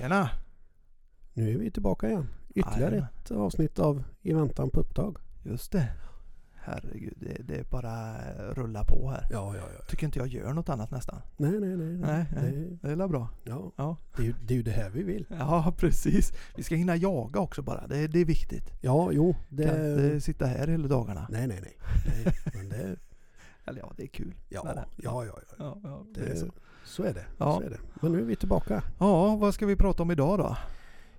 Tjena! 0.00 0.30
Nu 1.32 1.54
är 1.54 1.58
vi 1.58 1.70
tillbaka 1.70 2.08
igen. 2.08 2.28
Ytterligare 2.54 2.90
Jajamän. 2.90 3.08
ett 3.24 3.30
avsnitt 3.30 3.78
av 3.78 4.02
I 4.22 4.32
väntan 4.32 4.70
på 4.70 4.80
upptag. 4.80 5.18
Just 5.42 5.72
det. 5.72 5.88
Herregud, 6.54 7.14
det, 7.16 7.42
det 7.42 7.56
är 7.58 7.64
bara 7.64 8.16
rulla 8.52 8.84
på 8.84 9.10
här. 9.10 9.26
Ja, 9.30 9.56
ja, 9.56 9.62
ja. 9.78 9.84
Tycker 9.88 10.06
inte 10.06 10.18
jag 10.18 10.28
gör 10.28 10.52
något 10.52 10.68
annat 10.68 10.90
nästan. 10.90 11.20
Nej, 11.36 11.60
nej, 11.60 11.76
nej. 11.76 11.96
Nej, 11.98 12.26
nej. 12.36 12.78
Det, 12.82 12.88
Det 12.96 13.02
är 13.04 13.08
bra. 13.08 13.28
ja, 13.44 13.72
Ja. 13.76 13.96
det, 14.16 14.22
är 14.22 14.26
ju, 14.26 14.34
det 14.44 14.54
är 14.54 14.56
ju 14.56 14.62
det 14.62 14.70
här 14.70 14.90
vi 14.90 15.02
vill. 15.02 15.26
ja, 15.38 15.74
precis. 15.78 16.32
Vi 16.56 16.62
ska 16.62 16.74
hinna 16.74 16.96
jaga 16.96 17.40
också 17.40 17.62
bara. 17.62 17.86
Det, 17.86 18.06
det 18.06 18.18
är 18.18 18.24
viktigt. 18.24 18.70
Ja, 18.80 19.12
jo. 19.12 19.36
Det, 19.48 19.64
Kan 19.64 19.74
inte 20.04 20.20
sitta 20.20 20.46
här 20.46 20.66
hela 20.68 20.88
dagarna. 20.88 21.26
Nej, 21.30 21.46
nej, 21.46 21.60
nej. 21.62 21.76
nej 22.24 22.34
men 22.54 22.68
det, 22.68 22.96
Eller 23.64 23.80
ja, 23.80 23.92
det 23.96 24.02
är 24.02 24.06
kul. 24.06 24.34
ja, 24.48 24.62
Men, 24.64 24.76
ja, 24.76 24.84
ja, 24.96 25.24
ja. 25.24 25.54
ja, 25.58 25.78
ja 25.82 26.04
det 26.14 26.20
Det, 26.20 26.30
är 26.30 26.36
så. 26.36 26.46
Så. 26.84 27.02
är 27.02 27.14
det. 27.14 27.24
Ja. 27.38 27.56
så 27.58 27.62
är 27.66 27.70
det. 27.70 27.78
Men 28.02 28.12
nu 28.12 28.18
är 28.20 28.24
vi 28.24 28.36
tillbaka. 28.36 28.82
Ja, 28.98 29.36
vad 29.36 29.54
ska 29.54 29.66
vi 29.66 29.76
prata 29.76 30.02
om 30.02 30.10
idag 30.10 30.38
då? 30.38 30.56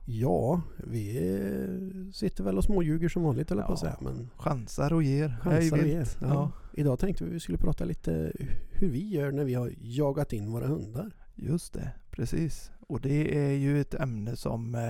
Ja, 0.05 0.61
vi 0.77 2.11
sitter 2.13 2.43
väl 2.43 2.57
och 2.57 2.63
småljuger 2.63 3.09
som 3.09 3.23
vanligt 3.23 3.51
eller 3.51 3.63
på 3.63 3.73
att 3.73 3.83
Ja. 3.83 3.95
säga. 3.97 3.97
Men 4.13 4.29
Chansar 4.37 4.93
och 4.93 5.03
ger. 5.03 5.37
chansar 5.41 5.77
vi 5.77 5.83
vilt. 5.83 6.21
är. 6.21 6.27
Ja. 6.27 6.51
Idag 6.73 6.99
tänkte 6.99 7.23
vi 7.25 7.29
vi 7.31 7.39
skulle 7.39 7.57
prata 7.57 7.85
lite 7.85 8.31
hur 8.71 8.89
vi 8.89 9.09
gör 9.09 9.31
när 9.31 9.43
vi 9.43 9.53
har 9.53 9.73
jagat 9.81 10.33
in 10.33 10.51
våra 10.51 10.67
hundar. 10.67 11.11
Just 11.35 11.73
det, 11.73 11.91
precis. 12.11 12.71
Och 12.87 13.01
det 13.01 13.37
är 13.37 13.51
ju 13.51 13.81
ett 13.81 13.93
ämne 13.93 14.35
som 14.35 14.75
eh, 14.75 14.87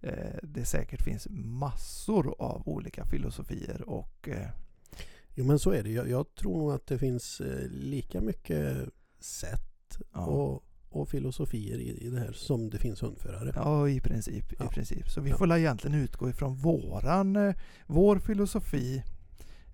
eh, 0.00 0.38
det 0.42 0.64
säkert 0.64 1.02
finns 1.02 1.26
massor 1.30 2.34
av 2.38 2.68
olika 2.68 3.04
filosofier 3.06 3.88
och 3.88 4.28
eh, 4.28 4.48
Jo 5.34 5.44
men 5.44 5.58
så 5.58 5.70
är 5.70 5.82
det. 5.82 5.90
Jag, 5.90 6.10
jag 6.10 6.34
tror 6.34 6.58
nog 6.58 6.72
att 6.72 6.86
det 6.86 6.98
finns 6.98 7.40
eh, 7.40 7.68
lika 7.70 8.20
mycket 8.20 8.76
sätt 9.20 9.62
ja, 10.12 10.26
och, 10.26 10.62
och 10.88 11.08
filosofier 11.08 11.78
i, 11.78 12.06
i 12.06 12.10
det 12.10 12.18
här 12.20 12.32
som 12.32 12.70
det 12.70 12.78
finns 12.78 13.02
hundförare. 13.02 13.52
ja, 13.54 13.88
i 13.88 14.00
princip. 14.00 14.52
I 14.52 14.56
Ja. 14.58 14.68
princip. 14.68 15.08
Så 15.10 15.20
vi 15.20 15.30
Ja. 15.30 15.36
får 15.36 15.56
egentligen 15.56 16.00
utgå 16.02 16.30
ifrån 16.30 16.54
våran, 16.56 17.36
eh, 17.36 17.54
vår 17.86 18.18
filosofi, 18.18 19.02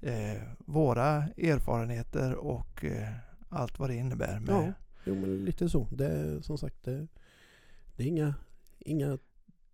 eh, 0.00 0.42
våra 0.58 1.14
erfarenheter 1.36 2.34
och 2.34 2.84
eh, 2.84 3.08
allt 3.48 3.78
vad 3.78 3.90
det 3.90 3.94
innebär. 3.96 4.40
Med, 4.40 4.54
Ja. 4.54 4.72
Jo 5.04 5.14
men 5.14 5.44
lite 5.44 5.68
så. 5.68 5.88
Det 5.92 6.06
är 6.06 6.40
som 6.40 6.58
sagt 6.58 6.84
det, 6.84 7.06
det 7.96 8.02
är 8.02 8.06
inga, 8.06 8.34
inga 8.78 9.18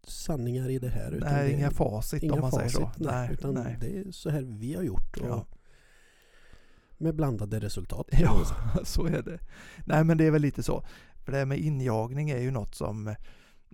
sanningar 0.07 0.69
i 0.69 0.79
det 0.79 0.89
här. 0.89 1.11
Nej, 1.11 1.21
det 1.21 1.27
är 1.55 1.59
inga 1.59 1.71
facit 1.71 2.23
inga 2.23 2.33
om 2.35 2.41
man 2.41 2.51
facit, 2.51 2.73
säger 2.73 2.87
så. 2.87 3.05
Nej, 3.05 3.31
utan 3.33 3.55
nej. 3.55 3.77
det 3.81 3.99
är 3.99 4.11
så 4.13 4.31
här 4.31 4.43
vi 4.43 4.75
har 4.75 4.83
gjort. 4.83 5.17
Och 5.17 5.29
Ja. 5.29 5.47
Med 6.99 7.15
blandade 7.15 7.61
resultat. 7.61 8.09
Ja, 8.13 8.45
så 8.85 9.07
är 9.07 9.23
det. 9.23 9.39
Nej, 9.85 10.05
men 10.05 10.19
det 10.19 10.25
är 10.25 10.31
väl 10.31 10.43
lite 10.43 10.63
så. 10.63 10.85
För 11.25 11.33
det 11.33 11.39
här 11.39 11.47
med 11.47 11.59
injagning 11.59 12.31
är 12.31 12.41
ju 12.41 12.51
något 12.51 12.75
som 12.75 13.15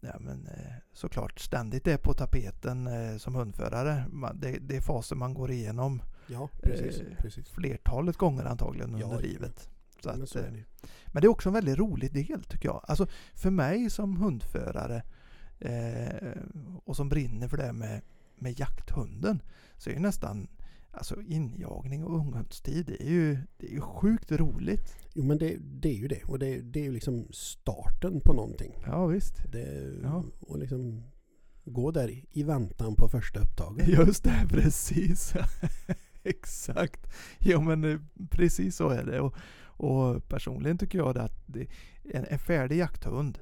ja, 0.03 0.19
men, 0.21 0.47
eh, 0.47 0.73
såklart 0.93 1.41
ständigt 1.41 1.87
är 1.87 1.97
på 1.97 2.15
tapeten 2.15 2.87
eh, 2.87 3.17
som 3.17 3.35
hundförare. 3.35 4.05
Det, 4.35 4.59
det 4.61 4.77
är 4.77 4.81
faser 4.81 5.17
man 5.17 5.35
går 5.35 5.51
igenom 5.51 6.03
ja 6.27 6.49
precis. 6.63 7.01
Eh, 7.01 7.17
precis. 7.19 7.49
flertalet 7.49 8.17
gånger 8.17 8.45
antagligen 8.45 8.95
under 8.95 9.15
ja. 9.15 9.21
livet. 9.21 9.69
Så 10.01 10.11
Men 10.11 10.23
att, 10.23 10.29
så 10.29 10.39
är 10.39 10.47
eh, 10.47 10.53
det. 10.53 10.65
men 11.07 11.21
det 11.21 11.27
är 11.27 11.31
också 11.31 11.49
en 11.49 11.53
väldigt 11.53 11.79
rolig 11.79 12.13
del 12.13 12.45
tycker 12.45 12.69
jag. 12.69 12.85
Alltså 12.89 13.07
för 13.35 13.51
mig 13.51 13.91
som 13.91 14.17
hundförare 14.17 15.03
eh, 15.59 16.33
och 16.85 16.97
som 16.97 17.09
brinner 17.09 17.49
för 17.49 17.57
det 17.57 17.73
med, 17.73 18.01
med 18.37 18.61
jakthunden 18.61 19.43
så 19.77 19.91
är 19.91 19.95
ju 19.95 20.01
nästan 20.01 20.49
alltså 20.97 21.23
injagning 21.23 22.05
och 22.05 22.19
unghundstid 22.19 22.87
det 22.87 23.03
är 23.03 23.11
ju, 23.11 23.39
det 23.57 23.67
är 23.67 23.71
ju 23.71 23.81
sjukt 23.81 24.33
roligt. 24.33 24.97
Jo 25.15 25.25
men 25.25 25.39
det, 25.39 25.57
det 25.61 25.89
är 25.89 25.97
ju 25.97 26.09
det. 26.09 26.25
Och 26.25 26.39
det, 26.39 26.61
det 26.61 26.81
är 26.81 26.85
ju 26.85 26.93
liksom 26.93 27.29
starten 27.31 28.21
på 28.21 28.33
någonting. 28.33 28.83
Ja 28.87 29.07
visst. 29.07 29.53
Det, 29.53 29.93
Ja. 30.03 30.25
Och 30.41 30.59
liksom 30.59 31.03
gå 31.65 31.91
där 31.91 32.23
i, 32.31 32.43
väntan 32.43 32.95
på 32.95 33.09
första 33.09 33.41
upptaget. 33.41 33.89
Just 33.89 34.25
det, 34.25 34.47
precis. 34.49 35.35
Exakt. 36.23 37.07
Ja 37.39 37.61
men 37.61 37.85
eh, 37.85 38.01
precis 38.31 38.77
så 38.77 38.89
är 38.89 39.05
det. 39.05 39.21
Och, 39.21 39.35
och 39.77 40.29
personligen 40.29 40.79
tycker 40.79 40.99
jag 40.99 41.19
att 41.19 41.43
det, 41.47 41.67
en, 42.05 42.25
en 42.25 42.39
färdig 42.39 42.77
jakthund 42.77 43.39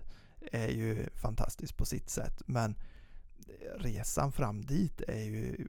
är 0.52 0.68
ju 0.68 1.06
fantastisk 1.14 1.76
på 1.76 1.84
sitt 1.84 2.10
sätt. 2.10 2.42
Men 2.46 2.74
resan 3.76 4.32
fram 4.32 4.62
dit 4.62 5.02
är 5.08 5.24
ju 5.24 5.66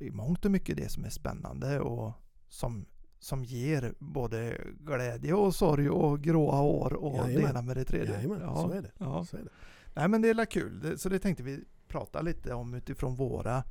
i 0.00 0.10
mångt 0.10 0.44
och 0.44 0.50
mycket 0.50 0.76
det 0.76 0.88
som 0.88 1.04
är 1.04 1.10
spännande 1.10 1.80
och 1.80 2.12
som, 2.48 2.86
som 3.18 3.44
ger 3.44 3.94
både 3.98 4.60
glädje 4.80 5.34
och 5.34 5.54
sorg 5.54 5.90
och 5.90 6.20
gråa 6.22 6.56
hår 6.56 6.92
och 6.92 7.12
det 7.26 7.32
Jajamän. 7.32 7.50
ena 7.50 7.62
med 7.62 7.76
det 7.76 7.84
tredje. 7.84 8.14
Jajamän, 8.14 8.40
Ja, 8.40 8.56
så 8.56 8.70
är 8.70 8.82
det. 8.82 8.90
Ja. 8.98 9.24
Så 9.24 9.36
är 9.36 9.40
det. 9.42 9.50
Nej 9.94 10.08
men 10.08 10.22
det 10.22 10.28
är 10.30 10.44
kul, 10.44 10.80
Det- 10.80 10.98
så 10.98 11.08
det 11.08 11.18
tänkte 11.18 11.42
vi 11.42 11.64
prata 11.88 12.20
lite 12.20 12.54
om 12.54 12.74
utifrån 12.74 13.14
våra, 13.16 13.64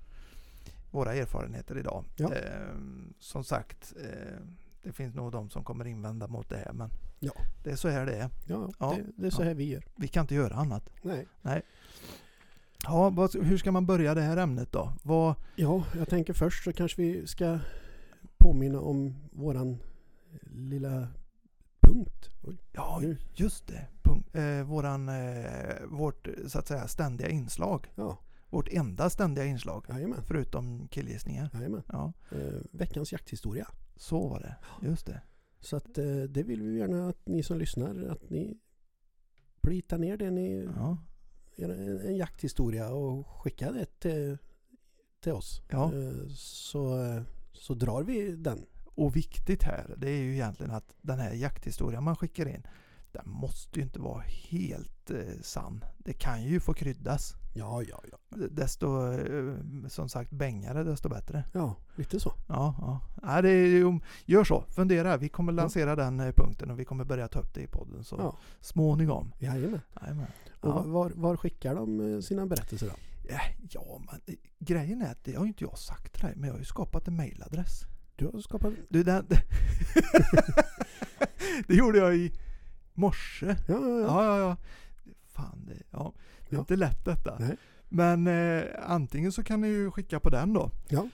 våra 0.92 1.14
erfarenheter 1.14 1.78
idag. 1.78 2.06
Ja. 2.16 2.34
Ehm, 2.34 3.14
som 3.20 3.44
sagt, 3.44 3.94
eh, 4.04 4.40
det 4.84 4.92
finns 4.92 5.16
nog 5.16 5.32
de 5.32 5.50
som 5.50 5.64
kommer 5.64 5.88
invända 5.88 6.28
mot 6.28 6.50
det 6.50 6.58
här 6.58 6.74
men 6.74 6.90
Ja. 7.20 7.32
det 7.64 7.72
är 7.72 7.76
så 7.76 7.90
här 7.90 8.06
det 8.06 8.16
är. 8.16 8.30
Ja, 8.46 8.70
Ja, 8.80 8.96
Det, 8.98 9.06
det 9.22 9.28
är 9.28 9.32
så 9.32 9.44
här 9.44 9.54
vi 9.54 9.64
gör. 9.64 9.84
Vi 9.96 10.08
kan 10.08 10.22
inte 10.24 10.36
göra 10.36 10.54
annat. 10.56 10.90
Nej. 11.42 11.62
Ja, 12.84 13.10
vad, 13.10 13.36
hur 13.36 13.58
ska 13.58 13.72
man 13.72 13.86
börja 13.86 14.14
det 14.16 14.22
här 14.22 14.38
ämnet 14.38 14.72
då? 14.72 14.94
Vad, 15.04 15.36
Ja, 15.56 15.84
jag 15.98 16.10
tänker 16.10 16.34
först 16.34 16.64
så 16.64 16.74
kanske 16.74 17.02
vi 17.02 17.28
ska 17.28 17.60
påminna 18.38 18.80
om 18.80 19.16
våran 19.32 19.78
lilla 20.52 21.08
punkt. 21.80 22.30
Oj, 22.44 22.58
ja, 22.72 23.02
just 23.36 23.68
det. 23.68 23.88
Punkt, 24.04 24.36
eh, 24.36 24.64
våran, 24.64 25.10
eh, 25.10 25.86
vårt 25.88 26.28
så 26.48 26.60
att 26.60 26.68
säga 26.68 26.88
ständiga 26.88 27.30
inslag. 27.30 27.88
Ja, 27.96 28.18
Vårt 28.52 28.68
enda 28.74 29.10
ständiga 29.10 29.46
inslag. 29.46 29.86
jajamän. 29.90 30.24
Förutom 30.28 30.88
killgissningar. 30.88 31.50
jajamän. 31.54 31.84
Ja, 31.88 32.14
Eh, 32.32 32.62
veckans 32.72 33.12
jakthistoria. 33.12 33.68
så 33.96 34.28
var 34.28 34.40
det. 34.40 34.56
Just 34.88 35.06
det. 35.06 35.22
Så 35.60 35.76
att 35.76 35.98
eh, 35.98 36.06
det 36.30 36.44
vill 36.44 36.62
vi 36.62 36.78
gärna 36.78 37.10
att 37.10 37.28
ni 37.28 37.44
som 37.44 37.58
lyssnar 37.58 38.08
att 38.12 38.30
ni 38.30 38.58
plitar 39.62 39.98
ner 39.98 40.18
det 40.18 40.32
ni 40.32 40.70
Ja, 40.76 40.98
en, 41.64 42.02
en 42.02 42.18
jakthistoria 42.18 42.90
och 42.90 43.28
skickar 43.28 43.74
det 43.74 44.00
till, 44.00 44.38
till 45.24 45.32
oss. 45.32 45.62
Ja. 45.70 45.94
Eh, 45.94 46.28
så, 46.36 47.00
så 47.54 47.74
drar 47.74 48.04
vi 48.04 48.36
den. 48.36 48.66
Och 48.96 49.16
viktigt 49.16 49.64
här, 49.64 49.96
det 49.98 50.10
är 50.10 50.18
ju 50.18 50.34
egentligen 50.34 50.72
att 50.72 50.96
den 51.02 51.20
här 51.20 51.34
jakthistorien 51.34 52.04
man 52.04 52.16
skickar 52.16 52.48
in, 52.48 52.68
den 53.12 53.30
måste 53.30 53.80
ju 53.80 53.86
inte 53.86 54.00
vara 54.00 54.24
helt 54.50 55.12
eh, 55.12 55.42
sann. 55.42 55.86
Det 55.98 56.14
kan 56.14 56.44
ju 56.44 56.60
få 56.60 56.74
kryddas. 56.74 57.36
Ja, 57.54 57.82
ja, 57.84 58.02
ja. 58.12 58.18
Desto, 58.52 59.12
eh, 59.14 59.54
som 59.88 60.10
sagt, 60.10 60.32
bängare 60.32 60.84
desto 60.84 61.10
bättre. 61.10 61.44
Ja, 61.54 61.76
lite 61.96 62.20
så. 62.20 62.34
Ja, 62.48 62.76
ja. 62.82 63.00
Nej, 63.24 63.42
det 63.42 63.50
är, 63.50 64.00
gör 64.26 64.44
så, 64.44 64.64
fundera. 64.70 65.18
Vi 65.18 65.30
kommer 65.30 65.52
lansera 65.54 65.96
den 65.96 66.20
eh, 66.20 66.32
punkten 66.32 66.72
och 66.72 66.80
vi 66.80 66.86
kommer 66.86 67.04
börja 67.06 67.28
ta 67.28 67.40
upp 67.40 67.54
det 67.54 67.62
i 67.62 67.68
podden 67.68 68.04
så 68.04 68.16
Ja. 68.20 68.36
småningom. 68.62 69.32
Jajamän. 69.40 69.82
Jajamän. 70.02 70.28
Och 70.62 70.70
Ja. 70.70 70.82
var, 70.82 71.12
var 71.16 71.38
skickar 71.38 71.76
de 71.76 72.14
eh, 72.16 72.20
sina 72.20 72.46
berättelser 72.46 72.88
då? 72.88 72.94
Ja, 73.70 74.02
men 74.12 74.36
grejen 74.60 75.02
är 75.02 75.12
att 75.12 75.24
det 75.24 75.34
har 75.36 75.44
ju 75.44 75.48
inte 75.48 75.64
jag 75.64 75.78
sagt 75.78 76.14
till 76.14 76.22
dig, 76.22 76.34
men 76.36 76.48
jag 76.48 76.54
har 76.54 76.60
ju 76.60 76.66
skapat 76.66 77.08
en 77.08 77.16
mailadress. 77.16 77.82
Du 78.16 78.26
har 78.26 78.40
skapat... 78.40 78.74
Du, 78.90 79.04
den... 79.04 79.26
det 81.68 81.76
gjorde 81.76 81.98
jag 81.98 82.16
i 82.16 82.32
morse. 82.94 83.46
Ja, 83.68 83.68
ja, 83.68 84.00
ja. 84.00 84.08
Ja, 84.08 84.24
ja, 84.24 84.40
ja. 84.40 84.58
Fan, 85.42 85.66
det, 85.66 85.84
ja. 85.92 86.14
det 86.40 86.56
är 86.56 86.56
Ja. 86.56 86.60
inte 86.60 86.76
lätt 86.76 87.06
detta. 87.06 87.38
Nej. 87.40 87.58
Men 87.90 88.28
eh, 88.28 88.64
antingen 88.92 89.32
så 89.32 89.44
kan 89.44 89.62
ni 89.62 89.68
ju 89.68 89.92
skicka 89.92 90.20
på 90.20 90.30
den 90.30 90.54
då. 90.54 90.72
Ja. 90.90 91.08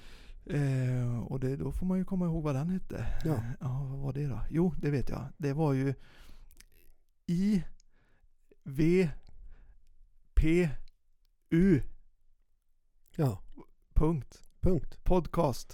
Eh, 0.45 1.19
och 1.19 1.39
det, 1.39 1.55
då 1.55 1.71
får 1.71 1.85
man 1.85 1.97
ju 1.97 2.05
komma 2.05 2.25
ihåg 2.25 2.43
vad 2.43 2.55
den 2.55 2.69
hette. 2.69 3.07
Ja. 3.23 3.37
ja, 3.59 3.83
vad 3.89 3.99
var 3.99 4.13
det 4.13 4.27
då? 4.27 4.39
Jo, 4.49 4.73
det 4.81 4.91
vet 4.91 5.09
jag. 5.09 5.25
Det 5.37 5.53
var 5.53 5.73
ju 5.73 5.93
I 7.25 7.63
V 8.63 9.09
P 10.33 10.69
U 11.49 11.81
Ja. 13.15 13.39
punkt 13.93 14.41
Punkt. 14.61 15.03
podcast 15.03 15.73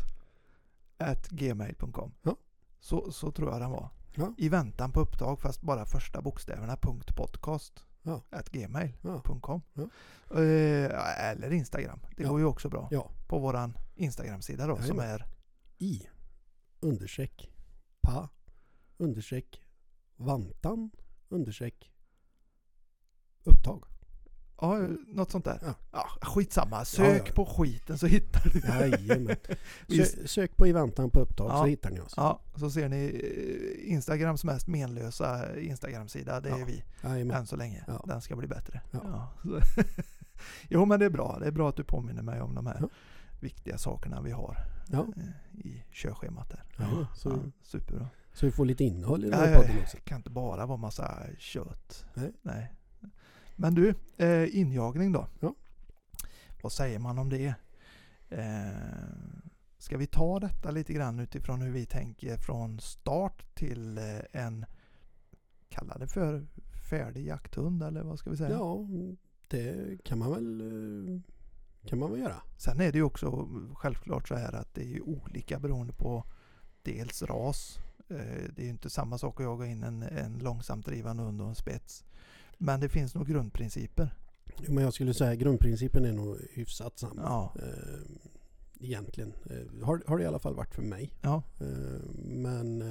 at 0.97 1.29
gmail.com. 1.29 2.11
Ja. 2.21 2.35
Så, 2.79 3.11
så 3.11 3.31
tror 3.31 3.49
jag 3.51 3.61
den 3.61 3.71
var. 3.71 3.89
Ja. 4.15 4.33
I 4.37 4.49
väntan 4.49 4.91
på 4.91 4.99
upptag 4.99 5.39
fast 5.39 5.61
bara 5.61 5.85
första 5.85 6.21
bokstäverna 6.21 6.77
punkt 6.77 7.15
podcast 7.15 7.85
Ja. 8.03 8.21
gmail.com. 8.51 9.61
Ja. 9.73 9.81
Eh, 10.41 11.29
eller 11.31 11.51
Instagram. 11.53 11.99
Det 12.17 12.23
Ja. 12.23 12.29
går 12.29 12.39
ju 12.39 12.45
också 12.45 12.69
bra. 12.69 12.87
Ja. 12.91 13.11
På 13.27 13.39
våran 13.39 13.77
Instagram-sida 13.95 14.67
då 14.67 14.77
som 14.81 14.99
är 14.99 15.25
I 15.77 16.07
understreck 16.79 17.49
pa 18.01 18.29
understreck 18.97 19.61
vantan 20.15 20.91
understreck 21.29 21.91
upptag. 23.43 23.83
Ja, 24.61 24.87
något 25.07 25.31
sånt 25.31 25.45
där. 25.45 25.59
Ja. 25.61 25.73
Ja, 25.91 26.07
skitsamma. 26.21 26.85
Sök 26.85 27.29
ja. 27.29 27.33
på 27.35 27.45
skiten 27.45 27.97
så 27.97 28.07
hittar 28.07 28.49
du. 28.53 28.59
Jajamän. 28.59 29.35
Sö, 30.05 30.27
sök 30.27 30.57
på 30.57 30.67
i 30.67 30.71
väntan 30.71 31.09
på 31.09 31.19
upptag 31.19 31.51
Ja. 31.51 31.57
så 31.57 31.65
hittar 31.65 31.89
ni 31.89 31.99
oss. 31.99 32.13
Ja, 32.17 32.39
så 32.55 32.69
ser 32.71 32.89
ni 32.89 33.05
eh, 33.85 33.91
Instagrams 33.93 34.43
mest 34.43 34.67
menlösa 34.67 35.59
Instagram-sida. 35.59 36.39
Det 36.41 36.49
är 36.49 36.59
Ja. 36.59 36.65
vi 36.65 36.83
Jajamän. 37.03 37.37
än 37.37 37.47
så 37.47 37.55
länge. 37.55 37.83
Ja. 37.87 38.03
Den 38.07 38.21
ska 38.21 38.35
bli 38.35 38.47
bättre. 38.47 38.81
Ja. 38.91 39.29
jo, 40.69 40.85
men 40.85 40.99
det 40.99 41.05
är 41.05 41.09
bra. 41.09 41.37
Det 41.39 41.47
är 41.47 41.51
bra 41.51 41.69
att 41.69 41.75
du 41.75 41.83
påminner 41.83 42.21
mig 42.23 42.41
om 42.41 42.55
de 42.55 42.67
här 42.67 42.77
Ja. 42.81 42.87
viktiga 43.39 43.77
sakerna 43.77 44.21
vi 44.21 44.31
har 44.31 44.57
Ja. 44.87 45.07
eh, 45.17 45.59
i 45.59 45.83
körschemat 45.91 46.49
där. 46.49 46.63
Jajamän. 46.77 47.05
Så, 47.15 47.29
Ja, 47.29 47.51
superbra. 47.61 48.07
så 48.33 48.45
vi 48.45 48.51
får 48.51 48.65
lite 48.65 48.83
innehåll 48.83 49.25
i 49.25 49.29
den 49.29 49.39
Ja, 49.39 49.45
här 49.45 49.53
ja, 49.53 49.59
podden 49.61 49.81
också. 49.81 49.97
Det 49.97 50.03
kan 50.03 50.17
inte 50.17 50.29
bara 50.29 50.65
vara 50.65 50.77
massa 50.77 51.17
kött. 51.39 52.05
Nej. 52.41 52.73
Men 53.61 53.75
du, 53.75 53.95
eh, 54.17 54.59
injagning 54.59 55.11
då? 55.11 55.27
Ja. 55.39 55.55
Vad 56.63 56.71
säger 56.71 56.99
man 56.99 57.17
om 57.19 57.29
det? 57.29 57.53
Eh, 58.29 58.71
ska 59.77 59.97
vi 59.97 60.07
ta 60.07 60.39
detta 60.39 60.71
lite 60.71 60.93
grann 60.93 61.19
utifrån 61.19 61.61
hur 61.61 61.71
vi 61.71 61.85
tänker 61.85 62.37
från 62.37 62.79
start 62.79 63.55
till 63.55 63.97
eh, 63.97 64.03
en, 64.31 64.65
kalla 65.69 65.97
det 65.97 66.07
för 66.07 66.47
färdig 66.89 67.25
jakthund 67.27 67.83
eller 67.83 68.03
vad 68.03 68.19
ska 68.19 68.29
vi 68.29 68.37
säga? 68.37 68.49
Ja, 68.49 68.87
det 69.47 69.97
kan 70.03 70.19
man 70.19 70.31
väl 70.31 70.61
eh, 70.61 71.21
kan 71.89 71.99
man 71.99 72.11
väl 72.11 72.19
göra. 72.19 72.41
Sen 72.57 72.81
är 72.81 72.91
det 72.91 72.97
ju 72.97 73.03
också 73.03 73.49
självklart 73.73 74.27
så 74.27 74.35
här 74.35 74.53
att 74.53 74.73
det 74.73 74.95
är 74.95 75.01
olika 75.01 75.59
beroende 75.59 75.93
på 75.93 76.23
dels 76.83 77.21
ras. 77.21 77.77
Eh, 78.09 78.15
Det 78.55 78.59
är 78.61 78.63
ju 78.63 78.69
inte 78.69 78.89
samma 78.89 79.17
sak 79.17 79.39
att 79.39 79.43
jaga 79.43 79.65
in 79.65 79.83
en, 79.83 80.03
en 80.03 80.39
långsamt 80.39 80.85
drivande 80.85 81.23
hund 81.23 81.41
och 81.41 81.47
en 81.49 81.55
spets. 81.55 82.03
Men 82.63 82.79
det 82.79 82.89
finns 82.89 83.15
nog 83.15 83.27
grundprinciper. 83.27 84.15
Jo, 84.57 84.73
men 84.73 84.83
jag 84.83 84.93
skulle 84.93 85.13
säga 85.13 85.35
grundprincipen 85.35 86.05
är 86.05 86.13
nog 86.13 86.37
hyfsat 86.53 86.99
samma. 86.99 87.21
Ja. 87.21 87.55
Eh, 87.55 88.01
egentligen. 88.79 89.33
Eh, 89.49 89.85
har, 89.85 90.03
har 90.07 90.17
det 90.17 90.23
i 90.23 90.27
alla 90.27 90.39
fall 90.39 90.55
varit 90.55 90.75
för 90.75 90.81
mig. 90.81 91.13
Ja, 91.21 91.43
Eh, 91.59 92.01
men 92.23 92.83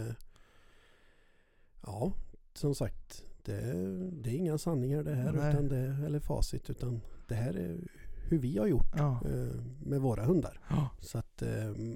ja, 1.86 2.12
som 2.54 2.74
sagt. 2.74 3.24
Det, 3.44 3.60
det 4.12 4.30
är 4.30 4.34
inga 4.34 4.58
sanningar 4.58 5.02
det 5.02 5.14
här. 5.14 5.32
Nej. 5.32 5.52
Utan 5.52 5.68
det, 5.68 5.96
eller 6.06 6.20
facit. 6.20 6.70
Utan 6.70 7.00
det 7.28 7.34
här 7.34 7.54
är 7.54 7.78
hur 8.28 8.38
vi 8.38 8.58
har 8.58 8.66
gjort 8.66 8.94
ja, 8.96 9.20
med 9.78 10.00
våra 10.00 10.24
hundar. 10.24 10.60
ja. 10.70 10.90
Så 11.00 11.18
att, 11.18 11.42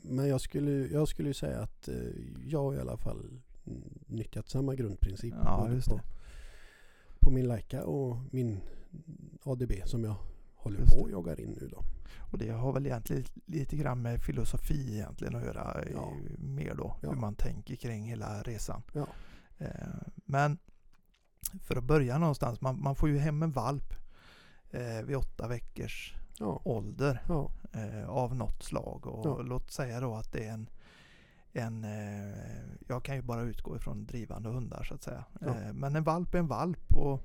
men 0.03 0.29
jag 0.29 0.41
skulle, 0.41 0.71
jag 0.71 1.09
skulle 1.09 1.35
säga 1.35 1.61
att 1.61 1.89
jag 2.47 2.75
i 2.75 2.79
alla 2.79 2.97
fall 2.97 3.41
nyttjat 4.07 4.49
samma 4.49 4.75
grundprincip. 4.75 5.35
Ja, 5.45 5.71
just 5.73 5.89
det. 5.89 5.95
på 5.95 6.01
min 7.31 7.49
Leica 7.49 7.85
och 7.85 8.17
min 8.31 8.61
ADB 9.45 9.73
som 9.85 10.05
jag 10.05 10.15
håller 10.55 10.79
Just 10.79 10.95
på 10.97 11.01
och 11.03 11.11
jagar 11.11 11.41
in 11.41 11.51
nu 11.61 11.69
då. 11.69 11.83
Och 12.33 12.39
det 12.39 12.49
har 12.51 12.73
väl 12.73 12.87
egentligen 12.87 13.25
lite 13.47 13.77
grann 13.77 14.03
med 14.03 14.21
filosofi 14.23 14.95
egentligen 14.95 15.37
att 15.37 15.43
göra 15.45 15.83
eh, 15.83 15.93
Ja. 15.95 16.13
mer 16.39 16.75
då. 16.75 16.97
Ja. 17.03 17.11
Hur 17.11 17.17
man 17.17 17.35
tänker 17.35 17.77
kring 17.77 18.05
hela 18.05 18.43
resan. 18.43 18.83
Ja. 18.93 19.07
Eh, 19.59 19.69
Men 20.15 20.59
för 21.61 21.77
att 21.77 21.85
börja 21.85 22.19
någonstans. 22.19 22.61
Man, 22.61 22.83
man 22.83 22.95
får 22.97 23.09
ju 23.09 23.19
hem 23.19 23.43
en 23.43 23.53
valp 23.53 23.95
eh, 24.71 25.03
vid 25.05 25.17
åtta 25.17 25.49
veckors 25.49 26.15
ålder. 26.65 27.23
eh, 27.73 28.09
av 28.11 28.35
något 28.37 28.63
slag. 28.63 29.07
Och 29.07 29.45
låt 29.45 29.71
säga 29.71 30.01
då 30.01 30.15
att 30.15 30.33
det 30.33 30.45
är 30.45 30.53
en, 30.53 30.69
en 31.55 31.85
eh, 31.85 32.39
jag 32.89 33.05
kan 33.05 33.17
ju 33.17 33.23
bara 33.23 33.43
utgå 33.43 33.77
ifrån 33.77 34.07
drivande 34.07 34.49
hundar 34.49 34.83
så 34.83 34.95
att 34.95 35.03
säga. 35.03 35.25
Ja. 35.41 35.47
Eh, 35.47 35.73
men 35.73 35.97
en 35.97 36.05
valp 36.05 36.35
är 36.35 36.39
en 36.39 36.47
valp 36.47 36.97
och 36.97 37.23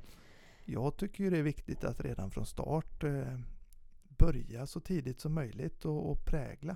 jag 0.65 0.97
tycker 0.97 1.23
ju 1.23 1.29
det 1.29 1.37
är 1.37 1.43
viktigt 1.43 1.83
att 1.83 2.01
redan 2.01 2.31
från 2.31 2.45
start 2.45 3.03
eh, 3.03 3.39
börja 4.17 4.67
så 4.67 4.79
tidigt 4.79 5.19
som 5.19 5.33
möjligt 5.33 5.85
och, 5.85 6.11
och 6.11 6.25
prägla 6.25 6.75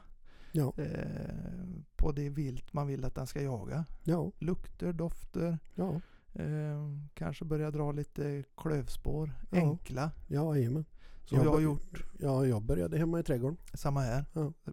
ja, 0.51 0.73
eh, 0.77 1.65
på 1.95 2.11
det 2.11 2.29
vilt 2.29 2.73
man 2.73 2.87
vill 2.87 3.05
att 3.05 3.15
den 3.15 3.27
ska 3.27 3.41
jaga. 3.41 3.85
ja, 4.03 4.31
Lukter, 4.39 4.93
dofter, 4.93 5.59
ja, 5.75 6.01
eh, 6.33 6.89
kanske 7.13 7.45
börja 7.45 7.71
dra 7.71 7.91
lite 7.91 8.43
klövspår, 8.57 9.31
enkla. 9.51 10.11
ja, 10.27 10.55
jajamän. 10.55 10.85
Som 11.25 11.37
jag 11.37 11.45
har 11.45 11.51
bör- 11.53 11.61
gjort, 11.63 12.03
Ja, 12.19 12.45
jag 12.45 12.61
började 12.61 12.97
hemma 12.97 13.19
i 13.19 13.23
trädgården. 13.23 13.57
samma 13.73 14.01
här. 14.01 14.25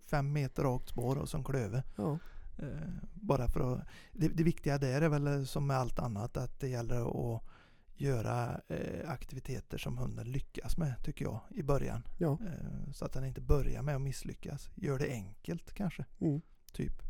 Fem 0.07 0.33
meter 0.33 0.63
rakt 0.63 0.89
spår 0.89 1.19
och 1.19 1.29
som 1.29 1.45
klöver. 1.45 1.83
Ja, 2.61 2.67
Eh, 2.67 2.89
bara 3.15 3.49
för 3.49 3.61
att, 3.75 3.87
det, 4.13 4.29
det 4.29 4.43
viktiga 4.43 4.79
där 4.79 5.03
är 5.03 5.09
väl 5.09 5.47
som 5.47 5.67
med 5.67 5.77
allt 5.77 5.99
annat 5.99 6.37
att 6.37 6.61
det 6.61 6.69
gäller 6.69 7.35
att 7.37 7.43
göra 7.97 8.61
eh, 8.69 9.11
aktiviteter 9.11 9.79
som 9.79 9.99
hunden 9.99 10.33
lyckas 10.33 10.77
med 10.77 10.95
tycker 11.05 11.25
jag 11.25 11.41
i 11.51 11.63
början. 11.63 12.03
ja, 12.19 12.39
Eh, 12.47 12.93
så 12.93 13.05
att 13.05 13.13
den 13.13 13.25
inte 13.25 13.41
börjar 13.41 13.83
med 13.83 13.95
att 13.97 14.03
misslyckas. 14.03 14.71
Gör 14.75 14.99
det 14.99 15.11
enkelt 15.11 15.73
kanske, 15.75 16.05
mm, 16.21 16.41
typ. 16.73 17.03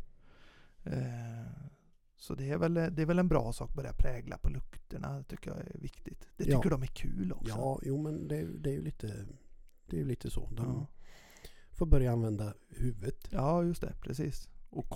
Så 2.17 2.35
det 2.35 2.49
är, 2.49 2.57
väl, 2.57 2.73
det 2.73 3.01
är 3.01 3.05
väl 3.05 3.19
en 3.19 3.27
bra 3.27 3.53
sak 3.53 3.69
att 3.69 3.75
börja 3.75 3.93
prägla 3.93 4.37
på 4.37 4.49
lukterna 4.49 5.23
tycker 5.23 5.51
jag 5.51 5.59
är 5.59 5.79
viktigt. 5.79 6.27
Det 6.37 6.49
Ja. 6.49 6.57
tycker 6.57 6.69
de 6.69 6.81
är 6.83 6.87
kul 6.87 7.31
också. 7.33 7.49
ja, 7.57 7.79
jo 7.83 8.01
men 8.01 8.27
det, 8.27 8.37
är- 8.37 8.47
det 8.59 8.69
är 8.69 8.73
ju 8.73 8.81
lite, 8.81 9.25
det 9.85 9.99
är 9.99 10.05
lite 10.05 10.29
så. 10.29 10.49
De 10.51 10.65
ja. 10.65 10.87
får 11.71 11.85
börja 11.85 12.11
använda 12.11 12.53
huvudet. 12.69 13.27
ja 13.31 13.63
just 13.63 13.81
det, 13.81 13.93
precis. 14.01 14.49
Och 14.69 14.89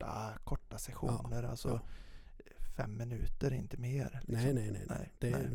korta, 0.00 0.38
korta 0.44 0.78
sessioner, 0.78 1.42
alltså 1.42 1.68
ja. 1.68 1.80
fem 2.76 2.96
minuter, 2.96 3.52
inte 3.52 3.76
mer. 3.76 4.20
liksom. 4.26 4.44
Nej, 4.44 4.54
nej, 4.54 4.70
nej. 4.70 4.86
nej. 4.88 5.12
Det, 5.18 5.30
nej. 5.30 5.48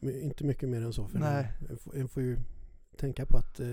det 0.00 0.20
inte 0.22 0.44
mycket 0.44 0.68
mer 0.68 0.82
än 0.82 0.92
så. 0.92 1.08
För 1.08 1.18
Nej. 1.18 1.52
En, 1.70 1.78
får- 1.78 1.96
en 1.96 2.08
får 2.08 2.22
ju 2.22 2.38
tänka 2.96 3.26
på 3.26 3.36
att 3.36 3.60
eh, 3.60 3.66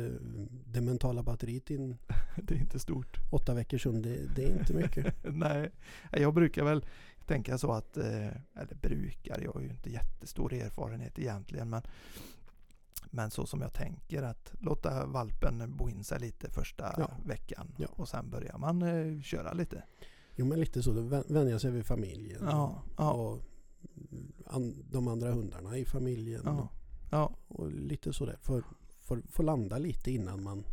det 0.65 0.81
mentala 0.81 1.24
batteriet 1.24 1.71
i 1.71 1.76
en 1.76 1.97
Det 2.35 2.56
är 2.56 2.59
inte 2.59 2.80
stort. 2.80 3.18
åtta 3.31 3.54
veckors 3.54 3.85
hund, 3.85 4.04
det, 4.04 4.35
det 4.35 4.44
är 4.44 4.59
inte 4.59 4.73
mycket. 4.73 5.16
Nej, 5.23 5.71
jag 6.11 6.33
brukar 6.33 6.64
väl 6.64 6.85
tänka 7.26 7.57
så 7.57 7.71
att, 7.71 7.97
eh, 7.97 8.28
eller 8.56 8.76
brukar, 8.81 9.42
jag 9.42 9.52
har 9.54 9.61
ju 9.61 9.69
inte 9.69 9.90
jättestor 9.92 10.54
erfarenhet 10.54 11.19
egentligen, 11.19 11.69
men, 11.69 11.81
men 13.12 13.31
så 13.31 13.46
som 13.46 13.62
jag 13.62 13.74
tänker 13.74 14.24
att 14.24 14.54
låta 14.60 15.06
valpen 15.06 15.76
bo 15.78 15.90
in 15.90 16.04
sig 16.04 16.20
lite 16.20 16.50
första 16.50 16.96
Ja. 16.98 17.12
veckan 17.26 17.76
Ja. 17.78 17.88
och 17.92 18.10
sen 18.10 18.30
börjar 18.30 18.58
man 18.58 18.81
eh, 18.81 19.22
köra 19.22 19.54
lite. 19.54 19.84
Jo 20.36 20.46
men 20.46 20.60
lite 20.60 20.84
så, 20.84 20.94
då 20.94 21.02
vän- 21.02 21.26
vänja 21.30 21.60
sig 21.60 21.72
vid 21.72 21.86
familjen. 21.86 22.42
Ja. 22.50 22.84
Och 22.98 23.42
an, 24.46 24.86
de 24.92 25.08
andra 25.08 25.31
hundarna 25.31 25.78
i 25.78 25.86
familjen. 25.86 26.44
Ja, 27.12 27.36
Och 27.48 27.72
lite 27.72 28.14
sådär. 28.14 28.38
Får, 28.42 28.64
får, 29.02 29.22
får 29.30 29.44
landa 29.44 29.78
lite 29.78 30.12
innan 30.12 30.44
man, 30.44 30.64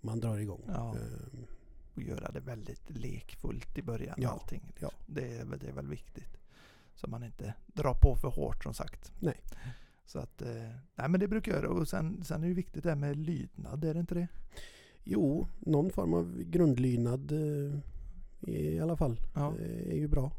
man 0.00 0.20
drar 0.20 0.38
igång. 0.38 0.62
Ehm, 0.68 1.46
Och 1.94 2.02
göra 2.02 2.30
det 2.32 2.40
väldigt 2.40 2.90
lekfullt 2.90 3.78
i 3.78 3.82
början. 3.82 4.14
Ja, 4.18 4.30
Allting, 4.30 4.62
liksom. 4.66 4.88
ja. 4.98 5.04
det, 5.06 5.36
är, 5.38 5.44
väl- 5.44 5.58
det 5.58 5.68
är 5.68 5.72
väl 5.72 5.86
viktigt. 5.86 6.36
Så 6.94 7.06
man 7.10 7.22
inte 7.24 7.54
drar 7.66 7.94
på 7.94 8.16
för 8.16 8.28
hårt 8.28 8.62
som 8.64 8.74
sagt. 8.74 9.12
Nej. 9.20 9.40
Så 10.12 10.18
att, 10.18 10.42
eh, 10.42 10.70
nej 10.94 11.08
men 11.08 11.20
det 11.20 11.28
brukar 11.28 11.52
jag 11.52 11.62
göra. 11.62 11.72
Och 11.72 11.88
sen, 11.88 12.24
sen 12.24 12.42
är 12.44 12.48
det 12.48 12.54
viktigt 12.54 12.82
det 12.82 12.88
här 12.88 12.96
med 12.96 13.16
lydnad, 13.16 13.84
är 13.84 13.94
det 13.94 14.00
inte 14.00 14.14
det? 14.14 14.28
jo, 15.04 15.46
någon 15.60 15.90
form 15.90 16.14
av 16.14 16.38
grundlydnad 16.42 17.32
eh, 17.32 17.78
i 18.54 18.80
alla 18.80 18.96
fall 18.96 19.20
Ja. 19.34 19.54
eh, 19.58 19.88
är 19.92 19.96
ju 19.96 20.08
bra. 20.08 20.32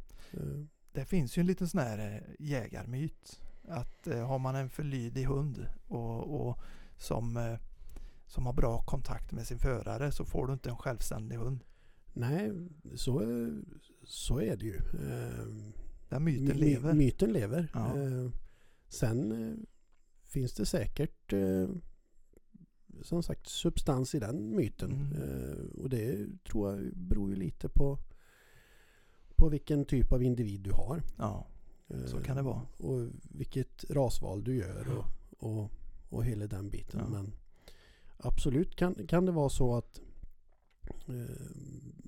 Det 0.92 1.06
finns 1.06 1.38
ju 1.38 1.40
en 1.40 1.46
liten 1.48 1.68
sån 1.68 1.80
här 1.82 2.24
jägarmyt. 2.40 3.42
Att 3.68 4.08
har 4.28 4.40
man 4.40 4.56
en 4.56 4.70
för 4.70 4.84
lydig 4.84 5.24
hund 5.26 5.66
och, 5.88 6.48
och 6.48 6.58
som, 6.98 7.58
som 8.26 8.46
har 8.46 8.54
bra 8.54 8.82
kontakt 8.82 9.32
med 9.32 9.48
sin 9.48 9.58
förare 9.60 10.12
så 10.12 10.26
får 10.26 10.48
du 10.48 10.54
inte 10.54 10.70
en 10.70 10.78
självständig 10.78 11.36
hund. 11.36 11.60
nej, 12.14 12.52
så, 12.96 13.22
så 14.04 14.40
är 14.42 14.56
det 14.58 14.66
ju. 14.66 14.80
Den 16.10 16.24
myten 16.24 16.46
My- 16.46 16.54
my- 16.54 16.60
lever. 16.60 16.94
Myten 16.94 17.34
lever. 17.34 17.72
Ja. 17.74 17.94
Sen 18.94 19.32
eh, 19.32 19.56
finns 20.24 20.54
det 20.54 20.66
säkert 20.66 21.34
eh, 21.34 21.70
som 23.02 23.24
sagt 23.24 23.48
substans 23.48 24.16
i 24.16 24.20
den 24.20 24.56
myten. 24.56 24.92
Mm. 24.92 25.22
Eh, 25.22 25.82
och 25.82 25.90
det 25.90 26.28
tror 26.44 26.72
jag 26.72 26.98
beror 26.98 27.30
ju 27.30 27.36
lite 27.36 27.70
på, 27.70 28.00
på 29.36 29.50
vilken 29.50 29.86
typ 29.86 30.12
av 30.12 30.24
individ 30.24 30.62
du 30.62 30.72
har. 30.72 31.04
Ja, 31.18 31.48
Så 32.06 32.22
kan 32.22 32.36
det 32.36 32.42
vara. 32.42 32.62
Och 32.78 33.08
vilket 33.30 33.84
rasval 33.90 34.44
du 34.44 34.56
gör 34.56 34.88
och, 34.98 35.06
och, 35.50 35.72
och 36.10 36.26
hela 36.26 36.48
den 36.48 36.70
biten. 36.70 37.00
Ja. 37.04 37.10
Men 37.10 37.34
absolut 38.18 38.76
kan, 38.76 39.08
kan 39.08 39.26
det 39.26 39.32
vara 39.32 39.50
så 39.50 39.76
att 39.76 40.02
eh, 41.08 41.48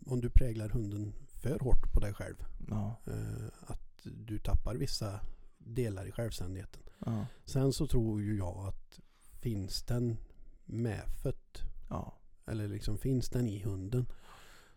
om 0.06 0.22
du 0.22 0.30
präglar 0.30 0.70
hunden 0.70 1.14
för 1.28 1.60
hårt 1.60 1.94
på 1.94 2.00
dig 2.00 2.14
själv. 2.14 2.36
Ja, 2.70 2.96
Eh, 3.06 3.72
att 3.72 3.82
du 4.04 4.40
tappar 4.40 4.76
vissa 4.76 5.20
delar 5.66 6.06
i 6.08 6.12
självständigheten. 6.12 6.82
ja, 7.06 7.26
Sen 7.46 7.74
så 7.74 7.88
tror 7.88 8.22
ju 8.22 8.38
jag 8.38 8.58
att 8.68 9.00
finns 9.42 9.84
den 9.84 10.18
medfött 10.66 11.62
ja, 11.90 12.18
eller 12.46 12.68
liksom 12.68 12.98
finns 12.98 13.30
den 13.30 13.48
i 13.48 13.60
hunden 13.64 14.06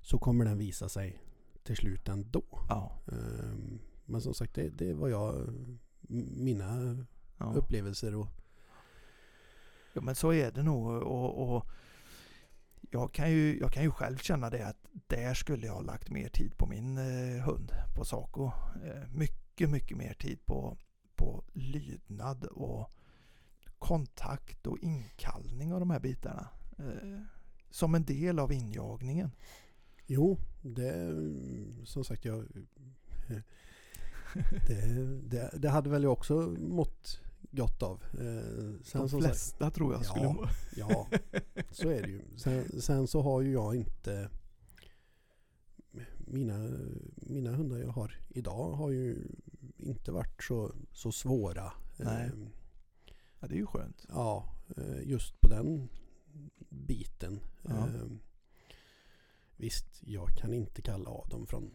så 0.01 0.19
kommer 0.19 0.45
den 0.45 0.59
visa 0.59 0.89
sig 0.89 1.23
till 1.63 1.77
slut 1.77 2.09
ändå. 2.09 2.43
ja, 2.69 2.99
Ehm, 3.13 3.79
Men 4.05 4.21
som 4.21 4.35
sagt 4.35 4.55
det, 4.55 4.69
det 4.69 4.95
var 4.95 5.09
jag 5.09 5.55
mina 6.37 6.97
ja. 7.39 7.53
upplevelser 7.55 8.15
och 8.15 8.29
Ja 9.93 10.01
men 10.01 10.15
så 10.15 10.33
är 10.33 10.51
det 10.53 10.63
nog 10.63 10.87
och, 11.03 11.57
och 11.57 11.67
jag, 12.91 13.13
kan 13.13 13.31
ju, 13.31 13.59
jag 13.59 13.73
kan 13.73 13.83
ju 13.83 13.91
själv 13.91 14.17
känna 14.17 14.51
det 14.51 14.67
att 14.67 14.77
där 15.07 15.35
skulle 15.35 15.67
jag 15.67 15.75
ha 15.75 15.81
lagt 15.81 16.11
mer 16.11 16.29
tid 16.29 16.59
på 16.59 16.67
min 16.67 16.99
eh, 16.99 17.45
hund, 17.45 17.73
på 17.97 18.05
Saco. 18.05 18.51
Eh, 18.85 19.09
mycket, 19.15 19.48
mycket 19.67 19.97
mer 19.97 20.15
tid 20.15 20.47
på, 20.47 20.77
på 21.17 21.45
lydnad 21.53 22.45
och 22.45 22.91
kontakt 23.79 24.67
och 24.67 24.79
inkallning 24.79 25.73
av 25.73 25.81
de 25.81 25.91
här 25.91 26.01
bitarna. 26.01 26.49
Eh, 26.79 27.21
som 27.71 27.95
en 27.95 28.05
del 28.05 28.39
av 28.39 28.53
injagningen. 28.53 29.31
jo, 30.07 30.39
det 30.63 31.15
som 31.85 32.05
sagt 32.05 32.25
jag 32.25 32.45
det, 34.67 34.87
det, 35.23 35.51
det 35.59 35.69
hade 35.69 35.91
väl 35.91 36.03
jag 36.03 36.13
också 36.13 36.55
mått 36.59 37.21
gott 37.51 37.83
av. 37.83 38.03
Eh, 38.13 38.83
Sen 38.83 39.01
De 39.01 39.09
som 39.09 39.09
sagt, 39.09 39.25
flesta 39.25 39.71
tror 39.71 39.93
jag 39.95 40.05
skulle 40.05 40.25
Ja. 40.25 40.33
må. 40.33 40.47
Ja, 40.77 41.07
så 41.71 41.89
är 41.89 42.03
det 42.03 42.09
ju. 42.09 42.23
Sen, 42.37 42.81
sen 42.81 43.07
så 43.07 43.23
har 43.23 43.41
ju 43.41 43.53
jag 43.53 43.75
inte 43.75 44.31
mina, 46.19 46.69
mina 47.17 47.51
hundar 47.53 47.79
jag 47.79 47.89
har 47.89 48.15
idag 48.29 48.73
har 48.73 48.91
ju 48.91 49.29
inte 49.79 50.13
varit 50.13 50.43
så, 50.43 50.73
så 50.93 51.13
svåra. 51.13 51.73
Nej. 51.97 52.27
Eh, 52.27 52.33
Ja, 53.41 53.47
det 53.49 53.55
är 53.55 53.59
ju 53.59 53.67
skönt. 53.67 54.07
Ja, 54.09 54.55
eh, 54.77 55.03
just 55.09 55.41
på 55.41 55.49
den 55.49 55.89
biten. 56.69 57.41
Ja. 57.63 57.71
Eh, 57.89 58.07
Visst, 59.57 59.87
jag 60.01 60.29
kan 60.37 60.53
inte 60.55 60.83
kalla 60.83 61.11
av 61.11 61.29
dem 61.29 61.47
från 61.47 61.71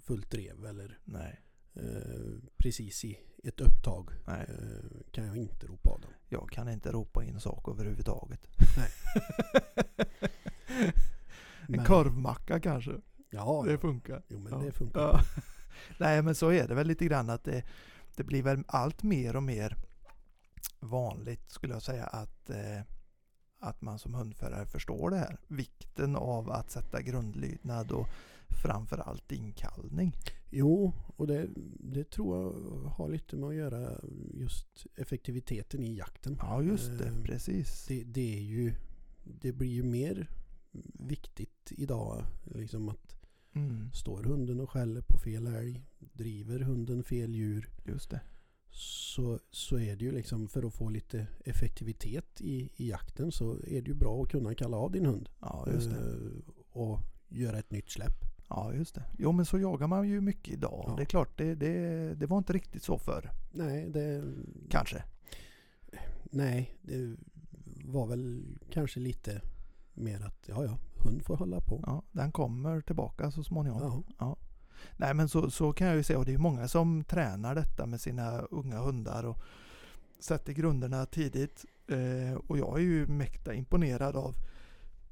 fullt 0.00 0.30
drev 0.30 0.66
eller 0.66 0.98
Nej, 1.04 1.40
eh, 1.74 2.38
precis 2.56 3.04
i 3.04 3.18
ett 3.44 3.60
upptag 3.60 4.10
nej. 4.26 4.46
eh, 4.48 5.10
kan 5.12 5.26
jag 5.26 5.36
inte 5.36 5.66
ropa 5.66 5.90
av 5.90 6.00
dem. 6.00 6.10
Jag 6.28 6.50
kan 6.50 6.68
inte 6.68 6.92
ropa 6.92 7.24
in 7.24 7.40
sak 7.40 7.68
överhuvudtaget. 7.68 8.46
Nej. 8.76 8.90
en 10.78 10.92
Men- 11.68 11.84
korvmacka 11.84 12.60
kanske. 12.60 12.92
Ja, 13.30 13.64
Det 13.68 13.78
funkar. 13.78 14.22
jo 14.28 14.38
men 14.38 14.52
Ja. 14.52 14.58
det 14.58 14.72
funkar. 14.72 15.00
Ja. 15.00 15.20
Nej 15.98 16.22
men 16.22 16.34
så 16.34 16.52
är 16.52 16.68
det 16.68 16.74
väl 16.74 16.86
lite 16.86 17.04
grann 17.04 17.30
att 17.30 17.44
det, 17.44 17.62
det 18.16 18.24
blir 18.24 18.42
väl 18.42 18.64
allt 18.66 19.02
mer 19.02 19.36
och 19.36 19.42
mer 19.42 19.76
vanligt 20.80 21.50
skulle 21.50 21.72
jag 21.72 21.82
säga 21.82 22.04
att, 22.04 22.50
eh, 22.50 22.80
att 23.58 23.82
man 23.82 23.98
som 23.98 24.14
hundförare 24.14 24.66
förstår 24.66 25.10
det 25.10 25.16
här. 25.16 25.38
Vikten 25.48 26.16
av 26.16 26.50
att 26.50 26.70
sätta 26.70 27.02
grundlydnad 27.02 27.92
och 27.92 28.08
framförallt 28.62 29.32
inkallning. 29.32 30.12
Jo, 30.50 30.92
och 31.16 31.26
det, 31.26 31.48
det 31.80 32.10
tror 32.10 32.36
jag 32.36 32.52
har 32.90 33.08
lite 33.08 33.36
med 33.36 33.48
att 33.48 33.54
göra 33.54 34.00
just 34.34 34.86
effektiviteten 34.96 35.84
i 35.84 35.96
jakten. 35.96 36.38
Ja 36.40 36.62
just 36.62 36.98
det, 36.98 37.06
Eh, 37.06 37.22
precis. 37.22 37.86
Det, 37.86 38.04
det 38.04 38.36
är 38.36 38.42
ju 38.42 38.74
det 39.24 39.52
blir 39.52 39.68
ju 39.68 39.82
mer 39.82 40.30
viktigt 40.94 41.72
idag 41.76 42.24
liksom 42.44 42.88
att 42.88 43.07
Mm, 43.54 43.92
står 43.92 44.22
hunden 44.22 44.60
och 44.60 44.70
skäller 44.70 45.00
på 45.02 45.18
fel 45.18 45.46
älg, 45.46 45.84
driver 45.98 46.60
hunden 46.60 47.02
fel 47.04 47.34
djur 47.34 47.70
just 47.84 48.10
det. 48.10 48.20
så, 48.70 49.38
så 49.50 49.78
är 49.78 49.96
det 49.96 50.04
ju 50.04 50.12
liksom 50.12 50.48
för 50.48 50.62
att 50.66 50.74
få 50.74 50.88
lite 50.90 51.26
effektivitet 51.44 52.40
i, 52.40 52.70
i 52.76 52.88
jakten 52.88 53.32
så 53.32 53.52
är 53.52 53.82
det 53.82 53.88
ju 53.88 53.94
bra 53.94 54.22
att 54.22 54.28
kunna 54.30 54.54
kalla 54.54 54.76
av 54.76 54.92
din 54.92 55.06
hund 55.06 55.28
Ja 55.40 55.68
just 55.72 55.90
det. 55.90 55.96
eh, 55.96 56.52
och 56.70 57.00
göra 57.28 57.58
ett 57.58 57.70
nytt 57.70 57.90
släpp. 57.90 58.24
Ja 58.48 58.74
just 58.74 58.94
det. 58.94 59.04
Jo 59.18 59.32
men 59.32 59.46
så 59.46 59.58
jagar 59.58 59.86
man 59.86 60.08
ju 60.08 60.20
mycket 60.20 60.54
idag. 60.54 60.84
Ja. 60.86 60.94
Det 60.96 61.02
är 61.02 61.06
klart, 61.06 61.38
det, 61.38 61.54
det, 61.54 62.14
det 62.14 62.26
var 62.26 62.38
inte 62.38 62.52
riktigt 62.52 62.82
så 62.82 62.98
förr. 62.98 63.30
Nej, 63.52 63.90
det, 63.90 64.24
Kanske. 64.70 65.04
nej, 66.30 66.76
det 66.82 67.16
var 67.84 68.06
väl 68.06 68.44
kanske 68.70 69.00
lite 69.00 69.40
mer 69.94 70.20
att 70.26 70.44
ja, 70.48 70.64
ja, 70.64 70.78
hund 71.00 71.24
får 71.24 71.36
hålla 71.36 71.60
på. 71.60 71.84
Ja, 71.86 72.02
den 72.12 72.32
kommer 72.32 72.80
tillbaka 72.80 73.30
så 73.30 73.44
småningom. 73.44 74.04
Ja. 74.18 74.36
Nej 74.96 75.14
men 75.14 75.28
så, 75.28 75.50
så 75.50 75.72
kan 75.72 75.86
jag 75.86 75.96
ju 75.96 76.02
säga 76.02 76.18
och 76.18 76.24
det 76.24 76.34
är 76.34 76.38
många 76.38 76.68
som 76.68 77.04
tränar 77.04 77.54
detta 77.54 77.86
med 77.86 78.00
sina 78.00 78.38
unga 78.38 78.78
hundar 78.78 79.24
och 79.24 79.42
sätter 80.18 80.52
grunderna 80.52 81.06
tidigt. 81.06 81.64
Eh, 81.86 82.34
och 82.34 82.58
jag 82.58 82.78
är 82.78 82.82
ju 82.82 83.06
mäkta 83.06 83.54
imponerad 83.54 84.16
av 84.16 84.34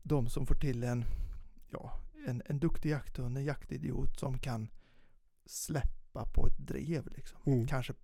de 0.02 0.28
som 0.28 0.46
får 0.46 0.54
till 0.54 0.84
en, 0.84 1.04
ja, 1.70 2.00
en, 2.26 2.42
en 2.46 2.58
duktig 2.58 2.90
jakthund, 2.90 3.36
en 3.36 3.44
jaktidiot 3.44 4.18
som 4.20 4.38
kan 4.38 4.68
släppa 5.46 6.24
på 6.34 6.46
ett 6.46 6.58
drev. 6.58 7.08
Liksom. 7.16 7.38
Mm. 7.46 7.66
Kanske 7.66 7.94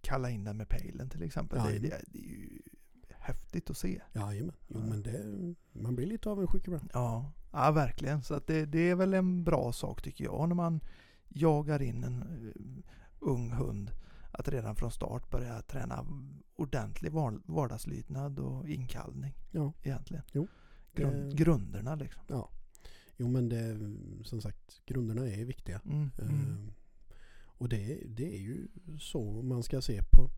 kalla 0.00 0.30
in 0.30 0.44
den 0.44 0.56
med 0.56 0.68
pejlen 0.68 1.10
till 1.10 1.22
exempel. 1.22 1.58
Det, 1.58 1.78
det, 1.78 2.02
det 2.06 2.18
är 2.18 2.30
ju 2.30 2.62
häftigt 3.24 3.70
att 3.70 3.76
se. 3.76 4.00
Jajamän. 4.12 4.54
Jo, 4.68 4.78
Ja. 4.80 4.86
men 4.86 5.02
det, 5.02 5.54
man 5.72 5.96
blir 5.96 6.06
lite 6.06 6.30
avundsjuk 6.30 6.66
ibland. 6.66 6.90
Ja, 6.92 7.32
ja 7.52 7.70
verkligen. 7.70 8.22
Så 8.22 8.34
att 8.34 8.46
det, 8.46 8.66
det 8.66 8.90
är 8.90 8.94
väl 8.94 9.14
en 9.14 9.44
bra 9.44 9.72
sak 9.72 10.02
tycker 10.02 10.24
jag 10.24 10.48
när 10.48 10.54
man 10.56 10.80
jagar 11.28 11.82
in 11.82 12.04
en 12.04 12.22
eh, 12.22 12.92
ung 13.18 13.50
hund. 13.52 13.90
Att 14.30 14.48
redan 14.48 14.76
från 14.76 14.90
start 14.90 15.30
börja 15.30 15.62
träna 15.62 16.06
ordentlig 16.56 17.12
var- 17.12 17.40
vardagslydnad 17.44 18.38
och 18.38 18.68
inkallning. 18.68 19.34
Ja. 19.50 19.72
Egentligen. 19.82 20.22
Jo, 20.32 20.46
Grund, 20.94 21.30
det- 21.30 21.36
grunderna 21.36 21.94
liksom. 21.94 22.22
Jo 23.16 23.28
men 23.28 23.48
det, 23.48 23.78
som 24.24 24.40
sagt, 24.40 24.82
grunderna 24.86 25.26
är 25.28 25.44
viktiga. 25.44 25.80
Mm, 25.84 26.10
mm. 26.18 26.68
Eh, 26.68 26.72
och 27.56 27.68
det, 27.68 28.00
det 28.06 28.34
är 28.36 28.40
ju 28.40 28.68
så 29.00 29.42
man 29.42 29.62
ska 29.62 29.80
se 29.82 30.00
på 30.12 30.22
eh, 30.22 30.28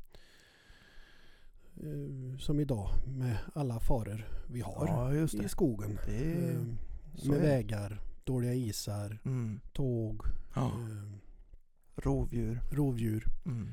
som 2.38 2.60
idag 2.60 2.88
med 3.06 3.36
alla 3.54 3.80
faror 3.80 4.28
vi 4.50 4.60
har 4.60 4.86
Ja, 4.86 5.24
i 5.44 5.48
skogen. 5.48 5.98
det 6.06 6.42
Eh, 6.42 7.28
med 7.30 7.40
vägar, 7.40 8.00
dåliga 8.24 8.54
isar, 8.54 9.18
mm. 9.24 9.60
tåg, 9.72 10.22
ja. 10.54 10.66
eh, 10.66 11.12
Rovdjur. 11.96 12.60
rovdjur. 12.70 13.24
Mm. 13.46 13.68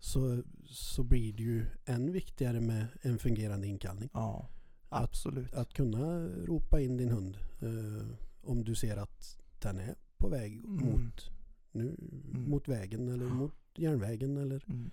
Så, 0.00 0.42
så 0.66 1.02
blir 1.02 1.32
det 1.32 1.42
ju 1.42 1.66
än 1.84 2.12
viktigare 2.12 2.60
med 2.60 2.86
en 3.02 3.18
fungerande 3.18 3.66
inkallning. 3.66 4.08
Ja, 4.12 4.48
absolut. 4.88 5.54
Att 5.54 5.72
kunna 5.72 6.28
ropa 6.28 6.80
in 6.80 6.96
din 6.96 7.10
hund 7.10 7.38
eh, 7.62 8.06
om 8.42 8.64
du 8.64 8.74
ser 8.74 8.96
att 8.96 9.38
den 9.62 9.78
är 9.80 9.94
på 10.18 10.28
väg 10.28 10.64
Mm. 10.64 10.86
mot, 10.90 11.30
nu, 11.72 11.96
Mm. 12.34 12.50
mot 12.50 12.68
vägen 12.68 13.08
eller 13.08 13.26
mot 13.26 13.54
järnvägen 13.76 14.36
eller 14.36 14.64
Mm. 14.68 14.90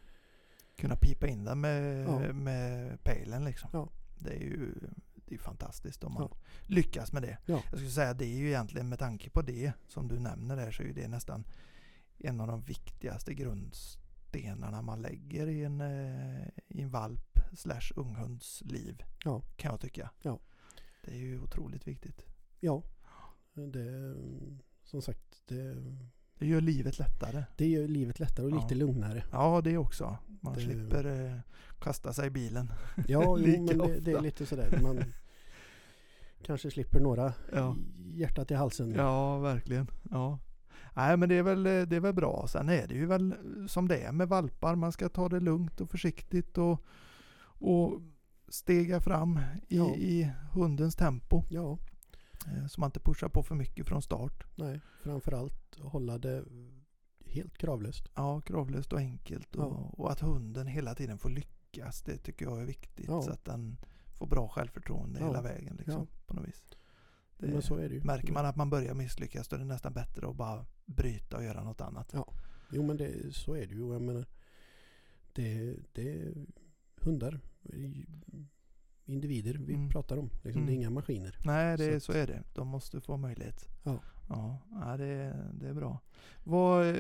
Kunna 0.78 0.96
pipa 0.96 1.28
in 1.28 1.44
den 1.44 1.62
med, 1.62 2.04
Ja. 2.08 2.34
med 2.34 3.04
pejlen 3.04 3.46
liksom. 3.46 3.70
Ja. 3.74 3.90
Det 4.20 4.30
är 4.36 4.40
ju 4.40 4.74
det 5.26 5.36
är 5.36 5.40
fantastiskt 5.40 6.04
om 6.04 6.14
man 6.14 6.28
Ja. 6.32 6.38
lyckas 6.68 7.14
med 7.14 7.22
det. 7.22 7.38
Ja. 7.46 7.54
Jag 7.70 7.78
skulle 7.80 7.90
säga 7.90 8.14
det 8.14 8.26
är 8.26 8.38
ju 8.38 8.48
egentligen 8.48 8.90
med 8.90 9.00
tanke 9.00 9.30
på 9.30 9.42
det 9.42 9.74
som 9.88 10.08
du 10.08 10.20
nämner 10.20 10.56
där 10.56 10.72
så 10.72 10.84
är 10.84 10.94
det 10.94 11.08
nästan 11.08 11.44
en 12.18 12.42
av 12.42 12.48
de 12.48 12.62
viktigaste 12.62 13.34
grundstenarna 13.34 14.82
man 14.82 15.02
lägger 15.02 15.48
i 15.48 15.64
en, 15.64 15.82
eh, 15.82 16.48
i 16.68 16.82
en 16.82 16.90
valp 16.90 17.40
slash 17.58 17.92
unghunds 17.96 18.62
liv. 18.66 19.04
Kan 19.56 19.72
jag 19.72 19.80
tycka. 19.80 20.10
Ja. 20.22 20.40
Det 21.06 21.12
är 21.12 21.18
ju 21.18 21.40
otroligt 21.40 21.88
viktigt. 21.88 22.26
Ja, 22.60 22.84
det, 23.54 24.16
som 24.84 25.02
sagt, 25.02 25.42
det, 25.46 25.76
Det 26.44 26.50
gör 26.50 26.62
livet 26.62 27.00
lättare. 27.00 27.44
det 27.58 27.68
gör 27.68 27.88
livet 27.88 28.20
lättare 28.20 28.46
och 28.46 28.52
Ja. 28.52 28.62
lite 28.62 28.76
lugnare. 28.76 29.24
Ja, 29.32 29.62
det 29.64 29.78
också. 29.78 30.18
Man 30.42 30.54
Det- 30.54 30.62
slipper 30.62 31.26
eh, 31.26 31.38
kasta 31.80 32.14
sig 32.14 32.28
i 32.28 32.30
bilen. 32.30 32.72
Ja, 33.08 33.38
jo, 33.40 33.66
men 33.66 33.78
det, 33.78 34.00
det 34.00 34.12
är 34.12 34.22
lite 34.22 34.46
sådär. 34.46 34.80
Man 34.84 35.04
kanske 36.46 36.72
slipper 36.72 37.00
några 37.00 37.34
Ja. 37.54 37.76
hjärtat 38.14 38.52
i 38.52 38.54
halsen. 38.54 38.92
Ja, 38.92 39.40
verkligen. 39.40 39.88
Ja. 40.12 40.40
Nej, 40.96 41.18
men 41.18 41.30
det 41.30 41.36
är, 41.36 41.44
väl, 41.44 41.64
det 41.64 41.96
är 41.96 42.00
väl 42.00 42.14
bra. 42.14 42.46
Sen 42.48 42.70
är 42.70 42.88
det 42.88 42.94
ju 42.96 43.06
väl 43.06 43.36
som 43.68 43.88
det 43.88 43.98
är 43.98 44.12
med 44.12 44.28
valpar. 44.30 44.76
Man 44.76 44.92
ska 44.92 45.10
ta 45.10 45.30
det 45.30 45.40
lugnt 45.40 45.82
och 45.82 45.90
försiktigt 45.90 46.58
och, 46.58 46.84
och 47.44 48.02
stega 48.48 49.00
fram 49.00 49.40
i, 49.70 49.78
Ja. 49.78 49.96
i 49.96 50.32
hundens 50.52 50.96
tempo. 50.96 51.44
ja, 51.50 51.78
Så 52.70 52.80
man 52.82 52.88
inte 52.88 53.00
pushar 53.00 53.30
på 53.30 53.44
för 53.44 53.56
mycket 53.56 53.88
från 53.88 54.02
start. 54.02 54.44
nej, 54.56 54.80
framförallt 55.04 55.80
hålla 55.80 56.18
det 56.18 56.44
helt 57.26 57.58
kravlöst. 57.58 58.10
Ja, 58.16 58.42
kravlöst 58.42 58.94
och 58.94 59.00
enkelt. 59.00 59.56
Och, 59.56 59.64
Ja. 59.64 59.94
och 59.98 60.12
att 60.12 60.20
hunden 60.20 60.68
hela 60.68 60.96
tiden 60.96 61.18
får 61.18 61.30
lyckas. 61.30 62.02
Det 62.02 62.18
tycker 62.18 62.46
jag 62.46 62.62
är 62.62 62.66
viktigt. 62.66 63.06
Ja. 63.08 63.22
Så 63.22 63.32
att 63.32 63.46
den 63.46 63.78
få 64.14 64.26
bra 64.26 64.48
självförtroende 64.48 65.20
Ja. 65.20 65.26
hela 65.26 65.42
vägen 65.42 65.76
liksom, 65.76 66.08
Ja. 66.12 66.18
på 66.26 66.34
något 66.34 66.48
vis. 66.48 66.64
Det, 67.38 67.48
Men 67.48 67.62
så 67.62 67.76
är 67.76 67.90
det 67.90 67.96
ju. 67.96 68.04
märker 68.04 68.34
man 68.34 68.46
att 68.46 68.56
man 68.56 68.70
börjar 68.70 68.94
misslyckas 68.94 69.48
då 69.48 69.56
är 69.56 69.60
det 69.60 69.66
nästan 69.66 69.94
bättre 69.94 70.28
att 70.30 70.36
bara 70.36 70.66
bryta 70.86 71.38
och 71.38 71.44
göra 71.44 71.64
något 71.64 71.82
annat. 71.82 72.16
Jo 72.72 72.84
men 72.84 72.98
det, 72.98 73.36
så 73.36 73.54
är 73.54 73.66
det 73.68 73.74
ju. 73.76 73.92
Jag 73.94 74.02
menar, 74.02 74.26
det, 75.34 75.76
det 75.94 76.34
hundar, 77.02 77.40
individer 79.06 79.54
vi 79.54 79.74
Mm. 79.74 79.90
pratar 79.90 80.18
om. 80.18 80.30
Liksom, 80.44 80.52
Det 80.52 80.60
Mm. 80.60 80.70
är 80.70 80.74
inga 80.74 80.90
maskiner. 80.90 81.38
Nej, 81.46 81.78
det, 81.78 82.00
Så 82.00 82.12
så 82.12 82.18
är 82.18 82.28
det. 82.28 82.44
De 82.54 82.68
måste 82.68 83.02
få 83.02 83.18
möjlighet. 83.18 83.70
Ja. 83.84 84.00
Ja, 84.30 84.58
ja 84.72 84.98
det, 84.98 85.06
är- 85.08 85.52
det 85.54 85.68
är 85.70 85.74
bra. 85.74 86.00
Vad, 86.44 86.88
eh, 86.90 86.96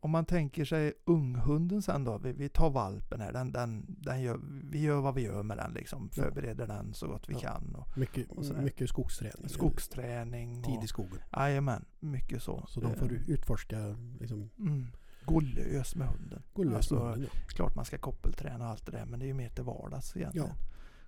om 0.00 0.10
man 0.10 0.24
tänker 0.24 0.64
sig 0.64 0.92
unghunden 1.04 1.82
sen 1.82 2.04
då. 2.04 2.18
Vi, 2.18 2.32
vi 2.32 2.48
tar 2.48 2.70
valpen 2.70 3.20
här. 3.20 3.32
Den, 3.32 3.52
den, 3.52 3.86
den 3.88 4.20
gör, 4.22 4.40
vi 4.70 4.80
gör 4.80 5.00
vad 5.00 5.14
vi 5.14 5.22
gör 5.22 5.42
med 5.42 5.56
den 5.56 5.72
liksom. 5.72 6.10
Ja. 6.14 6.22
Förbereder 6.22 6.66
den 6.66 6.94
så 6.94 7.06
gott 7.08 7.28
vi 7.28 7.32
Ja. 7.34 7.40
kan. 7.40 7.74
Och 7.74 7.98
Mycket, 7.98 8.30
Och 8.32 8.44
sådär. 8.44 8.62
mycket 8.62 8.88
skogsträning. 8.88 9.48
skogsträning. 9.48 10.62
Tid 10.62 10.74
i 10.74 10.84
Och, 10.84 10.88
skogen. 10.88 11.18
jajamän, 11.36 11.84
mycket 12.00 12.42
så. 12.42 12.64
Så 12.68 12.80
de 12.80 12.86
Eh, 12.92 12.98
får 12.98 13.12
utforska, 13.12 13.96
liksom, 14.20 14.50
Mm, 14.58 14.86
gå 15.24 15.40
lös 15.40 15.94
med 15.96 16.08
hunden. 16.08 16.42
gå 16.54 16.62
lös 16.64 16.74
Alltså, 16.74 16.94
med 16.94 17.02
hunden. 17.04 17.30
Ja. 17.34 17.40
Klart 17.48 17.74
man 17.74 17.84
ska 17.84 17.98
koppelträna 17.98 18.64
och 18.64 18.70
allt 18.70 18.86
det 18.86 18.92
där. 18.92 19.04
Men 19.06 19.18
det 19.20 19.24
är 19.24 19.28
ju 19.28 19.34
mer 19.34 19.48
till 19.48 19.64
vardags 19.64 20.16
egentligen. 20.16 20.48
Ja. 20.48 20.54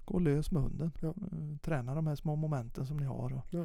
Gå 0.04 0.18
lös 0.18 0.50
med 0.50 0.62
hunden. 0.62 0.92
Ja. 1.00 1.08
Eh, 1.08 1.56
Träna 1.62 1.94
de 1.94 2.06
här 2.06 2.14
små 2.16 2.36
momenten 2.36 2.86
som 2.86 2.96
ni 2.96 3.04
har. 3.06 3.32
Och 3.32 3.46
Ja. 3.50 3.64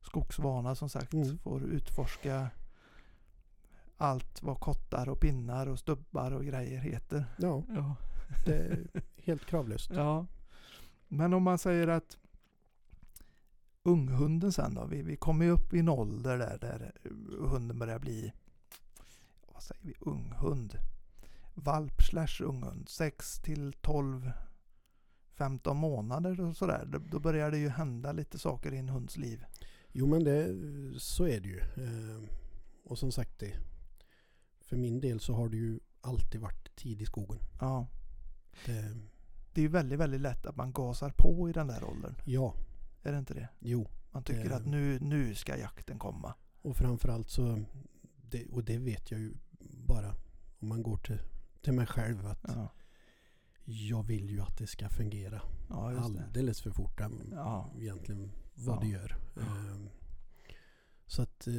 Skogsvana 0.00 0.74
som 0.74 0.88
sagt. 0.88 1.12
Mm. 1.12 1.38
Får 1.38 1.62
utforska 1.62 2.50
allt 3.96 4.42
vad 4.42 4.60
kottar 4.60 5.08
och 5.08 5.20
pinnar 5.20 5.66
och 5.66 5.78
stubbar 5.78 6.30
och 6.30 6.44
grejer 6.44 6.80
heter. 6.80 7.24
ja, 7.38 7.62
Ja. 7.68 7.96
det 8.46 8.54
är 8.58 8.86
helt 9.16 9.44
kravlöst. 9.46 9.90
ja. 9.90 10.26
Men 11.08 11.32
om 11.34 11.42
man 11.42 11.58
säger 11.58 11.88
att 11.88 12.16
unghunden 13.82 14.52
sen 14.52 14.74
då. 14.74 14.84
Vi, 14.84 15.02
vi 15.02 15.16
kommer 15.16 15.44
ju 15.44 15.50
upp 15.50 15.74
i 15.74 15.78
en 15.78 15.88
ålder 15.88 16.38
där, 16.38 16.58
där 16.60 16.92
hunden 17.48 17.78
börjar 17.78 17.98
bli, 17.98 18.32
vad 19.52 19.62
säger 19.62 19.82
vi, 19.84 19.94
unghund. 20.00 20.78
Valp 21.54 22.02
slash 22.02 22.42
unghund. 22.42 22.88
6 22.88 23.38
till 23.38 23.72
12 23.80 24.32
15 25.34 25.76
månader 25.76 26.40
och 26.40 26.56
sådär. 26.56 27.00
Då, 27.10 27.18
börjar 27.20 27.50
det 27.50 27.58
ju 27.58 27.68
hända 27.68 28.12
lite 28.12 28.38
saker 28.38 28.72
i 28.74 28.78
en 28.78 28.88
hunds 28.88 29.16
liv. 29.16 29.44
Jo 29.92 30.06
men 30.06 30.24
det, 30.24 30.54
så 31.00 31.24
är 31.26 31.40
det 31.40 31.48
ju. 31.48 31.58
Eh, 31.60 32.22
och 32.84 32.98
som 32.98 33.12
sagt 33.12 33.38
det. 33.38 33.52
För 34.60 34.76
min 34.76 35.00
del 35.00 35.20
så 35.20 35.34
har 35.34 35.48
det 35.48 35.56
ju 35.56 35.80
alltid 36.00 36.40
varit 36.40 36.76
tid 36.76 37.02
i 37.02 37.06
skogen. 37.06 37.38
Ja. 37.60 37.86
Det, 38.66 38.96
Det 39.52 39.60
är 39.60 39.62
ju 39.62 39.68
väldigt, 39.68 39.98
väldigt 39.98 40.20
lätt 40.20 40.46
att 40.46 40.56
man 40.56 40.72
gasar 40.72 41.10
på 41.16 41.48
i 41.48 41.52
den 41.52 41.66
där 41.66 41.84
åldern. 41.84 42.14
ja, 42.24 42.54
Är 43.02 43.12
det 43.12 43.18
inte 43.18 43.34
det? 43.34 43.48
jo. 43.58 43.88
Man 44.10 44.22
tycker 44.22 44.48
Det- 44.48 44.56
att 44.56 44.66
nu, 44.66 44.98
nu 45.00 45.34
ska 45.34 45.56
jakten 45.56 45.98
komma. 45.98 46.34
Och 46.62 46.76
framförallt 46.76 47.28
så, 47.30 47.64
det, 48.30 48.46
och 48.46 48.64
det 48.64 48.78
vet 48.78 49.10
jag 49.10 49.20
ju 49.20 49.32
bara 49.86 50.14
om 50.58 50.68
man 50.68 50.82
går 50.82 50.96
till, 50.96 51.18
till 51.62 51.72
mig 51.72 51.86
själv 51.86 52.26
att 52.26 52.40
Ja, 52.48 52.68
jag 53.64 54.02
vill 54.02 54.30
ju 54.30 54.40
att 54.40 54.58
det 54.58 54.66
ska 54.66 54.88
fungera 54.88 55.40
ja 55.68 55.98
alldeles 55.98 56.60
för 56.60 56.70
fort 56.70 57.00
Ja. 57.32 57.70
egentligen 57.80 58.30
vad 58.54 58.76
Ja. 58.76 58.80
det 58.80 58.88
gör. 58.88 59.16
Ehm, 59.36 59.88
Så 61.06 61.22
att 61.22 61.46
eh, 61.46 61.54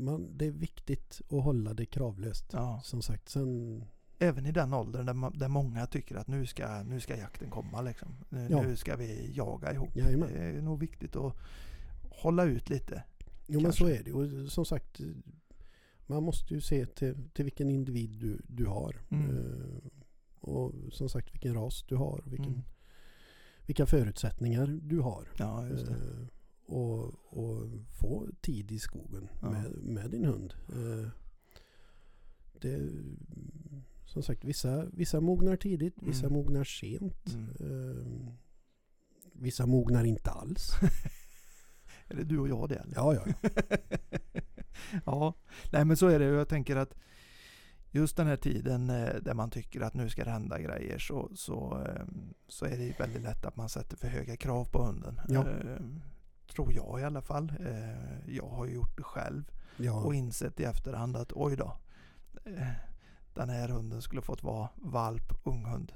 man, 0.00 0.38
det 0.38 0.46
är 0.46 0.50
viktigt 0.50 1.20
att 1.30 1.42
hålla 1.44 1.74
det 1.74 1.86
kravlöst. 1.86 2.44
Ja. 2.52 2.80
Som 2.84 3.02
sagt, 3.02 3.28
sen 3.28 3.84
Även 4.18 4.46
i 4.46 4.52
den 4.52 4.74
åldern 4.74 5.06
där, 5.06 5.14
ma- 5.14 5.38
där 5.38 5.48
många 5.48 5.86
tycker 5.86 6.16
att 6.16 6.28
nu 6.28 6.46
ska, 6.46 6.82
nu 6.82 7.00
ska 7.00 7.16
jakten 7.16 7.50
komma. 7.50 7.80
Liksom. 7.82 8.08
Nu, 8.28 8.48
Ja. 8.50 8.62
nu 8.62 8.76
ska 8.76 8.96
vi 8.96 9.32
jaga 9.34 9.72
ihop. 9.72 9.96
Jajamän. 9.96 10.28
Det 10.32 10.38
är 10.38 10.62
nog 10.62 10.80
viktigt 10.80 11.16
att 11.16 11.36
hålla 12.02 12.44
ut 12.44 12.70
lite. 12.70 13.02
Jo 13.46 13.60
men 13.60 13.62
Kanske. 13.64 13.84
så 13.84 13.90
är 13.90 14.02
det. 14.04 14.12
Och 14.12 14.52
som 14.52 14.64
sagt, 14.64 15.00
man 16.06 16.22
måste 16.22 16.54
ju 16.54 16.60
se 16.60 16.86
till, 16.86 17.28
till 17.34 17.44
vilken 17.44 17.70
individ 17.70 18.10
du, 18.20 18.42
du 18.48 18.66
har. 18.66 18.96
Mm. 19.10 19.80
Och 20.44 20.72
som 20.92 21.08
sagt 21.08 21.34
vilken 21.34 21.54
ras 21.54 21.84
du 21.88 21.96
har. 21.96 22.22
Vilken, 22.26 22.52
Mm. 22.52 22.62
Vilka 23.66 23.86
förutsättningar 23.86 24.66
du 24.82 25.00
har. 25.00 25.28
Ja. 25.38 25.66
Eh, 25.68 26.26
och, 26.66 27.04
och 27.38 27.68
få 28.00 28.28
tid 28.40 28.72
i 28.72 28.78
skogen 28.78 29.28
Ja. 29.42 29.50
med, 29.50 29.70
med 29.82 30.10
din 30.10 30.24
hund. 30.24 30.54
Eh, 30.68 31.08
det, 32.60 32.90
som 34.06 34.22
sagt, 34.22 34.44
vissa, 34.44 34.84
vissa 34.92 35.20
mognar 35.20 35.56
tidigt, 35.56 35.94
vissa 36.02 36.26
Mm. 36.26 36.32
mognar 36.32 36.64
sent. 36.64 37.34
Mm. 37.34 37.50
Eh, 37.60 38.32
vissa 39.32 39.66
mognar 39.66 40.04
inte 40.04 40.30
alls. 40.30 40.70
Är 42.08 42.14
det 42.16 42.24
du 42.24 42.38
och 42.38 42.48
jag 42.48 42.68
det? 42.68 42.74
Eller? 42.76 42.94
Ja, 42.96 43.14
ja, 43.14 43.22
ja. 43.42 43.50
ja, 45.06 45.34
nej 45.72 45.84
men 45.84 45.96
så 45.96 46.06
är 46.06 46.18
det. 46.18 46.24
Jag 46.24 46.48
tänker 46.48 46.76
att 46.76 46.94
just 47.94 48.16
den 48.16 48.26
här 48.26 48.36
tiden 48.36 48.90
eh, 48.90 49.14
där 49.22 49.34
man 49.34 49.50
tycker 49.50 49.80
att 49.80 49.94
nu 49.94 50.08
ska 50.10 50.24
det 50.24 50.30
hända 50.30 50.58
grejer 50.60 50.98
så, 50.98 51.30
så, 51.34 51.82
eh, 51.86 52.02
så 52.48 52.64
är 52.66 52.76
det 52.78 53.00
väldigt 53.00 53.22
lätt 53.22 53.44
att 53.46 53.56
man 53.56 53.68
sätter 53.68 53.96
för 53.96 54.08
höga 54.08 54.36
krav 54.36 54.64
på 54.64 54.82
hunden. 54.82 55.20
Ja. 55.28 55.40
Eh, 55.48 55.76
Tror 56.54 56.72
jag 56.72 57.00
i 57.00 57.04
alla 57.04 57.22
fall. 57.22 57.52
Eh, 57.60 58.34
Jag 58.34 58.48
har 58.48 58.66
gjort 58.66 58.96
det 58.96 59.02
själv 59.02 59.50
ja. 59.76 59.92
och 60.04 60.14
insett 60.14 60.60
i 60.60 60.64
efterhand 60.64 61.16
att 61.16 61.32
oj 61.32 61.56
då. 61.56 61.76
eh, 62.44 62.68
Den 63.34 63.48
här 63.48 63.68
hunden 63.68 64.02
skulle 64.02 64.22
fått 64.22 64.42
vara 64.42 64.68
valp, 64.74 65.32
unghund 65.44 65.92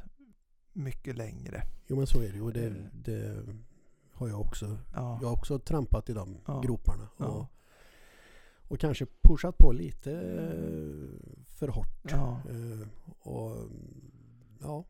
mycket 0.72 1.16
längre. 1.16 1.62
Jo 1.86 1.96
men 1.96 2.06
så 2.06 2.20
är 2.22 2.32
det. 2.32 2.40
Och 2.40 2.52
det, 2.52 2.72
det 2.92 3.44
har 4.12 4.28
jag 4.28 4.40
också. 4.40 4.78
Ja, 4.94 5.18
Jag 5.22 5.28
har 5.28 5.34
också 5.36 5.58
trampat 5.58 6.08
i 6.08 6.12
de 6.12 6.36
Ja. 6.46 6.60
groparna. 6.60 7.08
Och, 7.16 7.46
och 8.68 8.80
kanske 8.80 9.06
pushat 9.22 9.58
på 9.58 9.72
lite 9.72 10.12
eh, 10.12 11.44
för 11.46 11.68
hårt. 11.68 12.00
ja, 12.02 12.40
Eh, 12.50 12.88
och 13.28 13.56
ja, 14.60 14.84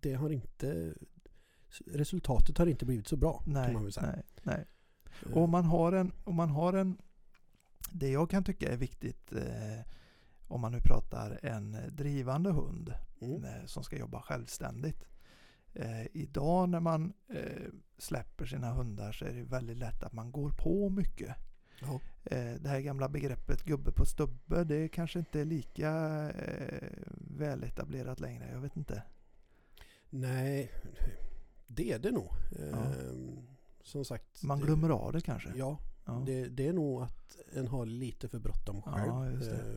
det 0.00 0.14
har 0.14 0.30
inte 0.30 0.94
Resultatet 1.86 2.58
har 2.58 2.66
inte 2.66 2.84
blivit 2.86 3.08
så 3.08 3.16
bra 3.16 3.38
kan 3.44 3.52
nej, 3.52 3.72
man 3.72 3.82
väl 3.82 3.92
säga. 3.92 4.06
nej, 4.06 4.22
nej. 4.42 4.64
Eh, 5.26 5.32
Och 5.32 5.42
om 5.42 5.50
man 5.50 5.64
har 5.64 5.92
en, 5.92 6.12
om 6.24 6.34
man 6.34 6.50
har 6.50 6.72
en 6.72 6.98
det 7.90 8.08
jag 8.08 8.30
kan 8.30 8.44
tycka 8.44 8.72
är 8.72 8.76
viktigt 8.76 9.32
om 10.48 10.60
man 10.60 10.72
nu 10.72 10.80
pratar 10.80 11.38
en 11.42 11.76
drivande 11.90 12.50
hund 12.50 12.94
mm, 13.20 13.42
som 13.66 13.84
ska 13.84 13.98
jobba 13.98 14.22
självständigt. 14.22 15.04
Eh, 15.72 16.06
idag 16.12 16.68
när 16.68 16.80
man 16.80 17.12
eh, 17.28 17.68
släpper 17.98 18.46
sina 18.46 18.72
hundar 18.72 19.12
så 19.12 19.24
är 19.24 19.32
det 19.32 19.42
väldigt 19.42 19.76
lätt 19.76 20.02
att 20.02 20.12
man 20.12 20.32
går 20.32 20.50
på 20.50 20.88
mycket. 20.90 21.36
ja. 21.80 22.00
Eh, 22.30 22.54
det 22.60 22.68
här 22.68 22.80
gamla 22.80 23.08
begreppet 23.08 23.62
gubbe 23.62 23.92
på 23.92 24.06
stubbe 24.06 24.64
det 24.64 24.88
kanske 24.88 25.18
inte 25.18 25.40
är 25.40 25.44
lika 25.44 25.90
eh, 26.30 26.88
väletablerat 27.38 28.20
längre. 28.20 28.50
Jag 28.52 28.60
vet 28.60 28.76
inte. 28.76 29.02
Nej, 30.10 30.72
det 31.66 31.92
är 31.92 31.98
det 31.98 32.10
nog. 32.10 32.30
Ja. 32.72 32.92
Som 33.82 34.04
sagt. 34.04 34.42
Man 34.42 34.58
det- 34.58 34.66
glömmer 34.66 34.88
av 34.90 35.12
det 35.12 35.20
kanske. 35.20 35.52
Ja, 35.56 35.78
Ja. 36.08 36.22
Det, 36.26 36.48
det 36.48 36.66
är 36.66 36.72
nog 36.72 37.02
att 37.02 37.36
en 37.52 37.68
har 37.68 37.86
lite 37.86 38.28
för 38.28 38.38
bråttom 38.38 38.82
själv. 38.82 39.06
Ja, 39.06 39.46
det. 39.46 39.52
Eh, 39.52 39.76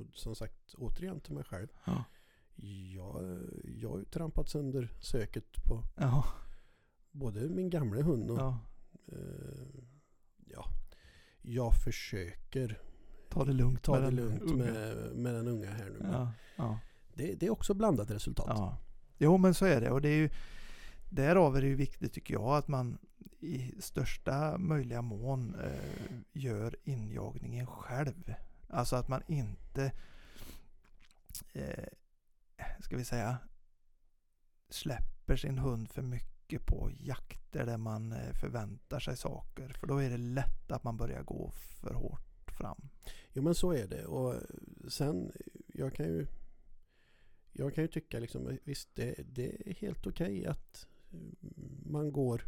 och 0.00 0.06
som 0.16 0.34
sagt, 0.34 0.74
återigen 0.74 1.20
till 1.20 1.34
mig 1.34 1.44
själv. 1.44 1.68
Ja. 1.84 2.04
Jag, 2.94 3.40
jag 3.64 3.90
har 3.90 3.98
ju 3.98 4.04
trampat 4.04 4.48
sönder 4.48 4.92
söket 5.00 5.64
på 5.64 5.82
både 7.10 7.48
min 7.48 7.70
gamla 7.70 8.02
hund 8.02 8.30
och 8.30 8.38
eh, 9.06 9.66
jag 11.44 11.74
försöker 11.74 12.80
Ta 13.28 13.44
det 13.44 13.52
lugnt 13.52 13.82
ta 13.82 14.00
det 14.00 14.10
lugnt 14.10 14.56
med, 14.56 14.96
med 15.16 15.34
den 15.34 15.48
unga 15.48 15.70
här 15.70 15.90
nu. 15.90 16.08
Ja. 16.12 16.32
Ja. 16.56 16.78
Det, 17.14 17.34
det 17.34 17.46
är 17.46 17.50
också 17.50 17.74
blandat 17.74 18.10
resultat. 18.10 18.46
Ja. 18.48 18.78
Jo 19.18 19.36
men 19.36 19.54
så 19.54 19.64
är 19.64 19.80
det 19.80 19.90
och 19.90 20.00
det 20.00 20.08
är 20.08 20.16
ju 20.16 20.30
Därav 21.10 21.56
är 21.56 21.60
det 21.60 21.66
ju 21.66 21.74
viktigt 21.74 22.12
tycker 22.12 22.34
jag 22.34 22.56
att 22.56 22.68
man 22.68 22.98
i 23.40 23.74
största 23.78 24.58
möjliga 24.58 25.02
mån 25.02 25.54
eh, 25.54 26.16
gör 26.32 26.76
injagningen 26.84 27.66
själv. 27.66 28.34
Alltså 28.68 28.96
att 28.96 29.08
man 29.08 29.22
inte 29.26 29.92
eh, 31.52 31.84
ska 32.80 32.96
vi 32.96 33.04
säga 33.04 33.38
släpper 34.68 35.36
sin 35.36 35.58
hund 35.58 35.90
för 35.90 36.02
mycket 36.02 36.33
på 36.66 36.90
jakter 37.00 37.66
där 37.66 37.76
man 37.76 38.12
eh, 38.12 38.32
förväntar 38.32 39.00
sig 39.00 39.16
saker. 39.16 39.68
För 39.68 39.86
då 39.86 39.98
är 39.98 40.10
det 40.10 40.16
lätt 40.16 40.70
att 40.70 40.84
man 40.84 40.96
börjar 40.96 41.22
gå 41.22 41.50
för 41.50 41.94
hårt 41.94 42.50
fram. 42.50 42.88
Jo 43.32 43.42
men 43.42 43.54
så 43.54 43.72
är 43.72 43.86
det. 43.86 44.04
Och 44.06 44.34
sen, 44.88 45.32
jag 45.66 45.94
kan 45.94 46.06
ju 46.06 46.26
jag 47.52 47.74
kan 47.74 47.84
ju 47.84 47.88
tycka 47.88 48.18
liksom, 48.18 48.58
visst 48.64 48.94
det, 48.94 49.14
det 49.34 49.70
är 49.70 49.74
helt 49.74 50.06
okej 50.06 50.46
att 50.46 50.86
man 51.86 52.12
går 52.12 52.44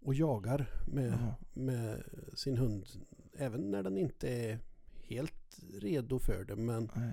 och 0.00 0.14
jagar 0.14 0.70
med, 0.86 1.12
Ja. 1.12 1.34
med 1.52 2.04
sin 2.34 2.56
hund. 2.56 2.86
Även 3.36 3.70
när 3.70 3.82
den 3.82 3.98
inte 3.98 4.28
är 4.28 4.58
helt 5.02 5.58
redo 5.80 6.18
för 6.18 6.44
det. 6.44 6.56
Men 6.56 6.90
Nej. 6.96 7.12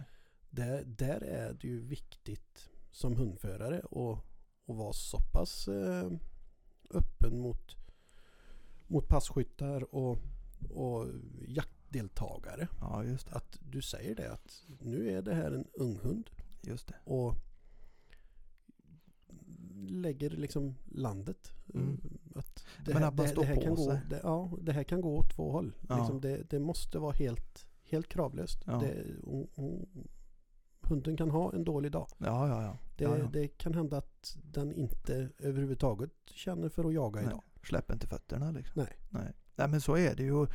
där, 0.50 0.84
där 0.86 1.24
är 1.24 1.54
det 1.54 1.68
ju 1.68 1.80
viktigt 1.80 2.70
som 2.92 3.16
hundförare 3.16 3.80
att 3.80 4.26
och 4.66 4.76
vara 4.76 4.94
så 4.94 5.20
pass 5.20 5.68
eh, 5.68 6.12
öppen 6.90 7.40
mot, 7.40 7.76
mot 8.88 9.08
passkyttar 9.08 9.96
och, 9.96 10.18
och 10.70 11.08
jaktdeltagare. 11.48 12.68
Ja, 12.80 13.04
just 13.04 13.28
det. 13.28 13.36
Att 13.36 13.60
du 13.60 13.82
säger 13.82 14.16
det 14.16 14.32
att 14.32 14.66
nu 14.80 15.12
är 15.12 15.22
det 15.22 15.34
här 15.34 15.52
en 15.52 15.66
ung 15.74 16.00
hund 16.00 16.30
Just 16.62 16.88
det. 16.88 16.96
och 17.04 17.36
lägger 19.88 20.30
liksom 20.30 20.76
landet. 20.86 21.54
Mm. 21.74 22.02
Att 22.36 22.66
det, 22.86 22.94
Men 22.94 23.02
här, 23.02 23.10
att 23.10 23.16
man 23.16 23.26
det, 23.26 23.32
står 23.32 23.42
det, 23.42 23.48
här 23.48 23.56
på 23.56 23.62
kan 23.62 23.76
gå, 23.76 23.86
sig. 23.86 24.02
det, 24.10 24.20
ja, 24.24 24.52
det 24.62 24.72
här 24.72 24.84
kan 24.84 25.02
gå 25.02 25.18
åt 25.18 25.36
två 25.36 25.52
håll. 25.52 25.74
Ja. 25.90 25.98
Liksom 25.98 26.22
det, 26.22 26.50
det 26.50 26.60
måste 26.60 27.00
vara 27.00 27.12
helt, 27.12 27.66
helt 27.84 28.08
kravlöst. 28.08 28.64
Ja. 28.66 28.80
Det, 28.80 29.04
och, 29.24 29.50
och, 29.56 29.88
hunden 30.82 31.18
kan 31.18 31.32
ha 31.32 31.54
en 31.54 31.64
dålig 31.64 31.92
dag. 31.92 32.08
Ja, 32.18 32.48
ja, 32.48 32.64
ja. 32.64 32.78
Det, 32.98 33.04
ja, 33.04 33.18
ja. 33.18 33.30
det 33.34 33.48
kan 33.48 33.74
hända 33.74 33.98
att 33.98 34.15
den 34.34 34.74
inte 34.74 35.30
överhuvudtaget 35.40 36.12
känner 36.26 36.70
för 36.70 36.84
att 36.84 36.94
jaga 36.94 37.22
Nej, 37.22 37.30
idag. 37.30 37.44
Släpp 37.64 37.92
inte 37.92 38.08
fötterna 38.08 38.52
liksom. 38.52 38.82
Nej. 38.82 39.00
Nej. 39.10 39.34
Nej, 39.56 39.68
men 39.68 39.82
så 39.82 39.98
är 39.98 40.16
det 40.16 40.24
ju. 40.24 40.48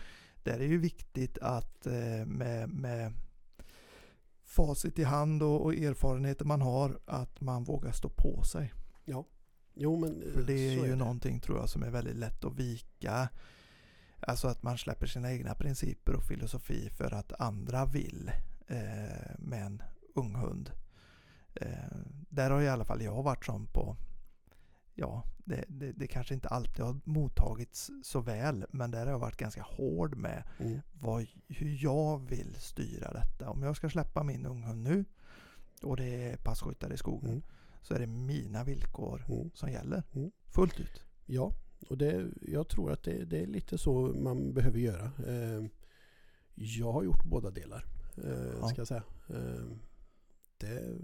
Där 0.42 0.54
är 0.54 0.58
det 0.58 0.64
ju 0.64 0.78
viktigt 0.78 1.38
att 1.38 1.86
eh, 1.86 2.26
med, 2.26 2.68
med 2.68 3.12
facit 4.44 4.98
i 4.98 5.04
hand 5.04 5.42
och, 5.42 5.64
och 5.64 5.74
erfarenheter 5.74 6.44
man 6.44 6.60
har, 6.60 7.00
att 7.04 7.40
man 7.40 7.64
vågar 7.64 7.92
stå 7.92 8.08
på 8.08 8.42
sig. 8.42 8.72
Jo 9.74 9.96
men 9.96 10.22
eh, 10.22 10.32
För 10.32 10.42
det 10.42 10.46
så 10.46 10.82
är 10.82 10.86
ju 10.86 10.90
det. 10.90 10.96
någonting 10.96 11.40
tror 11.40 11.58
jag 11.58 11.68
som 11.68 11.82
är 11.82 11.90
väldigt 11.90 12.16
lätt 12.16 12.44
att 12.44 12.54
vika. 12.54 13.28
Alltså 14.20 14.48
att 14.48 14.62
man 14.62 14.78
släpper 14.78 15.06
sina 15.06 15.32
egna 15.32 15.54
principer 15.54 16.14
och 16.14 16.24
filosofi 16.24 16.90
för 16.90 17.14
att 17.14 17.40
andra 17.40 17.86
vill 17.86 18.30
eh, 18.66 19.38
med 19.38 19.66
en 19.66 19.82
ung 20.14 20.34
hund. 20.34 20.70
Eh, 21.60 21.96
där 22.28 22.50
har 22.50 22.62
i 22.62 22.68
alla 22.68 22.84
fall 22.84 23.02
jag 23.02 23.22
varit 23.22 23.44
som 23.44 23.66
på, 23.66 23.96
ja, 24.94 25.24
det, 25.44 25.64
det, 25.68 25.92
det 25.92 26.06
kanske 26.06 26.34
inte 26.34 26.48
alltid 26.48 26.84
har 26.84 27.00
mottagits 27.04 27.90
så 28.02 28.20
väl, 28.20 28.66
men 28.70 28.90
där 28.90 29.04
har 29.06 29.12
jag 29.12 29.18
varit 29.18 29.36
ganska 29.36 29.62
hård 29.62 30.16
med 30.16 30.42
Mm. 30.58 30.80
vad, 30.92 31.26
hur 31.48 31.84
jag 31.84 32.18
vill 32.28 32.54
styra 32.54 33.12
detta. 33.12 33.50
Om 33.50 33.62
jag 33.62 33.76
ska 33.76 33.88
släppa 33.90 34.22
min 34.22 34.46
unghund 34.46 34.82
nu 34.82 35.04
och 35.82 35.96
det 35.96 36.04
är 36.32 36.36
passkyttar 36.36 36.92
i 36.92 36.96
skogen 36.96 37.30
Mm. 37.30 37.42
så 37.82 37.94
är 37.94 37.98
det 37.98 38.06
mina 38.06 38.64
villkor 38.64 39.24
Mm. 39.28 39.50
som 39.54 39.70
gäller. 39.70 40.02
Mm. 40.14 40.30
Fullt 40.46 40.80
ut. 40.80 41.04
Ja, 41.26 41.52
och 41.88 41.98
det, 41.98 42.26
jag 42.42 42.68
tror 42.68 42.92
att 42.92 43.02
det, 43.02 43.24
det 43.24 43.42
är 43.42 43.46
lite 43.46 43.78
så 43.78 44.14
man 44.20 44.52
behöver 44.54 44.78
göra. 44.78 45.04
Eh, 45.26 45.64
jag 46.54 46.92
har 46.92 47.02
gjort 47.02 47.24
båda 47.24 47.50
delar, 47.50 47.84
eh, 48.24 48.52
Ja. 48.60 48.68
ska 48.68 48.80
jag 48.80 48.88
säga. 48.88 49.02
Eh, 49.28 49.64
det, 50.58 50.96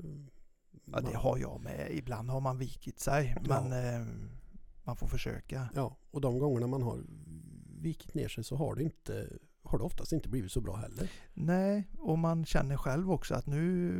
Ja, 0.84 1.00
det 1.00 1.16
har 1.16 1.38
jag 1.38 1.60
med. 1.60 1.88
Ibland 1.90 2.30
har 2.30 2.40
man 2.40 2.58
vikit 2.58 3.00
sig, 3.00 3.36
Ja. 3.44 3.60
men 3.62 3.72
eh, 4.00 4.06
man 4.84 4.96
får 4.96 5.06
försöka. 5.06 5.68
Ja, 5.74 5.96
och 6.10 6.20
de 6.20 6.38
gångerna 6.38 6.66
man 6.66 6.82
har 6.82 7.00
vikit 7.80 8.14
ner 8.14 8.28
sig 8.28 8.44
så 8.44 8.56
har 8.56 8.74
det, 8.74 8.82
inte, 8.82 9.28
har 9.62 9.78
det 9.78 9.84
oftast 9.84 10.12
inte 10.12 10.28
blivit 10.28 10.52
så 10.52 10.60
bra 10.60 10.76
heller. 10.76 11.10
Nej, 11.34 11.88
och 11.98 12.18
man 12.18 12.44
känner 12.44 12.76
själv 12.76 13.12
också 13.12 13.34
att 13.34 13.46
nu... 13.46 13.94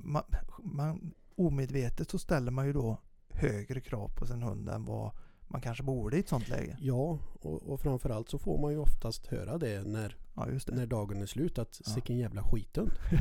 Man, 0.00 0.24
man, 0.62 1.14
omedvetet 1.36 2.10
så 2.10 2.18
ställer 2.18 2.50
man 2.50 2.66
ju 2.66 2.72
då 2.72 2.98
högre 3.28 3.80
krav 3.80 4.08
på 4.08 4.26
sin 4.26 4.42
hund 4.42 4.68
än 4.68 4.84
vad 4.84 5.12
man 5.48 5.60
kanske 5.60 5.82
borde 5.84 6.16
i 6.16 6.20
ett 6.20 6.28
sånt 6.28 6.48
läge. 6.48 6.76
Ja, 6.80 7.18
och, 7.40 7.62
och 7.62 7.80
framförallt 7.80 8.28
så 8.28 8.38
får 8.38 8.58
man 8.58 8.72
ju 8.72 8.78
oftast 8.78 9.26
höra 9.26 9.58
det 9.58 9.82
när, 9.86 10.16
Ja, 10.34 10.46
det. 10.46 10.74
när 10.74 10.86
dagen 10.86 11.22
är 11.22 11.26
slut 11.26 11.58
att 11.58 11.80
Ja. 11.86 11.92
sicken 11.92 12.16
jävla 12.18 12.42
skithund. 12.42 12.90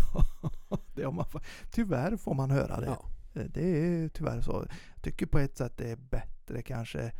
Ja, 0.69 0.77
det 0.95 1.03
har 1.03 1.11
man, 1.11 1.25
tyvärr 1.71 2.17
får 2.17 2.33
man 2.33 2.51
höra 2.51 2.79
det. 2.79 2.85
Ja, 2.85 3.05
Eh, 3.33 3.45
Det 3.53 3.61
är 3.67 4.09
tyvärr 4.09 4.41
så. 4.41 4.65
Jag 4.95 5.03
tycker 5.03 5.25
på 5.25 5.39
ett 5.39 5.57
sätt 5.57 5.77
det 5.77 5.91
är 5.91 5.95
bättre 5.95 6.61
kanske 6.61 7.11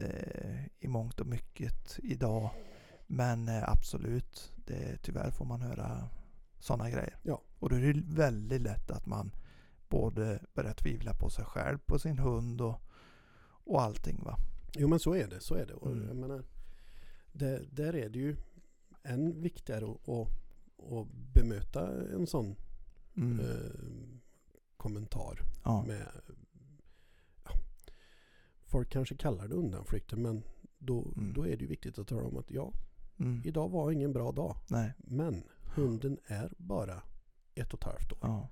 eh, 0.00 0.64
i 0.80 0.88
mångt 0.88 1.20
och 1.20 1.26
mycket 1.26 1.98
idag. 2.02 2.50
Men 3.06 3.48
eh, 3.48 3.68
absolut, 3.68 4.52
det, 4.56 4.98
tyvärr 5.02 5.30
får 5.30 5.44
man 5.44 5.60
höra 5.62 6.08
sådana 6.58 6.90
grejer. 6.90 7.16
Ja. 7.22 7.42
Och 7.58 7.68
då 7.70 7.76
är 7.76 7.80
det 7.80 8.02
väldigt 8.06 8.60
lätt 8.62 8.90
att 8.90 9.06
man 9.06 9.34
både 9.88 10.40
börjar 10.54 10.74
tvivla 10.74 11.14
på 11.14 11.30
sig 11.30 11.44
själv, 11.44 11.78
på 11.86 11.98
sin 11.98 12.18
hund 12.18 12.60
och, 12.60 12.80
och 13.64 13.82
allting 13.82 14.22
va. 14.24 14.36
jo 14.74 14.88
men 14.88 14.98
så 14.98 15.14
är 15.14 15.28
det. 15.28 15.40
Så 15.40 15.54
är 15.54 15.66
det. 15.66 15.74
Och 15.74 15.90
Mm. 15.92 16.06
jag 16.08 16.16
menar, 16.16 16.44
det, 17.32 17.62
där 17.72 17.94
är 17.96 18.08
det 18.08 18.18
ju 18.18 18.36
än 19.02 19.40
viktigare 19.42 19.84
att, 19.84 20.08
att, 20.08 20.28
att 20.92 21.06
bemöta 21.34 22.02
en 22.14 22.26
sån 22.26 22.56
Mm. 23.16 23.40
eh, 23.40 23.70
kommentar 24.76 25.40
ja. 25.64 25.84
med 25.86 26.06
ja, 27.44 27.50
Folk 28.64 28.90
kanske 28.90 29.16
kallar 29.16 29.48
det 29.48 29.54
undanflykter 29.54 30.16
men 30.16 30.42
då, 30.78 31.12
Mm. 31.16 31.32
då 31.32 31.42
är 31.46 31.56
det 31.56 31.62
ju 31.62 31.66
viktigt 31.66 31.98
att 31.98 32.08
tala 32.08 32.22
om 32.26 32.36
att 32.36 32.50
ja, 32.50 32.72
Mm. 33.18 33.42
idag 33.44 33.68
var 33.68 33.90
ingen 33.92 34.12
bra 34.12 34.32
dag. 34.32 34.56
Nej. 34.70 34.92
Men 34.98 35.42
hunden 35.74 36.18
är 36.26 36.52
bara 36.58 37.02
ett 37.54 37.72
och 37.74 37.78
ett 37.80 37.84
halvt 37.84 38.12
år. 38.12 38.18
Ja. 38.22 38.48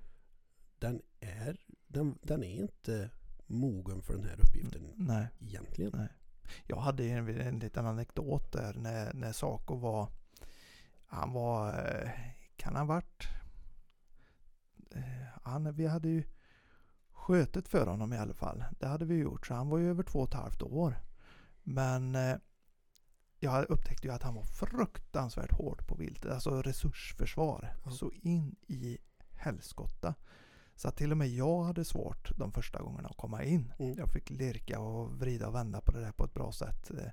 Den, 0.79 1.01
är, 1.19 1.65
den, 1.87 2.17
den 2.21 2.43
är 2.43 2.55
inte 2.61 3.09
mogen 3.47 4.01
för 4.01 4.13
den 4.13 4.25
här 4.25 4.39
uppgiften 4.39 4.93
Nej. 4.95 5.27
egentligen. 5.39 5.91
Nej. 5.95 6.07
Jag 6.67 6.77
hade 6.77 7.03
en, 7.03 7.41
en 7.41 7.59
liten 7.59 7.85
anekdot 7.85 8.51
där 8.51 8.73
när, 8.73 9.13
när 9.13 9.31
Saco 9.31 9.75
var 9.75 10.09
Han 11.05 11.33
var 11.33 11.69
eh, 11.69 12.09
Kan 12.55 12.75
han 12.75 12.87
varit 12.87 13.27
eh, 14.91 15.01
han, 15.43 15.73
Vi 15.73 15.87
hade 15.87 16.09
ju 16.09 16.23
Skötet 17.11 17.67
för 17.67 17.87
honom 17.87 18.13
i 18.13 18.17
alla 18.17 18.33
fall. 18.33 18.63
Det 18.79 18.87
hade 18.87 19.05
vi 19.05 19.15
gjort. 19.15 19.47
Så 19.47 19.53
han 19.53 19.69
var 19.69 19.77
ju 19.77 19.89
över 19.89 20.03
två 20.03 20.19
och 20.19 20.27
ett 20.27 20.33
halvt 20.33 20.61
år. 20.61 20.99
Men 21.63 22.15
eh, 22.15 22.35
jag 23.39 23.69
upptäckte 23.69 24.07
ju 24.07 24.13
att 24.13 24.23
han 24.23 24.35
var 24.35 24.43
fruktansvärt 24.43 25.51
hård 25.51 25.87
på 25.87 25.95
viltet. 25.95 26.31
Alltså 26.31 26.61
resursförsvar. 26.61 27.75
Ja. 27.85 27.91
Så 27.91 28.11
in 28.11 28.55
i 28.67 28.97
helskotta. 29.35 30.15
Så 30.75 30.87
att 30.87 30.95
till 30.97 31.11
och 31.11 31.17
med 31.17 31.29
jag 31.29 31.63
hade 31.63 31.85
svårt 31.85 32.37
de 32.37 32.51
första 32.51 32.81
gångerna 32.81 33.09
att 33.09 33.17
komma 33.17 33.43
in. 33.43 33.73
Mm. 33.79 33.97
Jag 33.97 34.09
fick 34.09 34.29
lirka 34.29 34.79
och 34.79 35.11
vrida 35.19 35.47
och 35.47 35.55
vända 35.55 35.81
på 35.81 35.91
det 35.91 35.99
där 36.01 36.11
på 36.11 36.25
ett 36.25 36.33
bra 36.33 36.51
sätt. 36.51 36.91
eh, 36.91 37.11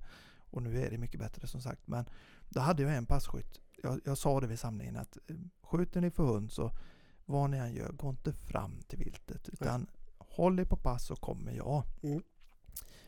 Och 0.50 0.62
nu 0.62 0.82
är 0.82 0.90
det 0.90 0.98
mycket 0.98 1.20
bättre 1.20 1.46
som 1.46 1.60
sagt. 1.60 1.86
Men 1.88 2.04
då 2.48 2.60
hade 2.60 2.82
jag 2.82 2.96
en 2.96 3.06
passkytt. 3.06 3.60
Jag, 3.82 4.00
jag 4.04 4.18
sa 4.18 4.40
det 4.40 4.46
vid 4.46 4.58
samlingen 4.58 4.96
att 4.96 5.18
eh, 5.26 5.36
skjuter 5.62 6.00
ni 6.00 6.10
för 6.10 6.24
hund 6.24 6.52
så 6.52 6.70
vad 7.24 7.50
ni 7.50 7.56
än 7.56 7.74
gör, 7.74 7.92
gå 7.92 8.10
inte 8.10 8.32
fram 8.32 8.82
till 8.88 8.98
viltet. 8.98 9.48
Utan 9.48 9.86
håll 10.18 10.58
er 10.60 10.64
på 10.64 10.76
pass 10.76 11.10
och 11.10 11.20
kommer 11.20 11.52
jag. 11.52 11.82
Mm. 12.02 12.22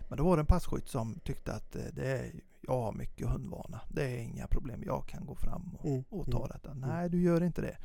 Men 0.08 0.18
då 0.18 0.24
var 0.24 0.36
det 0.36 0.40
en 0.42 0.46
passkytt 0.46 0.88
som 0.88 1.18
tyckte 1.24 1.52
att 1.52 1.76
eh, 1.76 1.82
det 1.92 2.06
är, 2.18 2.32
jag 2.60 2.80
har 2.80 2.92
mycket 2.92 3.28
hundvana. 3.28 3.80
Det 3.90 4.02
är 4.04 4.18
inga 4.18 4.46
problem. 4.46 4.82
Jag 4.86 5.06
kan 5.08 5.26
gå 5.26 5.34
fram 5.34 5.76
och, 5.78 5.86
Mm. 5.86 6.04
och 6.10 6.30
ta 6.30 6.38
Mm. 6.38 6.48
detta. 6.52 6.74
Nej, 6.74 7.08
du 7.10 7.22
gör 7.22 7.42
inte 7.42 7.60
det. 7.62 7.76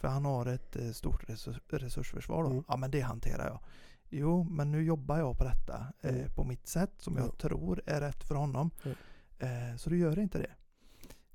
För 0.00 0.08
han 0.08 0.24
har 0.24 0.46
ett 0.46 0.76
eh, 0.76 0.90
stort 0.90 1.28
resurs, 1.30 1.56
resursförsvar 1.68 2.42
då. 2.42 2.50
Mm. 2.50 2.64
Ja, 2.68 2.76
men 2.76 2.90
det 2.90 3.00
hanterar 3.00 3.46
jag. 3.46 3.60
Jo, 4.08 4.44
men 4.44 4.72
nu 4.72 4.82
jobbar 4.82 5.18
jag 5.18 5.38
på 5.38 5.44
detta 5.44 5.86
eh, 6.00 6.14
Mm. 6.14 6.30
på 6.34 6.44
mitt 6.44 6.66
sätt 6.66 6.90
som 6.98 7.16
jag 7.16 7.26
Ja. 7.26 7.32
tror 7.32 7.82
är 7.86 8.00
rätt 8.00 8.24
för 8.24 8.34
honom. 8.34 8.70
Eh, 9.38 9.76
så 9.76 9.90
du 9.90 9.98
gör 9.98 10.18
inte 10.18 10.38
det. 10.38 10.50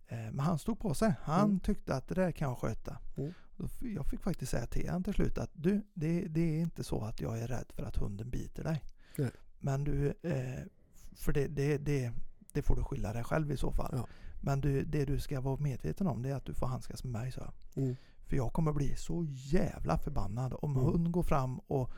Eh, 0.08 0.17
men 0.32 0.39
han 0.39 0.60
stod 0.60 0.80
på 0.80 0.93
sig. 0.93 1.13
Han 1.21 1.45
Mm. 1.49 1.60
tyckte 1.60 1.95
att 1.95 2.08
det 2.08 2.15
där 2.15 2.32
kan 2.32 2.47
jag 2.49 2.58
sköta. 2.58 2.97
Mm. 3.17 3.34
Jag 3.82 4.06
fick 4.06 4.21
faktiskt 4.21 4.51
säga 4.51 4.65
till 4.65 4.88
honom 4.88 5.04
till 5.04 5.13
slut 5.13 5.38
att 5.38 5.49
du, 5.54 5.82
det, 5.93 6.28
det 6.28 6.41
är 6.58 6.62
inte 6.62 6.84
så 6.84 7.01
att 7.04 7.21
jag 7.21 7.39
är 7.39 7.47
rädd 7.47 7.65
för 7.75 7.84
att 7.84 7.95
hunden 7.97 8.30
biter 8.30 8.63
dig. 8.63 8.84
Nej. 9.17 9.32
Men 9.60 9.84
du, 9.84 10.08
eh, 10.21 10.63
för 11.15 11.34
det, 11.34 11.47
det, 11.47 11.78
det, 11.78 12.12
det 12.54 12.62
får 12.62 12.75
du 12.75 12.84
skylla 12.84 13.13
dig 13.13 13.23
själv 13.23 13.51
i 13.51 13.58
så 13.58 13.71
fall. 13.71 13.93
Ja. 13.97 14.08
Men 14.41 14.62
du, 14.62 14.84
det 14.84 15.06
du 15.06 15.19
ska 15.19 15.41
vara 15.41 15.58
medveten 15.60 16.08
om 16.08 16.21
det 16.21 16.30
är 16.30 16.36
att 16.36 16.45
du 16.45 16.54
får 16.54 16.67
handskas 16.67 17.04
med 17.04 17.12
mig, 17.13 17.32
så. 17.32 17.54
Mm. 17.75 17.95
För 18.26 18.36
jag 18.36 18.54
kommer 18.54 18.74
bli 18.74 18.96
så 18.96 19.26
jävla 19.30 19.98
förbannad 19.98 20.54
om 20.62 20.72
Mm. 20.72 20.84
hund 20.86 21.12
går 21.12 21.24
fram 21.24 21.60
och 21.60 21.92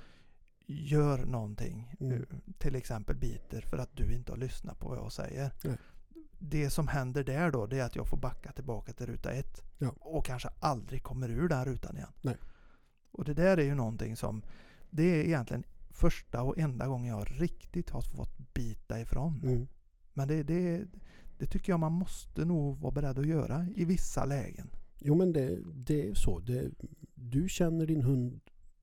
gör 0.66 1.26
någonting. 1.26 1.94
Mm. 2.00 2.14
eh, 2.14 2.20
Till 2.58 2.76
exempel 2.76 3.16
biter 3.16 3.62
för 3.62 3.78
att 3.78 3.96
du 3.98 4.14
inte 4.16 4.32
har 4.32 4.38
lyssnat 4.38 4.80
på 4.80 4.90
vad 4.90 4.98
jag 4.98 5.12
säger. 5.12 5.52
Nej. 5.64 5.78
Det 6.40 6.70
som 6.70 6.88
händer 6.88 7.24
där 7.24 7.52
då 7.52 7.66
det 7.68 7.80
är 7.80 7.84
att 7.86 7.96
jag 7.96 8.08
får 8.08 8.18
backa 8.18 8.52
tillbaka 8.52 8.94
till 8.94 9.06
ruta 9.06 9.32
ett. 9.32 9.62
Ja. 9.78 9.94
Och 10.00 10.26
kanske 10.26 10.50
aldrig 10.60 11.04
kommer 11.04 11.30
ur 11.30 11.48
den 11.50 11.66
rutan 11.66 11.96
igen. 11.98 12.14
Nej. 12.22 12.38
Och 13.12 13.26
det 13.26 13.34
där 13.34 13.58
är 13.58 13.64
ju 13.64 13.76
någonting 13.76 14.16
som 14.16 14.42
det 14.90 15.04
är 15.04 15.24
egentligen 15.26 15.64
första 15.90 16.44
och 16.44 16.58
enda 16.58 16.88
gången 16.88 17.18
jag 17.18 17.42
riktigt 17.42 17.90
har 17.90 18.02
fått 18.02 18.54
bita 18.54 19.00
ifrån. 19.00 19.42
Mm. 19.44 19.68
Men 20.14 20.28
det, 20.28 20.44
det, 20.44 20.86
det 21.38 21.46
tycker 21.46 21.72
jag 21.74 21.80
man 21.80 21.92
måste 21.92 22.46
nog 22.46 22.78
vara 22.80 22.92
beredd 22.92 23.20
att 23.20 23.28
göra 23.28 23.68
i 23.76 23.86
vissa 23.86 24.26
lägen. 24.26 24.70
Jo 25.00 25.16
men 25.16 25.34
det, 25.34 25.60
det 25.76 26.08
är 26.10 26.14
så. 26.14 26.40
Det, 26.40 26.72
du 27.16 27.50
känner 27.50 27.86
din 27.86 28.02
hund 28.02 28.40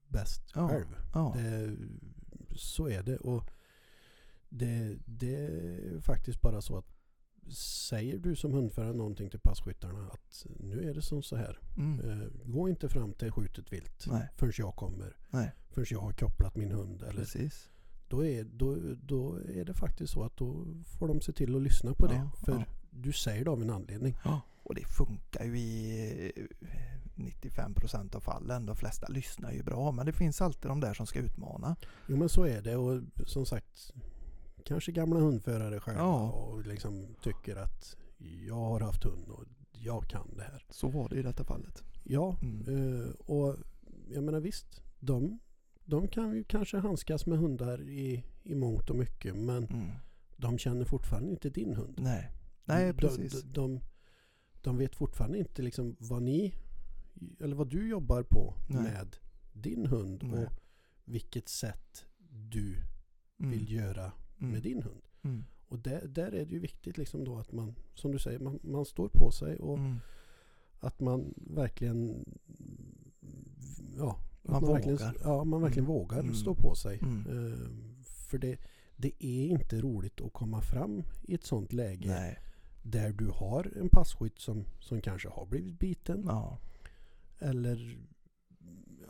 bäst 0.09 0.43
Ja. 0.55 0.69
själv. 0.69 0.97
Ja. 1.15 1.35
Det, 1.37 1.77
så 2.57 2.89
är 2.89 3.03
det. 3.03 3.17
Och 3.17 3.51
det, 4.49 4.97
det 5.05 5.35
är 5.37 6.01
faktiskt 6.01 6.41
bara 6.41 6.61
så 6.61 6.77
att 6.79 6.87
säger 7.89 8.19
du 8.19 8.37
som 8.37 8.53
hundförare 8.53 8.93
någonting 8.93 9.31
till 9.31 9.41
passkyttarna 9.41 10.07
att 10.13 10.47
nu 10.61 10.91
är 10.91 10.95
det 10.95 11.03
som 11.03 11.23
så 11.23 11.37
här. 11.37 11.59
Mm. 11.77 12.11
Eh, 12.11 12.27
gå 12.45 12.69
inte 12.69 12.89
fram 12.89 13.13
till 13.13 13.31
skjutet 13.33 13.73
vilt 13.73 14.05
Nej, 14.07 14.29
förrän 14.37 14.53
jag 14.59 14.77
kommer. 14.77 15.17
nej, 15.31 15.51
Förrän 15.71 15.87
jag 15.91 16.01
har 16.01 16.13
kopplat 16.13 16.57
min 16.57 16.71
hund. 16.73 17.03
Eller, 17.03 17.21
precis. 17.21 17.71
då, 18.09 18.25
är, 18.25 18.45
då, 18.45 18.77
då 19.03 19.37
är 19.37 19.65
det 19.65 19.75
faktiskt 19.75 20.13
så 20.13 20.23
att 20.23 20.37
då 20.37 20.67
får 20.85 21.09
de 21.09 21.21
se 21.21 21.33
till 21.33 21.57
att 21.57 21.63
lyssna 21.63 21.95
på 21.95 22.07
det. 22.07 22.15
Ja, 22.15 22.31
För 22.45 22.53
ja. 22.53 22.65
du 22.91 23.13
säger 23.13 23.45
det 23.45 23.51
av 23.51 23.63
en 23.63 23.71
anledning. 23.71 24.17
Ja, 24.25 24.41
och 24.65 24.75
det 24.75 24.85
funkar 24.85 25.45
ju 25.45 25.59
i 25.59 26.33
eh, 26.37 26.45
95% 27.17 28.17
av 28.17 28.21
fallen. 28.21 28.67
De 28.67 28.77
flesta 28.77 29.09
lyssnar 29.09 29.53
ju 29.53 29.63
bra, 29.63 29.93
men 29.93 30.07
det 30.07 30.13
finns 30.13 30.41
alltid 30.43 30.71
de 30.71 30.81
där 30.81 30.95
som 30.95 31.07
ska 31.07 31.19
utmana. 31.19 31.77
Jo 32.09 32.17
men 32.17 32.29
så 32.29 32.45
är 32.45 32.63
det 32.63 32.77
och 32.77 33.01
som 33.27 33.47
sagt 33.47 33.93
kanske 34.65 34.93
gamla 34.93 35.21
hundförare 35.21 35.81
själva 35.81 36.01
Ja. 36.03 36.31
och 36.31 36.67
liksom 36.67 37.07
tycker 37.23 37.57
att 37.57 37.97
jag 38.47 38.55
har 38.55 38.81
haft 38.81 39.05
hund 39.05 39.29
och 39.29 39.45
jag 39.73 40.05
kan 40.09 40.37
det 40.37 40.43
här. 40.43 40.65
Så 40.71 40.89
var 40.89 41.09
det 41.09 41.17
i 41.17 41.23
detta 41.23 41.45
fallet. 41.45 41.83
Ja, 42.03 42.37
Mm. 42.43 43.01
eh, 43.03 43.09
och 43.11 43.57
jag 44.11 44.25
menar 44.25 44.41
visst, 44.41 44.83
de, 44.99 45.39
de 45.85 46.09
kan 46.09 46.33
ju 46.37 46.45
kanske 46.45 46.79
handskas 46.79 47.27
med 47.27 47.39
hundar 47.39 47.81
i, 47.89 48.25
i 48.43 48.55
mångt 48.55 48.91
och 48.91 48.97
mycket 48.97 49.37
men 49.37 49.65
Mm. 49.65 49.91
de 50.37 50.59
känner 50.59 50.85
fortfarande 50.85 51.31
inte 51.31 51.51
din 51.51 51.75
hund. 51.75 51.95
Nej, 51.99 52.31
nej 52.65 52.93
precis. 52.95 53.43
De, 53.43 53.53
de, 53.53 53.53
de 53.75 53.81
vet 54.73 54.97
fortfarande 54.97 55.39
inte 55.39 55.63
liksom 55.63 55.97
vad 55.99 56.23
ni, 56.23 56.55
eller 57.41 57.57
vad 57.57 57.69
du 57.71 57.89
jobbar 57.89 58.23
på 58.23 58.55
Nej. 58.69 58.83
med 58.83 59.17
din 59.53 59.87
hund 59.87 60.23
Nej. 60.25 60.45
och 60.47 60.53
vilket 61.05 61.49
sätt 61.49 62.05
du 62.29 62.77
Mm. 63.39 63.51
vill 63.51 63.73
göra 63.73 64.13
Mm. 64.41 64.53
med 64.53 64.63
din 64.63 64.83
hund. 64.83 65.03
Mm. 65.23 65.45
Och 65.69 65.79
där, 65.79 66.07
där 66.09 66.33
är 66.35 66.45
det 66.47 66.53
ju 66.53 66.59
viktigt 66.59 66.99
liksom 66.99 67.25
då 67.25 67.39
att 67.39 67.53
man, 67.53 67.75
som 67.95 68.13
du 68.13 68.19
säger, 68.19 68.39
man, 68.39 68.59
man 68.63 68.85
står 68.85 69.09
på 69.09 69.31
sig 69.31 69.57
och 69.59 69.79
Mm. 69.79 69.97
att 70.79 71.01
man 71.01 71.35
verkligen 71.37 72.25
ja, 73.97 74.19
Man 74.43 74.67
verkligen, 74.67 74.97
vågar. 74.99 75.17
ja, 75.23 75.45
man 75.45 75.63
verkligen 75.63 75.85
Mm. 75.85 75.97
vågar 75.97 76.33
stå 76.33 76.55
på 76.55 76.75
sig. 76.75 76.99
Eh, 77.03 77.69
för 78.05 78.39
det, 78.39 78.59
det 78.97 79.25
är 79.25 79.47
inte 79.47 79.81
roligt 79.81 80.21
att 80.21 80.33
komma 80.33 80.61
fram 80.61 81.03
i 81.23 81.35
ett 81.35 81.45
sånt 81.45 81.73
läge 81.73 82.09
Nej, 82.09 82.39
där 82.85 83.13
du 83.13 83.29
har 83.29 83.73
en 83.81 83.89
passkytt 83.89 84.39
som, 84.39 84.65
som 84.81 85.01
kanske 85.01 85.29
har 85.29 85.47
blivit 85.47 85.79
biten 85.79 86.23
ja, 86.27 86.59
eller 87.39 87.99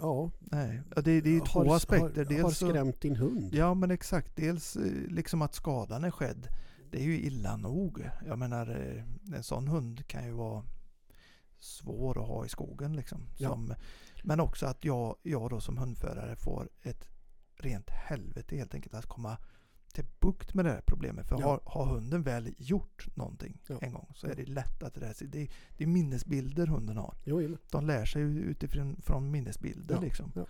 ja, 0.01 0.31
nej. 0.41 0.83
Ja, 0.97 1.03
det, 1.03 1.21
det 1.21 1.37
är 1.37 1.41
två 1.41 1.65
har, 1.65 1.77
aspekter. 1.77 2.25
har, 2.25 2.25
Dels 2.25 2.43
har 2.43 2.51
så- 2.51 2.69
skrämt 2.69 3.01
din 3.01 3.17
hund. 3.17 3.55
Ja 3.55 3.75
men 3.75 3.91
exakt. 3.91 4.37
Dels 4.37 4.77
eh, 4.77 4.83
liksom 5.09 5.43
att 5.43 5.55
skadan 5.55 6.05
är 6.05 6.11
skedd. 6.11 6.49
Det 6.91 6.99
är 7.01 7.05
ju 7.05 7.21
illa 7.21 7.57
nog. 7.57 8.11
Jag 8.27 8.39
menar 8.39 8.71
eh, 8.71 9.35
en 9.37 9.43
sån 9.43 9.69
hund 9.69 10.07
kan 10.07 10.25
ju 10.27 10.33
vara 10.33 10.65
svår 11.59 12.23
att 12.23 12.29
ha 12.29 12.47
i 12.47 12.49
skogen 12.49 12.97
liksom. 12.97 13.27
Ja. 13.39 13.49
Som, 13.49 13.75
men 14.23 14.41
också 14.41 14.67
att 14.67 14.85
jag, 14.85 15.17
jag 15.23 15.51
då 15.51 15.61
som 15.61 15.77
hundförare 15.79 16.37
får 16.37 16.69
ett 16.83 17.09
rent 17.57 17.91
helvete 17.91 18.57
helt 18.57 18.75
enkelt 18.75 18.95
att 18.95 19.07
komma 19.07 19.37
till 19.95 20.05
bukt 20.21 20.55
med 20.55 20.65
det 20.65 20.71
här 20.71 20.83
problemet. 20.87 21.29
För 21.29 21.41
Ja. 21.41 21.47
har, 21.47 21.61
har 21.65 21.85
hunden 21.95 22.23
väl 22.23 22.55
gjort 22.59 23.17
någonting 23.17 23.59
Ja. 23.69 23.79
en 23.81 23.93
gång 23.93 24.13
så 24.15 24.27
är 24.27 24.35
det 24.35 24.45
lätt 24.49 24.83
att 24.83 24.95
det, 24.95 25.01
det, 25.21 25.43
är, 25.43 25.49
det 25.77 25.85
är 25.85 25.89
minnesbilder 25.89 26.67
hunden 26.67 26.97
har. 26.97 27.15
Jo, 27.25 27.57
De 27.71 27.87
lär 27.87 28.05
sig 28.05 28.23
utifrån 28.23 28.97
från 29.03 29.31
minnesbilder 29.31 29.95
Ja, 29.95 30.01
liksom. 30.01 30.33
ja. 30.35 30.47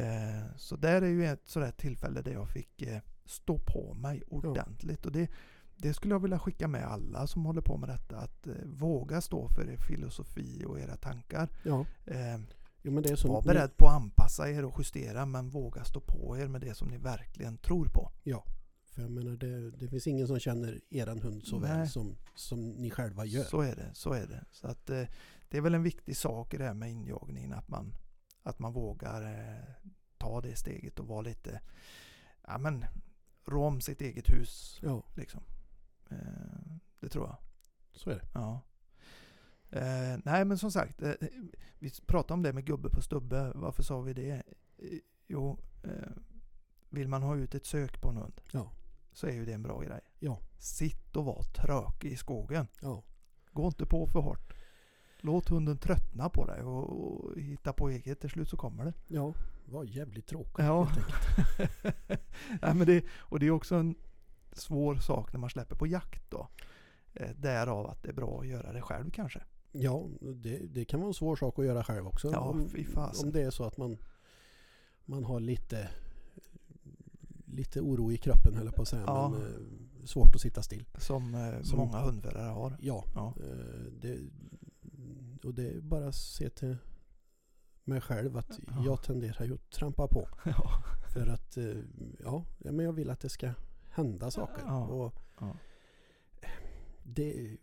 Eh, 0.00 0.42
så 0.56 0.76
där 0.76 1.02
är 1.02 1.06
ju 1.08 1.26
ett 1.26 1.48
sådär 1.48 1.70
tillfälle 1.70 2.22
där 2.22 2.32
jag 2.32 2.48
fick 2.48 2.82
eh, 2.82 2.98
stå 3.24 3.58
på 3.58 3.94
mig 3.94 4.22
ordentligt. 4.28 5.06
Och 5.06 5.12
det, 5.12 5.30
det 5.76 5.94
skulle 5.94 6.14
jag 6.14 6.20
vilja 6.22 6.38
skicka 6.38 6.68
med 6.68 6.84
alla 6.84 7.26
som 7.26 7.44
håller 7.44 7.60
på 7.60 7.76
med 7.76 7.88
detta. 7.88 8.18
Att 8.18 8.46
eh, 8.46 8.52
våga 8.64 9.20
stå 9.20 9.48
för 9.48 9.70
er 9.70 9.76
filosofi 9.76 10.64
och 10.66 10.80
era 10.80 10.96
tankar. 10.96 11.48
ja. 11.62 11.84
Eh, 12.06 12.38
Jo, 12.82 12.92
men 12.92 13.02
var 13.24 13.42
beredd 13.42 13.76
på 13.76 13.86
att 13.86 13.94
anpassa 14.02 14.50
er 14.50 14.64
och 14.64 14.74
justera 14.78 15.26
men 15.26 15.48
våga 15.50 15.84
stå 15.84 16.00
på 16.00 16.38
er 16.38 16.48
med 16.48 16.60
det 16.60 16.74
som 16.74 16.88
ni 16.88 16.96
verkligen 16.98 17.58
tror 17.58 17.86
på. 17.86 18.12
För 18.98 19.02
jag 19.02 19.10
menar, 19.10 19.36
det, 19.36 19.70
det 19.70 19.88
finns 19.88 20.06
ingen 20.06 20.26
som 20.26 20.38
känner 20.38 20.80
eran 20.90 21.18
hund 21.18 21.44
så 21.44 21.58
Nej. 21.58 21.70
väl 21.70 21.88
som, 21.88 22.16
som 22.34 22.70
ni 22.70 22.90
själva 22.90 23.24
gör. 23.24 23.44
Så 23.44 23.60
är 23.60 23.76
det. 23.76 23.90
Så 23.94 24.12
är 24.12 24.26
det. 24.26 24.44
Så 24.50 24.66
att, 24.66 24.90
eh, 24.90 25.04
det 25.48 25.56
är 25.56 25.60
väl 25.60 25.74
en 25.74 25.82
viktig 25.82 26.16
sak 26.16 26.54
i 26.54 26.56
det 26.56 26.64
här 26.64 26.74
med 26.74 26.90
injagningen 26.90 27.52
att 27.52 27.68
man, 27.68 27.94
att 28.42 28.58
man 28.58 28.72
vågar 28.72 29.22
eh, 29.22 29.90
ta 30.16 30.40
det 30.40 30.56
steget 30.56 30.98
och 30.98 31.06
vara 31.06 31.20
lite 31.20 31.60
ja, 32.46 32.58
men, 32.58 32.84
rå 33.44 33.64
om 33.64 33.80
sitt 33.80 34.00
eget 34.00 34.30
hus. 34.30 34.78
Ja, 34.82 35.02
Liksom. 35.16 35.42
Eh, 36.10 36.76
det 37.00 37.08
tror 37.08 37.26
jag. 37.26 37.36
så 37.92 38.10
är 38.10 38.14
det. 38.14 38.28
Ja. 38.34 38.60
Eh, 39.70 40.20
nej 40.24 40.44
men 40.44 40.58
som 40.58 40.72
sagt, 40.72 41.02
eh, 41.02 41.12
vi 41.78 41.90
pratade 42.06 42.34
om 42.34 42.42
det 42.42 42.52
med 42.52 42.66
gubbe 42.66 42.90
på 42.90 43.02
stubbe. 43.02 43.52
Varför 43.54 43.82
sa 43.82 44.00
vi 44.00 44.14
det? 44.14 44.42
Eh, 44.78 44.98
jo, 45.26 45.58
vill 46.90 47.08
man 47.08 47.22
ha 47.22 47.36
ut 47.36 47.54
ett 47.54 47.66
sök 47.66 48.00
på 48.00 48.08
en 48.08 48.16
hund 48.16 48.40
Ja. 48.52 48.72
Så 49.18 49.26
är 49.26 49.32
ju 49.32 49.44
det 49.44 49.52
en 49.52 49.62
bra 49.62 49.80
grej. 49.80 50.00
Ja. 50.18 50.40
Sitt 50.58 51.16
och 51.16 51.24
var 51.24 51.42
trökig 51.42 52.12
i 52.12 52.16
skogen. 52.16 52.66
Ja. 52.80 53.02
Gå 53.52 53.66
inte 53.66 53.86
på 53.86 54.06
för 54.06 54.20
hårt. 54.20 54.52
Låt 55.20 55.48
hunden 55.48 55.78
tröttna 55.78 56.28
på 56.28 56.46
dig 56.46 56.62
och, 56.62 56.90
och 56.90 57.38
hitta 57.38 57.72
på 57.72 57.88
eget. 57.88 58.20
Till 58.20 58.30
slut 58.30 58.48
så 58.48 58.56
kommer 58.56 58.84
det. 58.84 58.92
Ja, 59.08 59.34
var 59.64 59.84
jävligt 59.84 60.26
tråkigt 60.26 60.58
Ja. 60.58 60.88
Nej, 62.62 62.74
men 62.74 62.86
det. 62.86 63.04
Och 63.18 63.40
det 63.40 63.46
är 63.46 63.50
också 63.50 63.74
en 63.74 63.94
svår 64.52 64.96
sak 64.96 65.32
när 65.32 65.40
man 65.40 65.50
släpper 65.50 65.76
på 65.76 65.86
jakt 65.86 66.30
då. 66.30 66.48
Eh, 67.14 67.30
därav 67.36 67.86
att 67.86 68.02
det 68.02 68.08
är 68.08 68.14
bra 68.14 68.40
att 68.40 68.46
göra 68.46 68.72
det 68.72 68.82
själv 68.82 69.10
kanske. 69.10 69.42
Ja, 69.72 70.08
det, 70.20 70.58
det 70.58 70.84
kan 70.84 71.00
vara 71.00 71.08
en 71.08 71.14
svår 71.14 71.36
sak 71.36 71.58
att 71.58 71.64
göra 71.64 71.84
själv 71.84 72.06
också. 72.06 72.30
Ja, 72.32 72.40
om, 72.40 72.68
om 73.24 73.32
det 73.32 73.42
är 73.42 73.50
så 73.50 73.64
att 73.64 73.76
man, 73.76 73.98
man 75.04 75.24
har 75.24 75.40
lite, 75.40 75.88
lite 77.50 77.80
oro 77.80 78.12
i 78.12 78.16
kroppen 78.16 78.54
höll 78.56 78.64
jag 78.66 78.74
på 78.74 78.82
att 78.82 78.88
säga. 78.88 79.02
Ja. 79.06 79.28
Men, 79.28 79.42
eh, 79.42 80.04
svårt 80.04 80.34
att 80.34 80.40
sitta 80.40 80.62
still. 80.62 80.84
Som, 80.98 81.34
eh, 81.34 81.62
Som- 81.62 81.78
många 81.78 81.98
hundförare 82.00 82.48
har. 82.48 82.76
Ja, 82.80 83.04
Ja. 83.14 83.34
eh, 83.40 83.92
det, 84.00 84.18
och 85.44 85.54
det 85.54 85.68
är 85.70 85.80
bara 85.80 86.08
att 86.08 86.14
se 86.14 86.50
till 86.50 86.76
mig 87.84 88.00
själv 88.00 88.36
att 88.36 88.58
Ja. 88.66 88.82
jag 88.84 89.02
tenderar 89.02 89.44
ju 89.44 89.54
att 89.54 89.70
trampa 89.70 90.08
på. 90.08 90.28
För 91.14 91.26
att 91.26 91.56
eh, 91.56 91.76
ja, 92.24 92.44
men 92.58 92.84
jag 92.84 92.92
vill 92.92 93.10
att 93.10 93.20
det 93.20 93.28
ska 93.28 93.50
hända 93.90 94.30
saker. 94.30 94.90
Och 94.90 95.14
det, 97.02 97.56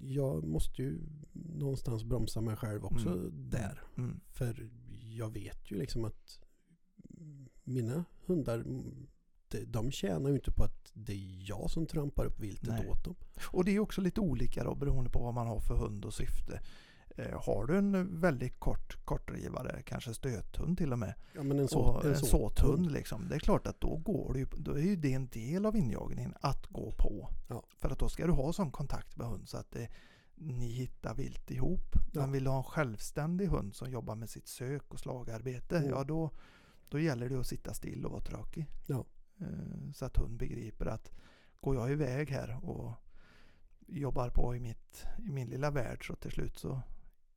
jag 0.00 0.44
måste 0.44 0.82
ju 0.82 0.98
någonstans 1.32 2.04
bromsa 2.04 2.40
mig 2.40 2.56
själv 2.56 2.84
också 2.84 3.08
Mm. 3.08 3.50
där. 3.50 3.82
Mm. 3.96 4.20
För 4.28 4.70
jag 5.10 5.30
vet 5.30 5.70
ju 5.70 5.76
liksom 5.76 6.04
att 6.04 6.38
mina 7.64 8.04
hundar, 8.26 8.64
de, 9.66 9.90
tjänar 9.90 10.28
ju 10.30 10.34
inte 10.36 10.52
på 10.52 10.64
att 10.64 10.90
det 10.94 11.12
är 11.12 11.48
jag 11.48 11.70
som 11.70 11.86
trampar 11.86 12.24
upp 12.24 12.40
viltet 12.40 12.68
Nej. 12.68 12.88
åt 12.88 13.04
dem. 13.04 13.14
Och 13.46 13.64
det 13.64 13.70
är 13.76 13.78
också 13.78 14.00
lite 14.00 14.20
olika 14.20 14.64
då 14.64 14.74
beroende 14.74 15.10
på 15.10 15.18
vad 15.22 15.34
man 15.34 15.46
har 15.46 15.60
för 15.60 15.74
hund 15.76 16.04
och 16.04 16.14
syfte. 16.14 16.60
Eh, 17.16 17.42
har 17.42 17.66
du 17.66 17.78
en 17.78 18.20
väldigt 18.20 18.60
kort 18.60 19.04
kortdrivare, 19.04 19.82
kanske 19.86 20.14
stöthund 20.14 20.78
till 20.78 20.92
och 20.92 20.98
med, 20.98 21.14
Ja 21.34 21.42
men 21.42 21.58
en, 21.58 21.68
så, 21.68 21.78
och 21.78 22.04
en 22.04 22.16
såthund. 22.16 22.58
såthund 22.58 22.92
liksom. 22.92 23.28
Det 23.28 23.34
är 23.34 23.38
klart 23.38 23.66
att 23.66 23.80
då 23.80 23.96
går 23.96 24.32
det 24.32 24.38
ju, 24.38 24.46
då 24.56 24.72
är 24.72 24.82
ju 24.82 24.96
det 24.96 25.12
en 25.12 25.26
del 25.28 25.66
av 25.66 25.76
injagningen 25.76 26.34
att 26.40 26.66
gå 26.66 26.92
på. 26.98 27.28
Ja. 27.48 27.62
För 27.76 27.90
att 27.90 27.98
då 27.98 28.08
ska 28.08 28.26
du 28.26 28.32
ha 28.32 28.52
sån 28.52 28.70
kontakt 28.70 29.16
med 29.16 29.26
hund 29.26 29.48
så 29.48 29.56
att 29.56 29.70
det, 29.70 29.88
ni 30.34 30.66
hittar 30.66 31.14
vilt 31.14 31.50
ihop. 31.50 31.94
Ja. 32.12 32.20
Men 32.20 32.32
vill 32.32 32.44
du 32.44 32.50
ha 32.50 32.56
en 32.58 32.64
självständig 32.64 33.46
hund 33.46 33.74
som 33.74 33.90
jobbar 33.90 34.14
med 34.14 34.30
sitt 34.30 34.48
sök 34.48 34.92
och 34.94 35.00
slagarbete, 35.00 35.76
Mm. 35.78 35.90
ja 35.90 36.04
då, 36.04 36.30
då 36.92 36.98
gäller 37.00 37.28
det 37.28 37.40
att 37.40 37.46
sitta 37.46 37.74
still 37.74 38.04
och 38.06 38.12
vara 38.12 38.22
tråkig. 38.22 38.66
Ja. 38.86 39.04
Eh, 39.40 39.90
Så 39.94 40.04
att 40.04 40.16
hund 40.16 40.38
begriper 40.38 40.86
att 40.86 41.10
går 41.60 41.76
jag 41.76 41.92
iväg 41.92 42.30
här 42.30 42.64
och 42.64 42.92
jobbar 43.86 44.30
på 44.30 44.56
i, 44.56 44.60
mitt, 44.60 45.04
i 45.28 45.30
min 45.32 45.48
lilla 45.48 45.70
värld 45.70 46.06
så 46.06 46.14
till 46.16 46.30
slut 46.30 46.58
så 46.58 46.80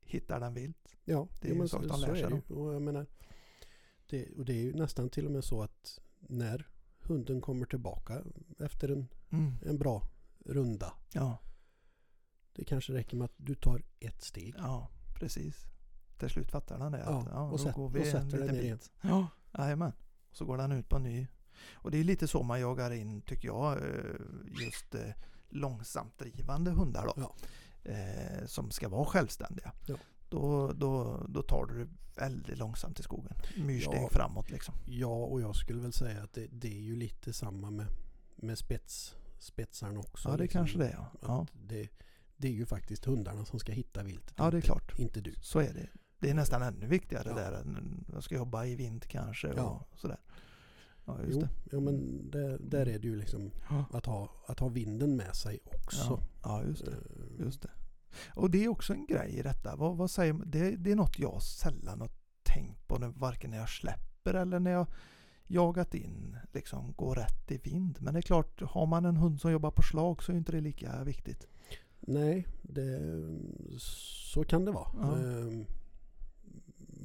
hittar 0.02 0.40
den 0.40 0.54
vilt. 0.54 0.96
Ja, 1.06 1.28
Det 1.42 1.48
är 1.48 1.52
ja, 1.52 1.56
ju 1.56 1.62
en 1.62 1.68
sak 1.70 1.82
så, 1.84 1.88
de 1.88 1.94
så 1.94 2.02
lär 2.08 2.10
är 2.14 2.16
sig 2.16 2.30
det 2.30 2.42
ju. 2.50 2.56
Och 2.56 2.74
jag 2.74 2.82
menar, 2.82 3.06
det, 4.10 4.30
och 4.38 4.46
det 4.46 4.54
är 4.54 4.62
ju 4.64 4.74
nästan 4.74 5.10
till 5.10 5.26
och 5.26 5.32
med 5.32 5.44
så 5.44 5.62
att 5.64 6.00
när 6.20 6.68
hunden 7.00 7.42
kommer 7.42 7.66
tillbaka 7.66 8.24
efter 8.60 8.90
en, 8.90 9.08
Mm. 9.30 9.52
en 9.66 9.78
bra 9.78 10.04
runda. 10.46 10.94
Ja, 11.14 11.38
Det 12.54 12.64
kanske 12.66 12.94
räcker 12.94 13.18
med 13.18 13.26
att 13.26 13.34
du 13.38 13.56
tar 13.56 13.82
ett 14.00 14.22
steg. 14.24 14.56
ja, 14.58 14.90
precis. 15.16 15.66
Till 16.18 16.30
slut 16.30 16.52
fattar 16.52 16.80
den 16.80 16.92
det. 16.92 17.00
Ja, 17.00 17.20
att, 17.22 17.28
ja, 17.32 17.42
och 17.46 17.52
då 17.52 17.58
sätt- 17.58 17.76
går 17.76 17.86
och 17.86 17.96
vi 17.96 18.00
en 18.00 18.12
sätter 18.12 18.38
den 18.38 18.48
ner 18.56 18.62
igen. 18.62 18.80
Ja, 19.02 19.28
jajamän. 19.58 19.94
Och 20.30 20.36
så 20.38 20.46
går 20.46 20.58
den 20.58 20.72
ut 20.72 20.90
på 20.90 20.96
en 20.96 21.04
ny. 21.04 21.28
Och 21.74 21.92
det 21.92 21.98
är 21.98 22.04
lite 22.04 22.28
så 22.28 22.44
man 22.44 22.60
jagar 22.62 22.92
in, 22.92 23.22
tycker 23.22 23.48
jag, 23.48 23.78
eh, 23.78 24.62
just 24.62 24.96
eh, 24.96 25.12
långsamt 25.50 26.18
drivande 26.18 26.72
hundar 26.72 27.06
då. 27.06 27.14
Ja. 27.18 27.36
Eh, 27.92 28.46
som 28.46 28.72
ska 28.72 28.90
vara 28.90 29.06
självständiga. 29.06 29.72
Ja. 29.88 29.96
Då, 30.30 30.72
då, 30.74 31.22
då 31.30 31.42
tar 31.42 31.66
du 31.66 31.86
det 31.86 31.90
väldigt 32.22 32.58
långsamt 32.58 33.00
i 33.00 33.04
skogen. 33.04 33.34
Myrsteg 33.58 34.02
Ja. 34.02 34.10
framåt 34.12 34.50
liksom. 34.50 34.76
Ja, 34.86 35.26
och 35.26 35.42
jag 35.42 35.56
skulle 35.56 35.82
väl 35.82 35.94
säga 35.94 36.24
att 36.24 36.34
det, 36.34 36.48
det 36.52 36.68
är 36.68 36.82
ju 36.82 36.96
lite 36.96 37.34
samma 37.34 37.72
med, 37.72 37.88
med 38.36 38.58
spets, 38.58 39.16
spetsarna 39.40 40.00
också. 40.00 40.30
Ja, 40.30 40.38
det 40.38 40.44
liksom. 40.44 40.60
kanske 40.60 40.78
det 40.78 40.88
är. 40.90 41.06
Ja. 41.22 41.48
Det, 41.54 41.90
det 42.38 42.48
är 42.48 42.52
ju 42.52 42.66
faktiskt 42.66 43.06
hundarna 43.06 43.46
som 43.46 43.60
ska 43.60 43.72
hitta 43.72 44.04
viltet. 44.04 44.34
ja, 44.38 44.44
det 44.44 44.56
är 44.56 44.56
inte, 44.56 44.66
klart. 44.66 45.00
Inte 45.00 45.22
du. 45.22 45.34
Så 45.42 45.60
är 45.60 45.74
det. 45.74 45.88
Det 46.26 46.30
är 46.32 46.34
nästan 46.36 46.62
ännu 46.62 46.88
viktigare 46.88 47.30
Ja. 47.30 47.36
där. 47.36 47.64
Jag 48.14 48.24
ska 48.24 48.36
jobba 48.36 48.66
i 48.66 48.76
vind 48.76 49.08
kanske 49.08 49.48
och 49.52 49.58
Ja. 49.58 49.86
sådär. 49.96 50.18
Ja, 51.06 51.20
just 51.22 51.34
Jo, 51.34 51.40
det. 51.42 51.50
ja, 51.72 51.80
men 51.80 52.30
det, 52.32 52.58
där 52.58 52.86
är 52.88 53.00
det 53.00 53.08
ju 53.08 53.16
liksom 53.16 53.52
Ja. 53.70 53.86
att 53.92 54.06
ha, 54.06 54.30
att 54.48 54.60
ha 54.60 54.68
vinden 54.68 55.16
med 55.16 55.36
sig 55.36 55.60
också. 55.66 56.20
Ja, 56.44 56.64
just 56.64 56.86
det. 56.86 56.92
Eh, 56.92 57.46
Just 57.46 57.62
det. 57.62 57.70
Och 58.36 58.52
det 58.52 58.64
är 58.64 58.68
också 58.68 58.94
en 58.94 59.06
grej 59.06 59.30
i 59.30 59.42
detta. 59.42 59.76
Vad, 59.76 59.98
vad 59.98 60.12
säger 60.12 60.34
det, 60.34 60.76
det 60.76 60.92
är 60.92 60.96
något 60.96 61.20
jag 61.20 61.44
sällan 61.44 62.02
har 62.02 62.10
tänkt 62.44 62.88
på, 62.88 62.98
när, 62.98 63.08
varken 63.08 63.50
när 63.52 63.58
jag 63.58 63.70
släpper 63.70 64.34
eller 64.34 64.60
när 64.60 64.72
jag 64.72 64.88
jagat 65.48 65.94
in, 65.94 66.38
liksom 66.54 66.94
går 66.94 67.16
rätt 67.16 67.52
i 67.52 67.58
vind. 67.58 67.98
Men 68.02 68.14
det 68.14 68.20
är 68.20 68.22
klart, 68.22 68.62
har 68.62 68.86
man 68.86 69.06
en 69.06 69.18
hund 69.18 69.42
som 69.42 69.52
jobbar 69.52 69.72
på 69.72 69.82
slag 69.82 70.24
så 70.24 70.32
är 70.32 70.36
inte 70.36 70.52
det 70.52 70.62
lika 70.62 71.04
viktigt. 71.04 71.48
Nej, 72.00 72.48
det, 72.62 73.00
så 73.80 74.44
kan 74.44 74.66
det 74.66 74.72
vara. 74.72 74.88
Ja. 75.02 75.20
Eh, 75.20 75.66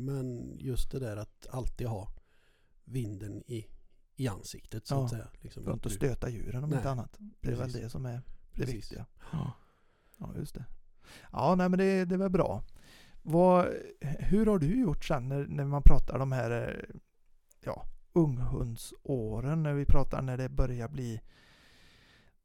Men 0.01 0.57
just 0.59 0.91
det 0.91 0.99
där 0.99 1.17
att 1.17 1.47
alltid 1.51 1.87
ha 1.87 2.09
vinden 2.85 3.43
i, 3.47 3.67
i 4.17 4.29
ansiktet 4.29 4.87
så 4.87 4.95
Ja, 4.95 5.05
att 5.05 5.11
säga. 5.11 5.29
Liksom, 5.41 5.65
För 5.65 5.71
att 5.71 5.77
inte 5.77 5.89
du- 5.89 5.95
stöta 5.95 6.29
djuren 6.29 6.65
om 6.65 6.71
Nej, 6.71 6.79
inte 6.79 6.91
annat. 6.91 7.17
Det 7.41 7.53
är 7.53 7.57
väl 7.57 7.73
det 7.73 7.91
som 7.91 8.07
är 8.07 8.13
det 8.13 8.23
Precis. 8.53 8.75
viktiga. 8.75 9.07
Ja. 9.33 9.53
ja, 10.19 10.31
just 10.37 10.55
det. 10.55 10.65
Ja, 11.33 11.55
nej 11.55 11.69
men 11.69 11.79
det, 11.79 12.05
det 12.05 12.17
väl 12.17 12.31
bra. 12.31 12.63
Vad, 13.23 13.69
hur 14.01 14.47
har 14.47 14.59
du 14.59 14.81
gjort 14.81 15.05
sen 15.05 15.29
när, 15.29 15.47
när 15.47 15.65
man 15.65 15.83
pratar 15.83 16.19
de 16.19 16.33
här 16.33 16.51
eh, 16.51 16.97
ja, 17.65 17.85
unghundsåren? 18.13 19.63
När 19.63 19.75
vi 19.75 19.85
pratar 19.85 20.23
när 20.23 20.37
det 20.37 20.49
börjar 20.49 20.89
bli 20.89 21.21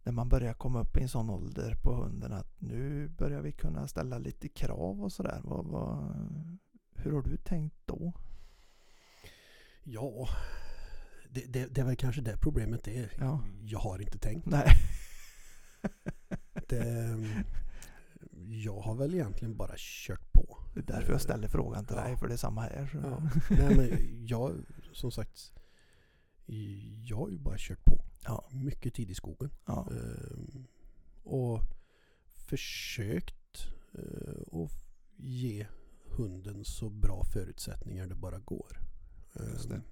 när 0.04 0.12
man 0.12 0.30
börjar 0.30 0.54
komma 0.54 0.82
upp 0.82 0.98
i 0.98 1.02
en 1.02 1.10
sån 1.10 1.30
ålder 1.30 1.76
på 1.84 1.94
hunden 1.96 2.34
att 2.34 2.62
nu 2.62 3.08
börjar 3.08 3.42
vi 3.42 3.52
kunna 3.52 3.88
ställa 3.88 4.18
lite 4.18 4.50
krav 4.50 5.04
och 5.04 5.12
sådär. 5.12 5.42
Vad, 5.44 5.66
vad, 5.66 6.16
hur 7.06 7.12
har 7.12 7.22
du 7.22 7.38
tänkt 7.38 7.76
då? 7.86 8.14
Ja, 9.84 10.30
det, 11.30 11.46
det, 11.46 11.66
det 11.76 11.82
är 11.82 11.86
väl 11.86 11.96
kanske 11.96 12.22
det 12.22 12.38
problemet 12.38 12.88
är. 12.88 13.12
Ja. 13.20 13.44
Jag 13.64 13.80
har 13.80 14.00
inte 14.02 14.18
tänkt. 14.18 14.46
Nej. 14.46 14.68
Det, 16.68 17.18
jag 18.48 18.80
har 18.80 18.96
väl 18.96 19.14
egentligen 19.14 19.58
bara 19.58 19.74
kört 19.78 20.32
på. 20.34 20.58
Det 20.74 20.80
är 20.80 20.84
därför 20.84 21.12
jag 21.12 21.22
ställer 21.22 21.48
frågan 21.48 21.86
till 21.86 21.96
Ja. 21.96 22.04
dig, 22.04 22.18
för 22.18 22.28
det 22.28 22.34
är 22.34 22.38
samma 22.38 22.62
här. 22.62 22.90
Ja. 23.04 23.30
Nej 23.50 23.76
men 23.78 24.26
jag, 24.28 24.56
som 24.94 25.12
sagt, 25.12 25.54
jag 27.06 27.18
har 27.18 27.30
ju 27.30 27.38
bara 27.38 27.56
kört 27.58 27.86
på. 27.86 28.02
Ja. 28.24 28.50
Mycket 28.52 28.94
tid 28.94 29.12
i 29.12 29.16
skogen. 29.16 29.50
Ja. 29.66 29.88
Ehm, 29.92 30.68
och 31.24 31.62
försökt 32.48 33.68
eh, 33.94 34.60
att 34.64 34.72
ge 35.18 35.68
hunden 36.18 36.66
så 36.66 36.90
bra 36.90 37.24
förutsättningar 37.24 38.08
det 38.08 38.16
bara 38.16 38.40
går. 38.40 38.80
Just 39.40 39.70
det. 39.70 39.76
Ehm, 39.76 39.84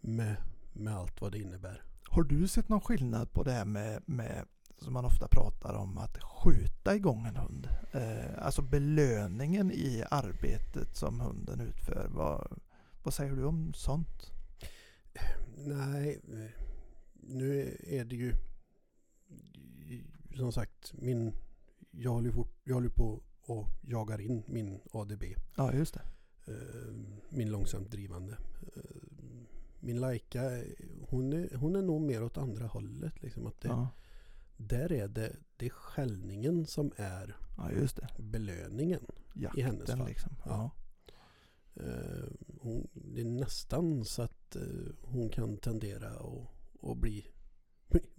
Med, 0.00 0.36
med 0.72 0.94
allt 0.96 1.20
vad 1.20 1.32
det 1.32 1.38
innebär. 1.38 1.82
Har 2.04 2.22
du 2.22 2.48
sett 2.48 2.68
någon 2.68 2.80
skillnad 2.80 3.32
på 3.32 3.42
det 3.42 3.52
här 3.52 3.64
med, 3.64 4.02
med 4.06 4.44
som 4.78 4.92
man 4.92 5.04
ofta 5.04 5.28
pratar 5.28 5.74
om 5.74 5.98
att 5.98 6.22
skjuta 6.22 6.96
igång 6.96 7.26
en 7.26 7.36
hund? 7.36 7.68
Eh, 7.92 8.44
alltså 8.46 8.62
belöningen 8.62 9.72
i 9.72 10.04
arbetet 10.10 10.96
som 10.96 11.20
hunden 11.20 11.60
utför. 11.60 12.08
Vad, 12.10 12.60
vad 13.02 13.14
säger 13.14 13.36
du 13.36 13.44
om 13.44 13.74
sånt? 13.74 14.32
Nej, 15.56 16.20
nu 17.12 17.76
är 17.86 18.04
det 18.04 18.16
ju 18.16 18.34
som 20.36 20.52
sagt 20.52 20.92
min 20.92 21.32
jag 21.90 22.10
håller, 22.10 22.30
fort, 22.30 22.60
jag 22.64 22.74
håller 22.74 22.88
på 22.88 23.22
och 23.48 23.66
jagar 23.82 24.20
in 24.20 24.42
min 24.46 24.80
ADB. 24.92 25.24
Ja, 25.56 25.72
just 25.74 25.94
det. 25.94 26.02
eh, 26.52 26.94
Min 27.28 27.50
långsamt 27.50 27.90
drivande. 27.90 28.36
Eh, 28.76 28.82
Min 29.80 30.00
Laika, 30.00 30.62
hon 31.08 31.32
är, 31.32 31.54
hon 31.56 31.76
är 31.76 31.82
nog 31.82 32.00
mer 32.02 32.22
åt 32.22 32.38
andra 32.38 32.66
hållet. 32.66 33.22
Liksom 33.22 33.46
att 33.46 33.60
det, 33.60 33.68
Ja, 33.68 33.88
Där 34.56 34.92
är 34.92 35.08
det, 35.08 35.36
det 35.56 35.66
är 35.66 35.70
skällningen 35.70 36.66
som 36.66 36.92
är 36.96 37.36
ja 37.56 37.70
just 37.72 37.96
det. 37.96 38.08
belöningen. 38.18 39.06
Jakten 39.34 39.64
hennes 39.64 39.90
fall. 39.90 40.06
liksom. 40.08 40.32
Ja. 40.44 40.70
Eh, 41.74 42.24
hon, 42.60 42.88
det 42.92 43.20
är 43.20 43.24
nästan 43.24 44.04
så 44.04 44.22
att 44.22 44.56
hon 45.02 45.28
kan 45.28 45.56
tendera 45.56 46.08
att, 46.08 46.48
att 46.90 46.96
bli, 46.98 47.26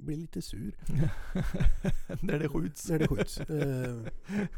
bli 0.10 0.16
lite 0.18 0.42
sur 0.42 0.76
När 2.22 2.40
det 2.40 2.50
skjuts. 2.50 2.90
när 2.90 3.00
det 3.00 3.08
skjuts. 3.08 3.40
Eh, 3.40 4.04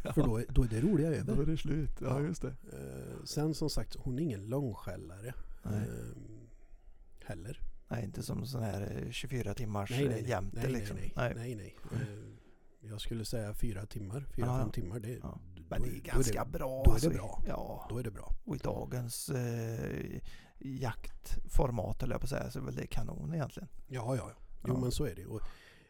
För 0.13 0.23
då 0.23 0.37
är, 0.37 0.45
då 0.49 0.63
är 0.63 0.67
det 0.67 0.81
roliga 0.81 1.09
Då 1.09 1.15
är 1.15 1.19
över. 1.37 1.45
det 1.45 1.57
slut. 1.57 1.91
Ja, 2.01 2.21
just 2.21 2.41
det. 2.41 2.47
Eh, 2.73 3.23
Sen 3.25 3.53
som 3.53 3.69
sagt, 3.69 3.95
hon 3.99 4.19
är 4.19 4.23
ingen 4.23 4.45
långskällare. 4.45 5.33
Nej. 5.63 5.79
eh, 5.81 7.25
Heller. 7.25 7.59
Nej, 7.87 8.03
inte 8.03 8.23
som 8.23 8.45
sån 8.45 8.63
här 8.63 9.01
eh, 9.05 9.11
24 9.11 9.53
timmars 9.53 9.89
Nej, 9.91 9.99
nej, 9.99 10.07
eh, 10.07 10.21
nej. 10.21 10.29
jämte 10.29 10.59
nej, 10.63 10.71
liksom. 10.71 10.97
nej, 10.97 11.13
nej, 11.15 11.33
nej, 11.35 11.55
nej. 11.55 11.75
Eh, 12.01 12.89
Jag 12.89 13.01
skulle 13.01 13.25
säga 13.25 13.53
fyra 13.53 13.85
timmar, 13.85 14.25
fyra, 14.35 14.45
Ja, 14.47 14.59
fem 14.59 14.71
timmar. 14.71 14.99
Det, 14.99 15.19
Ja. 15.23 15.39
Men 15.69 15.81
det 15.81 15.87
är 15.87 16.01
ganska 16.01 16.43
det, 16.45 16.51
bra. 16.51 16.67
då 16.69 16.81
är 16.81 16.85
det 16.85 16.91
alltså. 16.93 17.09
bra. 17.09 17.43
Ja. 17.47 17.87
Då 17.89 17.97
är 17.97 18.03
det 18.03 18.11
bra. 18.11 18.35
Och 18.45 18.55
i 18.55 18.59
dagens 18.59 19.29
eh, 19.29 20.19
jaktformat, 20.59 22.03
eller 22.03 22.13
jag 22.13 22.21
på 22.21 22.25
att 22.25 22.29
säga, 22.29 22.51
så 22.51 22.59
är 22.59 22.63
väl 22.63 22.75
det 22.75 22.87
kanon 22.87 23.33
egentligen. 23.33 23.69
Ja, 23.87 24.15
ja, 24.15 24.29
ja. 24.37 24.40
Jo, 24.67 24.73
Ja. 24.73 24.79
men 24.79 24.91
så 24.91 25.05
är 25.05 25.15
det. 25.15 25.25
Och 25.25 25.41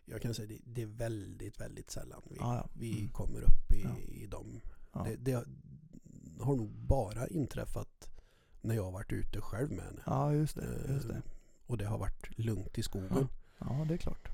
jag 0.05 0.21
kan 0.21 0.33
säga 0.33 0.47
det, 0.47 0.59
det 0.65 0.81
är 0.81 0.85
väldigt, 0.85 1.59
väldigt 1.61 1.91
sällan 1.91 2.21
vi, 2.29 2.35
Ja, 2.39 2.55
ja. 2.55 2.69
vi 2.73 2.99
Mm. 2.99 3.11
kommer 3.11 3.41
upp 3.41 3.73
i, 3.73 3.87
i 4.23 4.27
dem. 4.27 4.61
Det, 5.05 5.15
det 5.15 5.33
har 6.39 6.55
nog 6.55 6.69
bara 6.69 7.27
inträffat 7.27 8.09
när 8.61 8.75
jag 8.75 8.83
har 8.83 8.91
varit 8.91 9.11
ute 9.11 9.41
själv 9.41 9.71
med 9.71 9.85
henne. 9.85 10.01
ja, 10.05 10.33
just 10.33 10.55
det. 10.55 10.85
Just 10.89 11.07
det. 11.07 11.13
Eh, 11.15 11.21
Och 11.67 11.77
det 11.77 11.85
har 11.85 11.97
varit 11.97 12.39
lugnt 12.39 12.77
i 12.77 12.83
skogen. 12.83 13.27
Ja, 13.59 13.85
det 13.87 13.93
är 13.93 13.97
klart. 13.97 14.27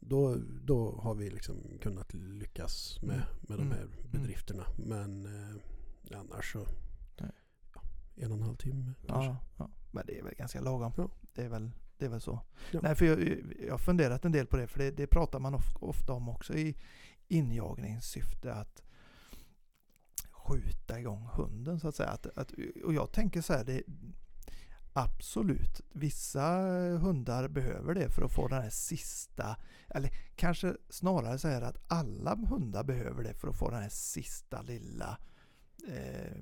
Då, 0.00 0.36
då 0.64 0.92
har 1.02 1.14
vi 1.14 1.30
liksom 1.30 1.56
kunnat 1.82 2.14
lyckas 2.14 2.98
med, 3.02 3.14
Mm. 3.14 3.26
med 3.48 3.58
de 3.58 3.62
Mm. 3.62 3.70
här 3.78 3.88
bedrifterna. 4.12 4.66
Men 4.76 5.26
eh, 5.26 6.18
annars 6.20 6.52
så 6.52 6.66
en 8.16 8.32
och 8.32 8.38
en 8.38 8.42
halv 8.42 8.56
timme 8.56 8.92
kanske. 9.06 9.30
Ja, 9.30 9.36
ja. 9.58 9.70
Men 9.90 10.04
det 10.06 10.18
är 10.18 10.22
väl 10.22 10.34
ganska 10.34 10.60
lagom. 10.60 10.92
Ja. 10.96 11.10
Det, 11.34 11.42
är 11.44 11.48
väl, 11.48 11.70
det 12.00 12.06
är 12.06 12.10
väl 12.10 12.20
så. 12.20 12.40
Ja. 12.70 12.80
Nej, 12.82 12.94
för 12.94 13.04
jag, 13.04 13.42
jag 13.66 13.72
har 13.72 13.78
funderat 13.78 14.24
en 14.24 14.32
del 14.32 14.46
på 14.46 14.56
det, 14.56 14.66
för 14.66 14.78
det, 14.78 14.90
det 14.90 15.06
pratar 15.06 15.38
man 15.38 15.54
of, 15.54 15.76
ofta 15.80 16.12
om 16.12 16.28
också 16.28 16.54
i 16.54 16.76
injagningssyfte 17.28 18.54
att 18.54 18.82
skjuta 20.30 21.00
igång 21.00 21.28
hunden 21.32 21.80
så 21.80 21.88
att 21.88 21.94
säga. 21.94 22.08
Att, 22.08 22.26
att, 22.38 22.52
och 22.84 22.94
jag 22.94 23.12
tänker 23.12 23.40
så 23.40 23.52
här, 23.52 23.64
det, 23.64 23.82
absolut, 24.92 25.80
vissa 25.92 26.42
hundar 27.00 27.48
behöver 27.48 27.94
det 27.94 28.10
för 28.10 28.22
att 28.22 28.34
få 28.34 28.48
den 28.48 28.62
här 28.62 28.70
sista, 28.70 29.56
eller 29.88 30.10
kanske 30.36 30.76
snarare 30.88 31.38
så 31.38 31.48
här 31.48 31.62
att 31.62 31.76
alla 31.86 32.34
hundar 32.34 32.84
behöver 32.84 33.24
det 33.24 33.34
för 33.34 33.48
att 33.48 33.56
få 33.56 33.70
den 33.70 33.82
här 33.82 33.88
sista 33.88 34.62
lilla 34.62 35.18
eh, 35.88 36.36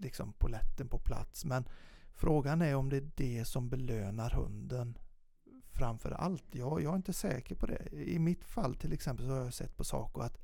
liksom 0.00 0.32
poletten 0.32 0.88
på 0.88 0.98
plats. 0.98 1.44
Men 1.44 1.64
frågan 2.14 2.62
är 2.62 2.74
om 2.74 2.88
det 2.88 2.96
är 2.96 3.10
det 3.14 3.44
som 3.44 3.68
belönar 3.68 4.30
hunden 4.30 4.98
framför 5.74 6.10
allt. 6.10 6.44
Jag, 6.50 6.82
jag 6.82 6.92
är 6.92 6.96
inte 6.96 7.12
säker 7.12 7.54
på 7.54 7.66
det. 7.66 7.88
I 7.92 8.18
mitt 8.18 8.44
fall 8.44 8.74
till 8.74 8.92
exempel 8.92 9.26
så 9.26 9.32
har 9.32 9.38
jag 9.44 9.54
sett 9.54 9.76
på 9.76 9.84
Saco 9.84 10.20
att 10.20 10.38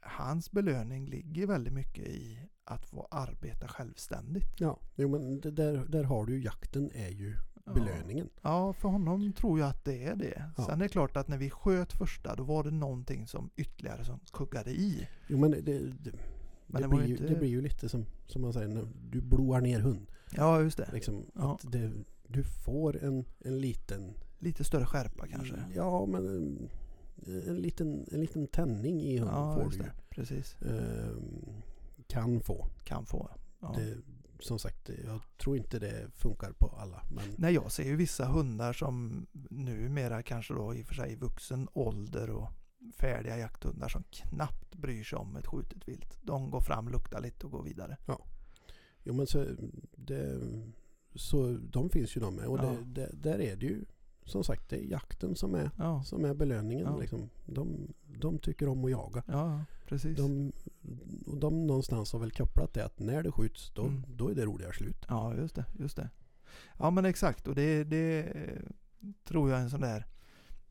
hans 0.00 0.50
belöning 0.50 1.06
ligger 1.06 1.46
väldigt 1.46 1.72
mycket 1.72 2.04
i 2.06 2.38
att 2.64 2.86
få 2.86 3.08
arbeta 3.10 3.68
självständigt. 3.68 4.54
Ja, 4.60 4.78
jo, 4.96 5.08
men 5.08 5.40
det 5.40 5.50
där, 5.50 5.84
där 5.88 6.04
har 6.04 6.26
du 6.26 6.34
ju 6.36 6.42
jakten 6.44 6.90
är 6.94 7.08
ju 7.08 7.36
belöningen. 7.74 8.28
Ja, 8.42 8.72
för 8.72 8.88
honom 8.88 9.32
tror 9.32 9.58
jag 9.60 9.68
att 9.68 9.84
det 9.84 10.04
är 10.04 10.16
det. 10.16 10.50
Ja. 10.56 10.64
Sen 10.64 10.80
är 10.80 10.84
det 10.84 10.88
klart 10.88 11.16
att 11.16 11.28
när 11.28 11.38
vi 11.38 11.50
sköt 11.50 11.92
första 11.92 12.34
då 12.36 12.42
var 12.44 12.64
det 12.64 12.70
någonting 12.70 13.26
som 13.26 13.50
ytterligare 13.56 14.04
som 14.04 14.20
kuggade 14.32 14.70
i. 14.70 15.08
Jo 15.28 15.38
men 15.38 15.50
det, 15.50 15.60
det, 15.60 15.78
det, 15.78 16.12
Men 16.66 16.82
det 16.82 16.88
var 16.88 16.96
blir, 16.96 17.06
ju 17.08 17.12
inte- 17.14 17.28
det 17.28 17.34
blir 17.38 17.48
ju 17.48 17.60
lite 17.62 17.88
som, 17.88 18.06
som 18.26 18.42
man 18.42 18.52
säger 18.52 18.68
när 18.68 18.88
du 19.10 19.20
bloar 19.20 19.60
ner 19.60 19.80
hund. 19.80 20.10
Ja, 20.32 20.60
just 20.60 20.76
det. 20.76 20.88
Liksom, 20.92 21.24
Ja. 21.34 21.58
det, 21.62 21.92
du 22.28 22.44
får 22.44 23.04
en, 23.04 23.24
en 23.38 23.58
liten... 23.58 24.14
Lite 24.38 24.64
större 24.64 24.86
skärpa 24.86 25.26
kanske. 25.26 25.64
Ja, 25.74 26.06
men 26.06 26.26
en, 26.26 26.68
en, 27.46 27.56
liten, 27.56 28.06
en 28.12 28.20
liten 28.20 28.46
tändning 28.46 29.02
i 29.02 29.18
hunden 29.18 29.36
Ja, 29.36 29.54
får 29.54 29.70
du 29.70 29.78
det. 29.78 29.92
Precis. 30.10 30.56
Ehm, 30.62 31.62
kan 32.06 32.40
få. 32.40 32.68
Kan 32.84 33.06
få. 33.06 33.30
Ja. 33.60 33.74
Det, 33.78 33.96
som 34.40 34.58
sagt, 34.58 34.90
jag 35.04 35.20
tror 35.38 35.56
inte 35.56 35.78
det 35.78 36.10
funkar 36.14 36.52
på 36.52 36.66
alla. 36.66 37.02
Men 37.10 37.24
Nej, 37.36 37.54
jag 37.54 37.72
ser 37.72 37.84
ju 37.84 37.96
vissa 37.96 38.26
hundar 38.26 38.72
som 38.72 39.26
numera 39.50 40.22
kanske 40.22 40.54
då 40.54 40.74
i 40.74 40.82
och 40.82 40.86
för 40.86 40.94
sig 40.94 41.12
i 41.12 41.16
vuxen 41.16 41.68
ålder 41.72 42.30
och 42.30 42.48
färdiga 42.96 43.38
jakthundar 43.38 43.88
som 43.88 44.04
knappt 44.10 44.74
bryr 44.74 45.04
sig 45.04 45.18
om 45.18 45.36
ett 45.36 45.46
skjutet 45.46 45.88
vilt. 45.88 46.18
De 46.22 46.50
går 46.50 46.60
fram, 46.60 46.88
luktar 46.88 47.20
lite 47.20 47.46
och 47.46 47.52
går 47.52 47.62
vidare. 47.62 47.96
Jo 49.02 49.14
men 49.14 49.26
så, 49.26 49.46
det, 49.96 50.40
så 51.16 51.58
de 51.70 51.90
finns 51.90 52.16
ju 52.16 52.20
de 52.20 52.34
med. 52.34 52.46
Och 52.46 52.58
Ja. 52.58 52.62
det, 52.62 52.84
det, 52.84 53.10
där 53.12 53.40
är 53.40 53.56
det 53.56 53.66
ju 53.66 53.84
som 54.24 54.44
sagt, 54.44 54.68
det 54.68 54.76
är 54.76 54.90
jakten 54.90 55.36
som 55.36 55.54
är, 55.54 55.70
Ja, 55.78 56.02
som 56.02 56.24
är 56.24 56.34
belöningen. 56.34 56.84
Ja. 56.86 56.96
Liksom. 56.98 57.30
De, 57.46 57.94
de 58.20 58.38
tycker 58.38 58.68
om 58.68 58.84
att 58.84 58.90
jaga. 58.90 59.22
ja 59.26 59.64
precis. 59.86 60.16
De, 60.16 60.52
och 61.26 61.36
de 61.36 61.66
någonstans 61.66 62.12
har 62.12 62.18
väl 62.20 62.30
kopplat 62.30 62.74
det 62.74 62.84
att 62.84 62.98
när 62.98 63.22
det 63.22 63.32
skjuts 63.32 63.72
då, 63.74 63.82
Mm. 63.82 64.04
då 64.08 64.28
är 64.30 64.34
det 64.34 64.44
roligare 64.44 64.72
slut. 64.72 65.04
Ja, 65.08 65.34
just 65.34 65.54
det. 65.54 65.64
Just 65.78 65.96
det. 65.96 66.10
Ja, 66.78 66.90
men 66.90 67.04
exakt. 67.04 67.48
Och 67.48 67.54
det, 67.54 67.84
det 67.84 68.32
tror 69.24 69.50
jag 69.50 69.58
är 69.58 69.62
en 69.62 69.70
sån 69.70 69.80
där, 69.80 70.06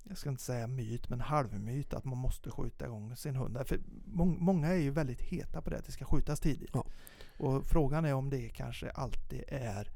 jag 0.04 0.18
ska 0.18 0.30
inte 0.30 0.42
säga 0.42 0.68
myt, 0.68 1.10
men 1.10 1.22
halvmyt 1.22 1.94
att 1.94 2.06
man 2.06 2.18
måste 2.18 2.52
skjuta 2.52 2.86
igång 2.86 3.16
sin 3.16 3.36
hund. 3.36 3.58
För 3.66 3.80
mång, 4.06 4.38
många 4.44 4.68
är 4.68 4.76
ju 4.82 4.92
väldigt 4.92 5.22
heta 5.22 5.62
på 5.62 5.70
det, 5.70 5.78
att 5.78 5.86
det 5.86 5.92
ska 5.92 6.06
skjutas 6.06 6.40
tidigt. 6.40 6.70
Ja. 6.74 6.86
Och 7.40 7.66
frågan 7.66 8.06
är 8.06 8.14
om 8.14 8.30
det 8.30 8.50
kanske 8.50 8.90
alltid 8.90 9.44
är 9.48 9.92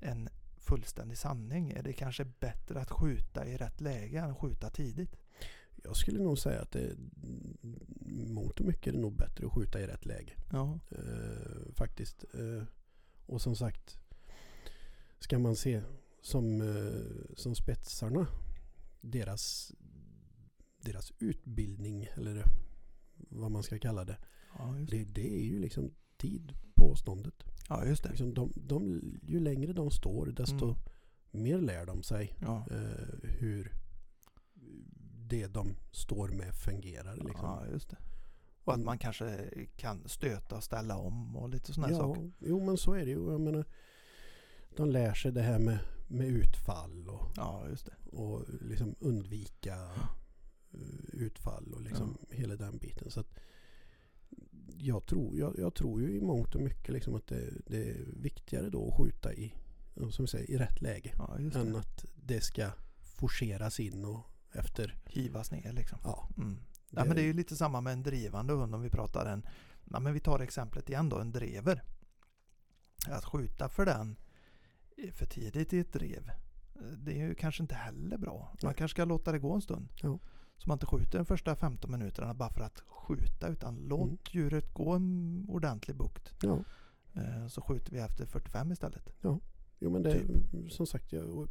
en 0.00 0.28
fullständig 0.56 1.18
sanning. 1.18 1.70
Är 1.70 1.82
det 1.82 1.92
kanske 1.92 2.24
bättre 2.24 2.80
att 2.80 2.90
skjuta 2.90 3.46
i 3.46 3.56
rätt 3.56 3.80
läge 3.80 4.18
än 4.18 4.30
att 4.30 4.38
skjuta 4.38 4.70
tidigt? 4.70 5.16
Jag 5.84 5.96
skulle 5.96 6.22
nog 6.22 6.38
säga 6.38 6.62
att 6.62 6.70
det 6.70 6.96
mångt 8.28 8.60
och 8.60 8.66
mycket 8.66 8.86
är 8.86 8.92
det 8.92 8.98
nog 8.98 9.16
bättre 9.16 9.46
att 9.46 9.52
skjuta 9.52 9.80
i 9.80 9.86
rätt 9.86 10.06
läge. 10.06 10.32
Ja, 10.52 10.78
Eh, 10.90 11.72
faktiskt. 11.74 12.24
Eh, 12.34 12.62
och 13.26 13.42
som 13.42 13.56
sagt, 13.56 13.98
ska 15.18 15.38
man 15.38 15.56
se 15.56 15.82
som, 16.22 16.60
eh, 16.60 17.34
som 17.36 17.54
spetsarna, 17.54 18.26
deras, 19.00 19.72
deras 20.76 21.12
utbildning 21.18 22.08
eller 22.14 22.44
vad 23.14 23.50
man 23.50 23.62
ska 23.62 23.78
kalla 23.78 24.04
det. 24.04 24.18
ja. 24.58 24.76
Det, 24.90 25.04
det 25.04 25.34
är 25.34 25.44
ju 25.44 25.58
liksom 25.58 25.90
tid 26.16 26.52
på 26.74 26.96
ståndet. 26.96 27.44
Ja, 27.68 27.84
just 27.86 28.02
det. 28.02 28.08
Liksom 28.08 28.34
de, 28.34 28.52
de, 28.56 29.00
ju 29.22 29.40
längre 29.40 29.72
de 29.72 29.90
står 29.90 30.26
desto 30.26 30.64
Mm. 30.64 31.42
mer 31.44 31.58
lär 31.58 31.86
de 31.86 32.02
sig 32.02 32.36
Ja. 32.40 32.66
eh, 32.70 33.28
hur 33.38 33.72
det 35.28 35.46
de 35.46 35.76
står 35.92 36.28
med 36.28 36.54
fungerar. 36.54 37.14
Liksom. 37.16 37.34
ja, 37.44 37.66
just 37.66 37.90
det. 37.90 37.96
Och 38.64 38.72
att 38.72 38.76
Mm. 38.78 38.86
man 38.86 38.98
kanske 38.98 39.50
kan 39.76 40.08
stöta 40.08 40.56
och 40.56 40.64
ställa 40.64 40.96
om 40.96 41.36
och 41.36 41.48
lite 41.48 41.72
sådana 41.72 41.92
här 41.94 42.00
saker. 42.00 42.32
jo 42.38 42.64
men 42.64 42.76
så 42.76 42.92
är 42.92 43.04
det 43.04 43.10
ju. 43.10 43.30
Jag 43.30 43.40
menar, 43.40 43.64
de 44.76 44.90
lär 44.90 45.14
sig 45.14 45.32
det 45.32 45.42
här 45.42 45.58
med, 45.58 45.78
med 46.08 46.26
utfall 46.26 47.08
och, 47.08 47.32
Ja, 47.36 47.68
just 47.68 47.86
det. 47.86 48.16
och 48.16 48.44
liksom 48.60 48.94
undvika 49.00 49.90
utfall 51.12 51.72
och 51.74 51.80
liksom 51.80 52.18
hela 52.30 52.56
den 52.56 52.78
biten. 52.78 53.10
Så 53.10 53.20
att 53.20 53.34
jag, 54.76 55.06
tror, 55.06 55.38
jag, 55.38 55.58
jag 55.58 55.74
tror 55.74 56.02
ju 56.02 56.16
i 56.16 56.20
mångt 56.20 56.54
och 56.54 56.60
mycket 56.60 56.92
liksom 56.94 57.14
att 57.14 57.26
det, 57.26 57.50
det 57.66 57.90
är 57.90 58.04
viktigare 58.16 58.70
då 58.70 58.88
att 58.88 58.96
skjuta 58.96 59.34
i, 59.34 59.54
som 60.10 60.26
säger, 60.26 60.50
i 60.50 60.56
rätt 60.58 60.82
läge. 60.82 61.14
Ja, 61.18 61.36
Än 61.38 61.50
det. 61.50 61.78
att 61.78 62.04
det 62.14 62.40
ska 62.40 62.70
forceras 63.18 63.80
in 63.80 64.04
och 64.04 64.20
efter. 64.52 64.96
Hivas 65.04 65.50
ner 65.50 65.72
liksom. 65.72 65.98
Ja, 66.04 66.28
Mm. 66.36 66.58
Ja, 66.96 67.04
men 67.04 67.16
det 67.16 67.22
är 67.22 67.26
ju 67.26 67.32
lite 67.32 67.56
samma 67.56 67.80
med 67.80 67.92
en 67.92 68.02
drivande 68.02 68.52
hund 68.52 68.74
om 68.74 68.82
vi 68.82 68.90
pratar 68.90 69.26
en, 69.26 69.46
ja, 69.90 70.00
men 70.00 70.12
vi 70.14 70.20
tar 70.20 70.40
exemplet 70.40 70.88
igen 70.88 71.08
då, 71.08 71.18
en 71.18 71.32
drever. 71.32 71.82
Att 73.08 73.24
skjuta 73.24 73.68
för 73.68 73.86
den 73.86 74.16
för 75.12 75.26
tidigt 75.26 75.72
i 75.72 75.78
ett 75.78 75.92
drev, 75.92 76.28
eh, 76.74 76.82
det 76.98 77.12
är 77.12 77.26
ju 77.28 77.34
kanske 77.34 77.62
inte 77.62 77.74
heller 77.74 78.18
bra. 78.18 78.38
Man 78.62 78.68
Nej. 78.68 78.74
kanske 78.74 78.94
ska 78.94 79.04
låta 79.04 79.32
det 79.32 79.38
gå 79.38 79.54
en 79.54 79.60
stund. 79.62 79.88
Ja. 80.02 80.18
Så 80.64 80.68
man 80.70 80.74
inte 80.76 80.86
skjuter 80.86 81.18
de 81.18 81.24
första 81.26 81.56
15 81.56 81.90
minuterna 81.90 82.34
bara 82.34 82.50
för 82.50 82.60
att 82.60 82.80
skjuta 82.86 83.48
utan 83.48 83.76
låt 83.76 84.02
Mm. 84.08 84.18
djuret 84.30 84.74
gå 84.74 84.90
en 84.92 85.44
ordentlig 85.48 85.96
bukt. 85.96 86.34
ja. 86.42 86.64
Eh, 87.12 87.46
Så 87.48 87.60
skjuter 87.60 87.92
vi 87.92 87.98
efter 87.98 88.26
45 88.26 88.72
istället. 88.72 89.12
Jo 89.78 89.90
men 89.90 90.02
det 90.02 90.12
Typ. 90.18 90.72
som 90.72 90.86
sagt. 90.86 91.12
Och 91.12 91.48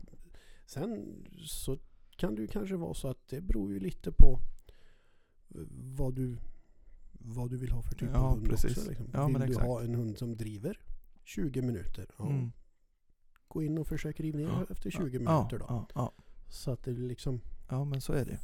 sen 0.66 1.16
så 1.38 1.78
kan 2.18 2.36
det 2.36 2.42
ju 2.42 2.48
kanske 2.48 2.76
vara 2.76 2.94
så 2.94 3.08
att 3.08 3.28
det 3.28 3.42
beror 3.42 3.72
ju 3.74 3.80
lite 3.80 4.12
på 4.12 4.40
eh, 5.56 5.62
vad 5.70 6.14
du, 6.16 6.38
vad 7.12 7.50
du 7.50 7.58
vill 7.58 7.72
ha 7.72 7.82
för 7.82 7.96
typ 7.96 8.10
Ja, 8.14 8.18
av 8.20 8.34
hund 8.36 8.50
precis. 8.50 8.78
också. 8.78 8.90
Liksom. 8.90 9.08
Ja, 9.14 9.28
vill 9.28 9.40
du 9.40 9.44
exakt. 9.46 9.66
ha 9.68 9.82
en 9.84 9.96
hund 9.96 10.18
som 10.18 10.38
driver 10.38 10.80
20 11.24 11.62
minuter? 11.62 12.10
Ja, 12.18 12.30
Mm. 12.30 12.52
Gå 13.48 13.64
in 13.64 13.78
och 13.78 13.88
försök 13.88 14.20
riva 14.20 14.38
ner 14.38 14.46
Ja, 14.46 14.66
efter 14.70 14.90
20 14.92 15.00
ja, 15.04 15.20
minuter 15.20 15.60
då. 15.60 15.66
Ja, 15.70 15.88
ja. 15.96 16.12
Så 16.50 16.72
att 16.72 16.84
det 16.84 16.92
liksom 16.92 17.42
ja, 17.70 17.84
men 17.86 18.02
så 18.02 18.14
är 18.14 18.26
det. 18.26 18.40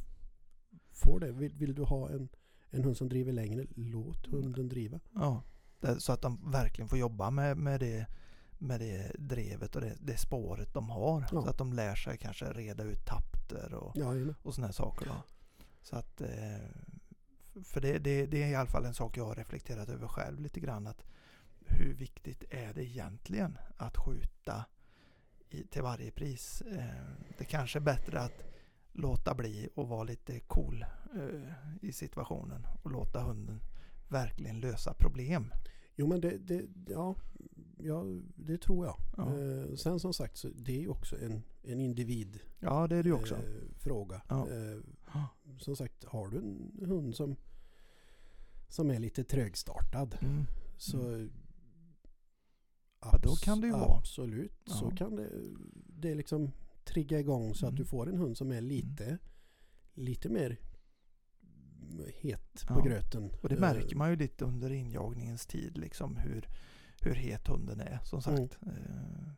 Får 1.00 1.20
det. 1.20 1.32
Vill, 1.32 1.52
vill 1.54 1.74
du 1.74 1.82
ha 1.82 2.08
en, 2.08 2.28
en 2.70 2.84
hund 2.84 2.96
som 2.96 3.08
driver 3.08 3.32
längre? 3.32 3.66
Låt 3.74 4.26
hunden 4.26 4.68
driva. 4.68 5.00
Ja, 5.14 5.42
så 5.98 6.12
att 6.12 6.22
de 6.22 6.50
verkligen 6.50 6.88
får 6.88 6.98
jobba 6.98 7.30
med, 7.30 7.56
med, 7.56 7.80
det, 7.80 8.06
med 8.58 8.80
det 8.80 9.12
drevet 9.18 9.76
och 9.76 9.80
det, 9.80 9.96
det 10.00 10.16
spåret 10.16 10.74
de 10.74 10.90
har. 10.90 11.20
Ja. 11.32 11.42
Så 11.42 11.48
att 11.48 11.58
de 11.58 11.72
lär 11.72 11.94
sig 11.94 12.18
kanske 12.18 12.52
reda 12.52 12.84
ut 12.84 13.06
tapter 13.06 13.74
och, 13.74 13.96
Ja, 13.96 14.14
och 14.42 14.54
sådana 14.54 14.72
saker. 14.72 15.06
Då. 15.06 15.22
Så 15.82 15.96
att, 15.96 16.20
eh, 16.20 16.68
för 17.64 17.80
det, 17.80 17.98
det, 17.98 18.26
det 18.26 18.42
är 18.42 18.48
i 18.48 18.54
alla 18.54 18.68
fall 18.68 18.84
en 18.84 18.94
sak 18.94 19.16
jag 19.16 19.24
har 19.24 19.34
reflekterat 19.34 19.88
över 19.88 20.08
själv 20.08 20.40
lite 20.40 20.60
grann. 20.60 20.86
Att 20.86 21.04
hur 21.66 21.94
viktigt 21.94 22.44
är 22.50 22.74
det 22.74 22.84
egentligen 22.84 23.58
att 23.76 23.96
skjuta 23.96 24.64
i, 25.48 25.66
till 25.66 25.82
varje 25.82 26.10
pris? 26.10 26.62
Eh, 26.62 26.84
det 27.38 27.44
kanske 27.44 27.78
är 27.78 27.80
bättre 27.80 28.20
att 28.20 28.49
låta 28.92 29.34
bli 29.34 29.68
och 29.74 29.88
vara 29.88 30.02
lite 30.04 30.40
cool 30.40 30.84
eh, 31.16 31.52
i 31.82 31.92
situationen 31.92 32.66
och 32.82 32.90
låta 32.90 33.20
hunden 33.22 33.60
verkligen 34.08 34.60
lösa 34.60 34.94
problem. 34.94 35.52
Jo 35.96 36.06
men 36.06 36.20
det, 36.20 36.38
det, 36.38 36.64
ja, 36.88 37.14
ja, 37.78 38.04
det 38.36 38.58
tror 38.58 38.86
jag. 38.86 38.96
Ja. 39.16 39.38
Eh, 39.38 39.74
sen 39.74 40.00
som 40.00 40.12
sagt 40.12 40.36
så 40.36 40.48
det 40.48 40.76
är 40.76 40.80
ju 40.80 40.88
också 40.88 41.18
en, 41.20 41.42
en 41.62 41.80
individ 41.80 42.40
Ja, 42.58 42.86
det 42.86 42.96
är 42.96 43.02
det 43.02 43.12
också. 43.12 43.34
eh, 43.34 43.42
fråga. 43.78 44.22
Ja. 44.28 44.48
Eh, 44.50 44.78
som 45.58 45.76
sagt, 45.76 46.04
har 46.04 46.28
du 46.28 46.38
en 46.38 46.72
hund 46.86 47.14
som, 47.16 47.36
som 48.68 48.90
är 48.90 48.98
lite 48.98 49.24
trögstartad 49.24 50.16
Mm. 50.20 50.44
så 50.76 51.28
Ja, 53.02 53.18
då 53.22 53.30
kan 53.36 53.60
det 53.60 53.66
ju 53.66 53.72
vara. 53.72 53.98
Absolut, 53.98 54.52
så 54.64 54.90
kan 54.90 55.16
det, 55.16 55.30
det 55.86 56.14
liksom 56.14 56.50
trigga 56.92 57.18
igång 57.20 57.54
så 57.54 57.66
att 57.66 57.70
Mm. 57.72 57.78
du 57.78 57.84
får 57.84 58.08
en 58.08 58.16
hund 58.18 58.36
som 58.36 58.52
är 58.52 58.60
lite, 58.60 59.18
lite 59.94 60.28
mer 60.28 60.58
het 62.20 62.66
på 62.68 62.74
Ja. 62.80 62.84
gröten. 62.84 63.30
Och 63.42 63.48
det 63.48 63.54
Eh, 63.54 63.60
märker 63.60 63.96
man 63.96 64.10
ju 64.10 64.16
lite 64.16 64.44
under 64.44 64.70
injagningens 64.70 65.46
tid 65.46 65.78
liksom 65.78 66.16
hur, 66.16 66.48
hur 67.00 67.14
het 67.14 67.46
hunden 67.48 67.80
är 67.80 67.98
som 68.04 68.20
Mm. 68.26 68.48
sagt. 68.48 68.58
Eh, 68.66 69.32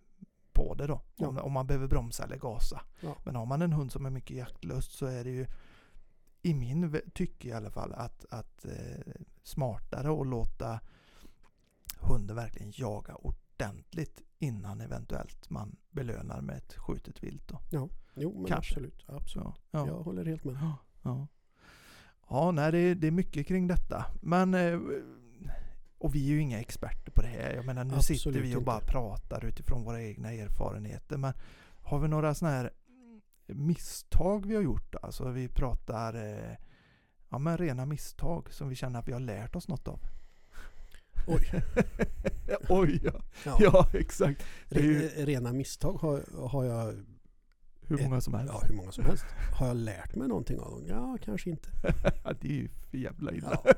på 0.52 0.74
det 0.74 0.86
då. 0.86 1.00
Ja. 1.16 1.28
Om, 1.28 1.38
om 1.38 1.52
man 1.52 1.66
behöver 1.66 1.86
bromsa 1.86 2.24
eller 2.24 2.36
gasa. 2.38 2.80
Ja. 3.00 3.16
Men 3.24 3.36
har 3.36 3.46
man 3.46 3.62
en 3.62 3.72
hund 3.72 3.92
som 3.92 4.06
är 4.06 4.10
mycket 4.10 4.36
jaktlust 4.36 4.92
så 4.92 5.06
är 5.06 5.24
det 5.24 5.30
ju 5.30 5.46
i 6.42 6.54
min 6.54 7.00
tycke 7.14 7.48
i 7.48 7.52
alla 7.52 7.70
fall 7.70 7.92
att, 7.92 8.24
att 8.30 8.64
eh, 8.64 9.12
smartare 9.42 10.20
att 10.20 10.26
låta 10.26 10.80
hunden 12.00 12.36
verkligen 12.36 12.72
jaga 12.76 13.14
ordentligt 13.14 14.22
innan 14.42 14.80
eventuellt 14.80 15.50
man 15.50 15.76
belönar 15.90 16.40
med 16.40 16.56
ett 16.56 16.74
skjutet 16.74 17.22
vilt. 17.22 17.48
Då. 17.48 17.60
Jo 18.14 18.32
men 18.34 18.44
Kanske. 18.46 18.72
absolut. 18.74 19.04
absolut. 19.08 19.46
Ja. 19.70 19.86
Jag 19.86 19.94
håller 20.02 20.24
helt 20.26 20.44
med. 20.44 20.54
Ja, 20.54 20.76
ja. 21.02 21.26
ja 22.28 22.50
nej, 22.50 22.72
det, 22.72 22.78
är- 22.78 22.94
det 22.94 23.06
är 23.06 23.10
mycket 23.10 23.46
kring 23.46 23.66
detta. 23.66 24.04
Men, 24.22 24.54
eh, 24.54 24.80
och 25.98 26.14
vi 26.14 26.24
är 26.26 26.30
ju 26.34 26.40
inga 26.40 26.60
experter 26.60 27.12
på 27.12 27.22
det 27.22 27.28
här. 27.28 27.52
Jag 27.54 27.64
menar, 27.66 27.84
nu 27.84 27.90
sitter 28.00 28.14
Absolut 28.14 28.44
vi 28.44 28.56
och 28.56 28.62
bara 28.62 28.76
inte. 28.80 28.92
pratar 28.92 29.44
utifrån 29.44 29.84
våra 29.84 30.02
egna 30.02 30.32
erfarenheter. 30.32 31.16
Men 31.16 31.32
har 31.82 31.98
vi 31.98 32.08
några 32.08 32.34
sådana 32.34 32.56
här 32.56 32.70
misstag 33.46 34.46
vi 34.46 34.54
har 34.54 34.62
gjort? 34.62 34.94
Alltså 35.02 35.30
vi 35.30 35.48
pratar 35.48 36.14
eh, 36.14 36.56
ja, 37.28 37.38
men 37.38 37.58
rena 37.58 37.86
misstag 37.86 38.52
som 38.52 38.68
vi 38.68 38.74
känner 38.74 38.98
att 38.98 39.08
vi 39.08 39.12
har 39.12 39.20
lärt 39.20 39.56
oss 39.56 39.68
något 39.68 39.88
av. 39.88 40.00
Oj. 41.26 41.62
Oj 42.68 43.00
ja. 43.04 43.22
Ja. 43.46 43.56
ja, 43.60 43.86
exakt. 43.92 44.42
Ju 44.68 45.00
Re- 45.08 45.24
Rena 45.24 45.52
misstag 45.52 45.92
har, 45.92 46.46
har 46.48 46.64
jag, 46.64 46.94
hur 47.86 48.02
många 48.02 48.20
som 48.20 48.34
helst. 48.34 48.54
ja 48.54 48.62
hur 48.68 48.74
många 48.74 48.92
som 48.92 49.04
helst. 49.04 49.24
Har 49.58 49.66
jag 49.66 49.76
lärt 49.76 50.14
mig 50.14 50.28
någonting 50.28 50.58
av 50.60 50.70
dem? 50.70 50.86
Ja, 50.86 51.18
kanske 51.24 51.50
inte. 51.50 51.68
Det 52.40 52.48
är 52.48 52.52
ju 52.52 52.68
för 52.90 52.98
jävla 52.98 53.32
illa. 53.32 53.60
Ja. 53.64 53.72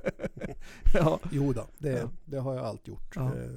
ja. 0.95 1.21
Jo 1.33 1.53
då, 1.53 1.67
det, 1.79 1.91
Ja. 1.91 2.11
det 2.25 2.39
har 2.39 2.55
jag 2.55 2.65
allt 2.65 2.89
gjort. 2.89 3.13
Ja. 3.17 3.37
Eh, 3.37 3.51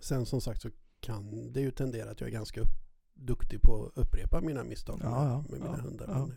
Sen 0.00 0.26
som 0.26 0.40
sagt 0.40 0.62
så 0.62 0.70
kan 1.00 1.52
det 1.52 1.60
ju 1.60 1.70
tendera 1.70 2.10
att 2.10 2.20
jag 2.20 2.28
är 2.28 2.32
ganska 2.32 2.60
upp, 2.60 2.68
duktig 3.14 3.62
på 3.62 3.84
att 3.86 3.98
upprepa 3.98 4.40
mina 4.40 4.64
misstag 4.64 4.98
med, 4.98 5.10
med 5.50 5.60
mina 5.60 5.76
hundar. 5.76 6.36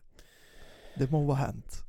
Det 0.98 1.12
må 1.12 1.24
vara 1.26 1.38
hänt. 1.38 1.84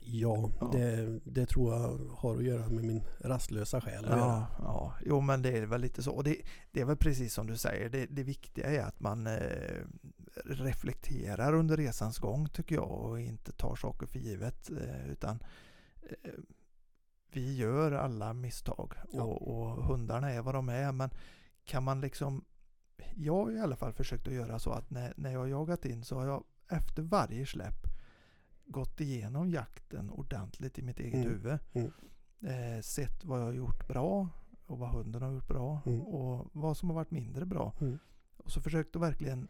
Ja, 0.00 0.50
Ja. 0.60 0.66
Det, 0.72 1.20
det 1.24 1.46
tror 1.46 1.74
jag 1.74 1.98
har 2.16 2.36
att 2.36 2.44
göra 2.44 2.68
med 2.68 2.84
min 2.84 3.02
rastlösa 3.20 3.80
själ. 3.80 4.06
Ja, 4.08 4.46
ja, 4.58 4.94
jo 5.06 5.20
men 5.20 5.42
det 5.42 5.58
är 5.58 5.66
väl 5.66 5.80
lite 5.80 6.02
så. 6.02 6.12
Och 6.12 6.24
det, 6.24 6.36
det 6.72 6.80
är 6.80 6.84
väl 6.84 6.96
precis 6.96 7.34
som 7.34 7.46
du 7.46 7.56
säger, 7.56 7.88
det, 7.88 8.06
det 8.06 8.22
viktiga 8.22 8.66
är 8.70 8.80
att 8.82 9.00
man 9.00 9.26
eh, 9.26 9.84
reflekterar 10.44 11.52
under 11.54 11.76
resans 11.76 12.18
gång 12.18 12.48
tycker 12.48 12.74
jag 12.74 12.90
och 12.90 13.20
inte 13.20 13.52
tar 13.52 13.76
saker 13.76 14.06
för 14.06 14.18
givet. 14.18 14.70
Eh, 14.70 15.10
utan 15.10 15.42
eh, 16.02 16.30
vi 17.32 17.56
gör 17.56 17.92
alla 17.92 18.32
misstag 18.32 18.94
Ja. 19.12 19.22
och, 19.22 19.48
och 19.48 19.84
hundarna 19.84 20.30
är 20.30 20.42
vad 20.42 20.54
de 20.54 20.68
är 20.68 20.92
men 20.92 21.10
kan 21.64 21.84
man 21.84 22.00
liksom 22.00 22.44
jag 23.14 23.34
har 23.34 23.52
i 23.52 23.60
alla 23.60 23.76
fall 23.76 23.92
försökt 23.92 24.28
att 24.28 24.34
göra 24.34 24.58
så 24.58 24.70
att 24.70 24.90
när, 24.90 25.14
när 25.16 25.32
jag 25.32 25.48
jagat 25.48 25.84
in 25.84 26.04
så 26.04 26.18
har 26.18 26.26
jag 26.26 26.44
efter 26.68 27.02
varje 27.02 27.46
släpp 27.46 27.86
gått 28.70 29.00
igenom 29.00 29.50
jakten 29.50 30.10
ordentligt 30.10 30.78
i 30.78 30.82
mitt 30.82 31.00
eget 31.00 31.14
Mm. 31.14 31.28
huvud. 31.28 31.58
Mm. 31.72 31.92
Eh, 32.40 32.80
sett 32.82 33.24
vad 33.24 33.40
jag 33.40 33.44
har 33.44 33.52
gjort 33.52 33.88
bra 33.88 34.28
och 34.66 34.78
vad 34.78 34.90
hunden 34.90 35.22
har 35.22 35.32
gjort 35.32 35.48
bra 35.48 35.80
Mm. 35.86 36.00
och 36.02 36.50
vad 36.52 36.76
som 36.76 36.88
har 36.88 36.94
varit 36.96 37.10
mindre 37.10 37.46
bra. 37.46 37.72
Mm. 37.80 37.98
Och 38.36 38.50
så 38.52 38.60
försökt 38.60 38.96
att 38.96 39.02
verkligen 39.02 39.48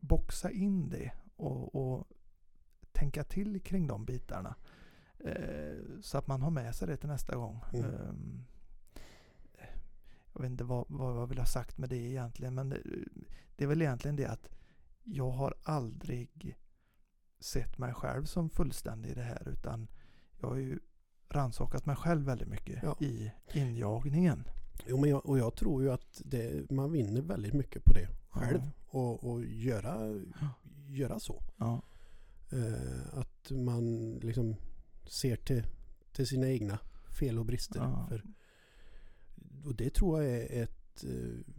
boxa 0.00 0.50
in 0.50 0.88
det 0.88 1.12
och, 1.36 1.74
och 1.74 2.08
tänka 2.92 3.24
till 3.24 3.60
kring 3.60 3.86
de 3.86 4.04
bitarna. 4.04 4.54
Eh, 5.24 5.76
så 6.00 6.18
att 6.18 6.26
man 6.26 6.42
har 6.42 6.50
med 6.50 6.74
sig 6.74 6.88
det 6.88 6.96
till 6.96 7.08
nästa 7.08 7.36
gång. 7.36 7.60
Ehm, 7.74 8.44
jag 10.32 10.40
vet 10.42 10.50
inte 10.50 10.64
vad, 10.64 10.84
vad 10.88 11.16
jag 11.22 11.26
vill 11.26 11.38
ha 11.38 11.46
sagt 11.46 11.78
med 11.78 11.88
det 11.88 11.96
egentligen 11.96 12.54
men 12.54 12.68
det, 12.68 12.78
det 13.56 13.64
är 13.64 13.68
väl 13.68 13.82
egentligen 13.82 14.16
det 14.16 14.26
att 14.26 14.48
jag 15.04 15.30
har 15.30 15.54
aldrig 15.62 16.56
sett 17.40 17.78
mig 17.78 17.94
själv 17.94 18.24
som 18.24 18.50
fullständig 18.50 19.10
i 19.10 19.14
det 19.14 19.22
här 19.22 19.48
utan 19.48 19.88
jag 20.40 20.48
har 20.48 20.56
ju 20.56 20.78
rannsakat 21.30 21.86
mig 21.86 21.96
själv 21.96 22.24
väldigt 22.24 22.48
mycket 22.48 22.82
Ja. 22.82 22.96
i 23.00 23.30
injagningen. 23.52 24.44
Jo, 24.86 25.00
men 25.00 25.10
jag, 25.10 25.26
och 25.26 25.38
jag 25.38 25.56
tror 25.56 25.82
ju 25.82 25.90
att 25.92 26.22
det, 26.24 26.70
man 26.70 26.92
vinner 26.92 27.22
väldigt 27.22 27.54
mycket 27.54 27.84
på 27.84 27.92
det 27.92 28.08
själv. 28.30 28.60
Ja. 28.62 28.98
Och, 28.98 29.30
och 29.30 29.44
göra, 29.44 30.20
göra 30.88 31.18
så. 31.18 31.42
Ja. 31.56 31.82
Eh, 32.52 33.18
att 33.18 33.50
man 33.50 34.12
liksom 34.14 34.56
ser 35.08 35.36
till, 35.36 35.66
till 36.12 36.26
sina 36.26 36.48
egna 36.48 36.78
fel 37.18 37.38
och 37.38 37.46
brister. 37.46 37.80
Ja. 37.80 38.06
För, 38.08 38.22
och 39.64 39.74
det 39.74 39.94
tror 39.94 40.22
jag 40.22 40.32
är 40.34 40.62
ett 40.62 41.04
eh, 41.04 41.54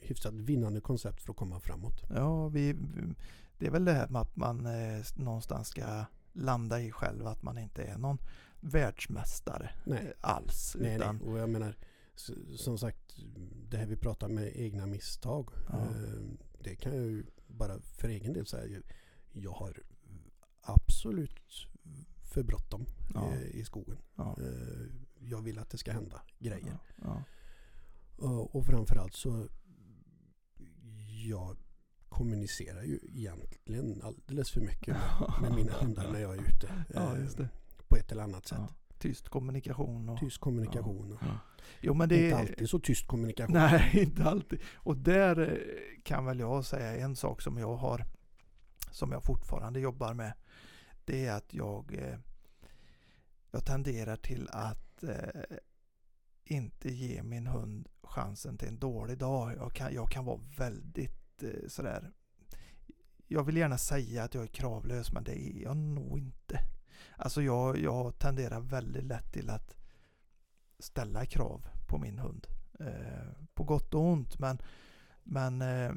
hyfsat 0.00 0.34
vinnande 0.34 0.80
koncept 0.80 1.22
för 1.22 1.30
att 1.32 1.36
komma 1.36 1.60
framåt. 1.60 2.02
Ja, 2.10 2.48
vi, 2.48 2.74
det 3.58 3.66
är 3.66 3.70
väl 3.70 3.84
det 3.84 3.92
här 3.92 4.08
med 4.08 4.20
att 4.22 4.36
man 4.36 4.66
eh, 4.66 5.04
någonstans 5.16 5.68
ska 5.68 6.04
landa 6.32 6.80
i 6.80 6.90
själv 6.92 7.26
att 7.26 7.42
man 7.42 7.58
inte 7.58 7.82
är 7.84 7.98
någon 7.98 8.18
världsmästare 8.60 9.70
Nej. 9.84 10.04
eh, 10.06 10.12
alls. 10.20 10.76
Nej, 10.80 10.96
utan, 10.96 11.16
nej. 11.16 11.28
Och 11.28 11.38
jag 11.38 11.48
menar, 11.48 11.76
som 12.56 12.78
sagt, 12.78 13.16
det 13.70 13.76
här 13.76 13.86
vi 13.86 13.96
pratar 13.96 14.28
med 14.28 14.52
egna 14.56 14.86
misstag. 14.86 15.48
Ja. 15.72 15.78
Eh, 15.80 16.22
det 16.60 16.76
kan 16.76 16.94
jag 16.96 17.04
ju 17.04 17.26
bara 17.46 17.80
för 17.80 18.08
egen 18.08 18.32
del 18.32 18.46
säga. 18.46 18.80
Jag 19.32 19.50
har 19.52 19.82
absolut 20.60 21.66
för 22.32 22.42
bråttom 22.42 22.86
Ja. 23.14 23.32
eh, 23.32 23.42
i 23.42 23.64
skogen. 23.64 23.98
Ja, 24.16 24.36
Eh, 24.40 24.86
Jag 25.18 25.42
vill 25.42 25.58
att 25.58 25.70
det 25.70 25.78
ska 25.78 25.92
hända 25.92 26.22
grejer. 26.38 26.78
Och, 28.16 28.56
och 28.56 28.66
framförallt 28.66 29.14
så 29.14 29.48
jag 31.26 31.56
kommunicerar 32.14 32.82
ju 32.82 32.98
egentligen 33.14 34.02
alldeles 34.02 34.50
för 34.50 34.60
mycket 34.60 34.96
med, 34.96 35.42
med 35.42 35.52
mina 35.54 35.72
hundar 35.72 36.12
när 36.12 36.20
jag 36.20 36.36
är 36.36 36.40
ute. 36.40 36.84
Ja, 36.94 37.16
eh, 37.16 37.22
just 37.22 37.36
det. 37.36 37.48
På 37.88 37.96
ett 37.96 38.12
eller 38.12 38.22
annat 38.22 38.46
sätt. 38.46 38.58
Ja. 38.60 38.74
Tyst 38.98 39.28
kommunikation. 39.28 40.08
Och, 40.08 40.20
Tyst 40.20 40.40
kommunikation. 40.40 41.12
Och, 41.12 41.18
Ja. 41.22 41.38
Jo, 41.80 41.94
men 41.94 42.08
det 42.08 42.24
Inte 42.24 42.36
alltid 42.36 42.70
så 42.70 42.78
tyst 42.78 43.06
kommunikation. 43.06 43.54
Nej, 43.54 43.90
inte 44.02 44.24
alltid. 44.24 44.60
Och 44.74 44.96
där 44.96 45.38
eh, 45.40 46.02
kan 46.02 46.24
väl 46.24 46.38
jag 46.38 46.64
säga 46.64 46.96
en 46.96 47.16
sak 47.16 47.42
som 47.42 47.58
jag 47.58 47.76
har, 47.76 48.04
som 48.90 49.12
jag 49.12 49.24
fortfarande 49.24 49.80
jobbar 49.80 50.14
med. 50.14 50.32
Det 51.04 51.26
är 51.26 51.32
att 51.32 51.54
jag, 51.54 51.94
eh, 51.94 52.18
jag 53.50 53.64
tenderar 53.64 54.16
till 54.16 54.48
att 54.52 55.04
inte 56.44 56.94
ge 56.94 57.22
min 57.22 57.46
hund 57.46 57.88
chansen 58.02 58.58
till 58.58 58.68
en 58.68 58.78
dålig 58.78 59.18
dag. 59.18 59.54
Jag 59.56 59.72
kan, 59.72 59.94
jag 59.94 60.10
kan 60.10 60.24
vara 60.24 60.40
väldigt 60.58 61.23
eh, 61.42 61.68
sådär, 61.68 62.10
jag 63.28 63.44
vill 63.44 63.56
gärna 63.56 63.78
säga 63.78 64.24
att 64.24 64.34
jag 64.34 64.42
är 64.42 64.48
kravlös 64.48 65.12
men 65.12 65.24
det 65.24 65.38
är 65.38 65.62
jag 65.62 65.76
nog 65.76 66.18
inte. 66.18 66.60
Alltså 67.16 67.42
jag, 67.42 67.78
jag 67.78 68.18
tenderar 68.18 68.60
väldigt 68.60 69.04
lätt 69.04 69.32
till 69.32 69.50
att 69.50 69.76
ställa 70.78 71.26
krav 71.26 71.66
på 71.88 71.98
min 71.98 72.18
hund. 72.18 72.46
Eh, 72.80 73.32
på 73.54 73.64
gott 73.64 73.94
och 73.94 74.00
ont 74.04 74.38
men, 74.38 74.58
men 75.22 75.62
eh, 75.62 75.92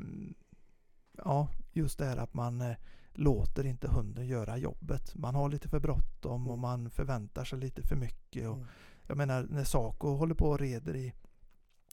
ja, 1.12 1.50
just 1.72 1.98
det 2.00 2.06
här 2.06 2.18
att 2.18 2.34
man 2.34 2.62
eh, 2.62 2.76
låter 3.14 3.66
inte 3.66 3.88
hunden 3.88 4.28
göra 4.28 4.58
jobbet. 4.58 5.16
Man 5.16 5.36
har 5.36 5.50
lite 5.50 5.70
för 5.70 5.80
bråttom 5.80 6.48
och 6.48 6.54
Mm. 6.54 6.62
man 6.62 6.90
förväntar 6.90 7.46
sig 7.46 7.60
lite 7.60 7.82
för 7.84 7.96
mycket. 7.96 8.48
Och, 8.50 8.56
Mm. 8.56 8.68
jag 9.08 9.18
menar 9.18 9.44
när 9.50 9.64
Saco 9.64 10.08
håller 10.16 10.36
på 10.36 10.50
och 10.50 10.60
reder 10.60 10.96
i 10.96 11.14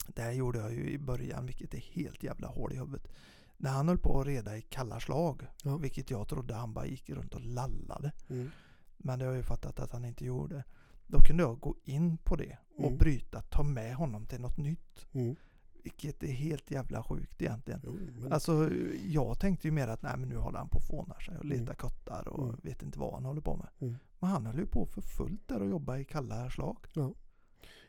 det 0.06 0.22
här 0.22 0.32
gjorde 0.32 0.58
jag 0.58 0.72
ju 0.72 0.90
i 0.90 0.98
början 0.98 1.46
vilket 1.46 1.74
är 1.74 1.78
helt 1.78 2.22
jävla 2.22 2.48
hål 2.48 2.72
i 2.72 2.76
huvudet. 2.76 3.08
När 3.56 3.70
han 3.70 3.88
höll 3.88 3.98
på 3.98 4.20
att 4.20 4.26
reda 4.26 4.56
i 4.56 4.62
kalla 4.62 5.00
slag, 5.00 5.46
Ja. 5.64 5.76
vilket 5.76 6.10
jag 6.10 6.28
trodde 6.28 6.54
han 6.54 6.74
bara 6.74 6.86
gick 6.86 7.10
runt 7.10 7.34
och 7.34 7.40
lallade. 7.40 8.12
Mm. 8.28 8.50
Men 8.96 9.18
det 9.18 9.24
har 9.24 9.32
jag 9.32 9.38
ju 9.38 9.42
fattat 9.42 9.80
att 9.80 9.92
han 9.92 10.04
inte 10.04 10.24
gjorde. 10.24 10.64
Då 11.06 11.20
kunde 11.20 11.42
jag 11.42 11.60
gå 11.60 11.76
in 11.84 12.18
på 12.18 12.36
det 12.36 12.58
och 12.76 12.84
Mm. 12.86 12.98
bryta, 12.98 13.40
ta 13.40 13.62
med 13.62 13.94
honom 13.94 14.26
till 14.26 14.40
något 14.40 14.56
nytt. 14.56 15.06
Mm. 15.12 15.36
Vilket 15.82 16.22
är 16.22 16.32
helt 16.32 16.70
jävla 16.70 17.02
sjukt 17.02 17.42
egentligen. 17.42 17.80
Jo, 17.84 17.98
men, 18.20 18.32
Alltså 18.32 18.70
jag 19.04 19.40
tänkte 19.40 19.68
ju 19.68 19.72
mer 19.72 19.88
att 19.88 20.02
nej 20.02 20.16
men 20.16 20.28
nu 20.28 20.36
håller 20.36 20.58
han 20.58 20.68
på 20.68 20.78
att 20.78 20.86
fåna 20.86 21.14
sig 21.20 21.38
och 21.38 21.44
letar 21.44 21.62
Mm. 21.64 21.76
kottar 21.76 22.28
och 22.28 22.48
Mm. 22.48 22.60
vet 22.62 22.82
inte 22.82 22.98
vad 22.98 23.14
han 23.14 23.24
håller 23.24 23.40
på 23.40 23.56
med. 23.56 23.68
Mm. 23.78 23.94
Men 24.20 24.30
han 24.30 24.46
höll 24.46 24.58
ju 24.58 24.66
på 24.66 24.86
för 24.86 25.00
fullt 25.02 25.48
där 25.48 25.62
och 25.62 25.68
jobba 25.68 25.98
i 25.98 26.04
kalla 26.04 26.50
slag. 26.50 26.86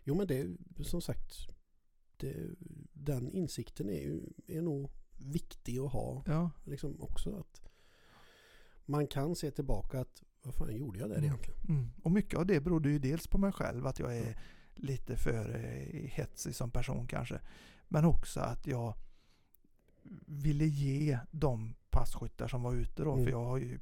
jo 0.04 0.16
men 0.16 0.28
det 0.28 0.40
är 0.40 0.56
som 0.84 1.02
sagt 1.02 1.48
det, 2.18 2.36
den 2.94 3.30
insikten 3.30 3.90
är, 3.90 4.02
ju, 4.02 4.22
är 4.48 4.62
nog 4.62 4.92
viktig 5.18 5.80
att 5.80 5.92
ha 5.92 6.24
Ja, 6.26 6.52
liksom 6.64 7.02
också. 7.02 7.36
att 7.40 7.62
Man 8.86 9.08
kan 9.08 9.36
se 9.36 9.52
tillbaka 9.52 10.00
att 10.00 10.24
vad 10.44 10.56
fan 10.56 10.76
gjorde 10.76 11.00
jag 11.00 11.10
där 11.10 11.16
Mm. 11.18 11.26
egentligen? 11.30 11.60
mm. 11.70 11.90
Och 12.04 12.12
mycket 12.12 12.40
av 12.40 12.46
det 12.46 12.60
berodde 12.62 12.90
ju 12.90 13.00
dels 13.00 13.28
på 13.28 13.38
mig 13.38 13.52
själv 13.52 13.88
att 13.88 14.00
jag 14.00 14.18
är 14.18 14.38
lite 14.76 15.16
för 15.18 15.56
eh, 15.56 16.10
hetsig 16.10 16.56
som 16.56 16.72
person 16.72 17.08
kanske. 17.08 17.40
Men 17.88 18.06
också 18.06 18.40
att 18.40 18.68
jag 18.68 18.94
ville 20.26 20.66
ge 20.66 21.20
de 21.32 21.76
passkyttar 21.90 22.48
som 22.48 22.62
var 22.64 22.74
ute 22.74 23.04
då. 23.04 23.14
Mm. 23.14 23.24
För 23.26 23.32
jag 23.32 23.46
har 23.46 23.58
ju 23.58 23.80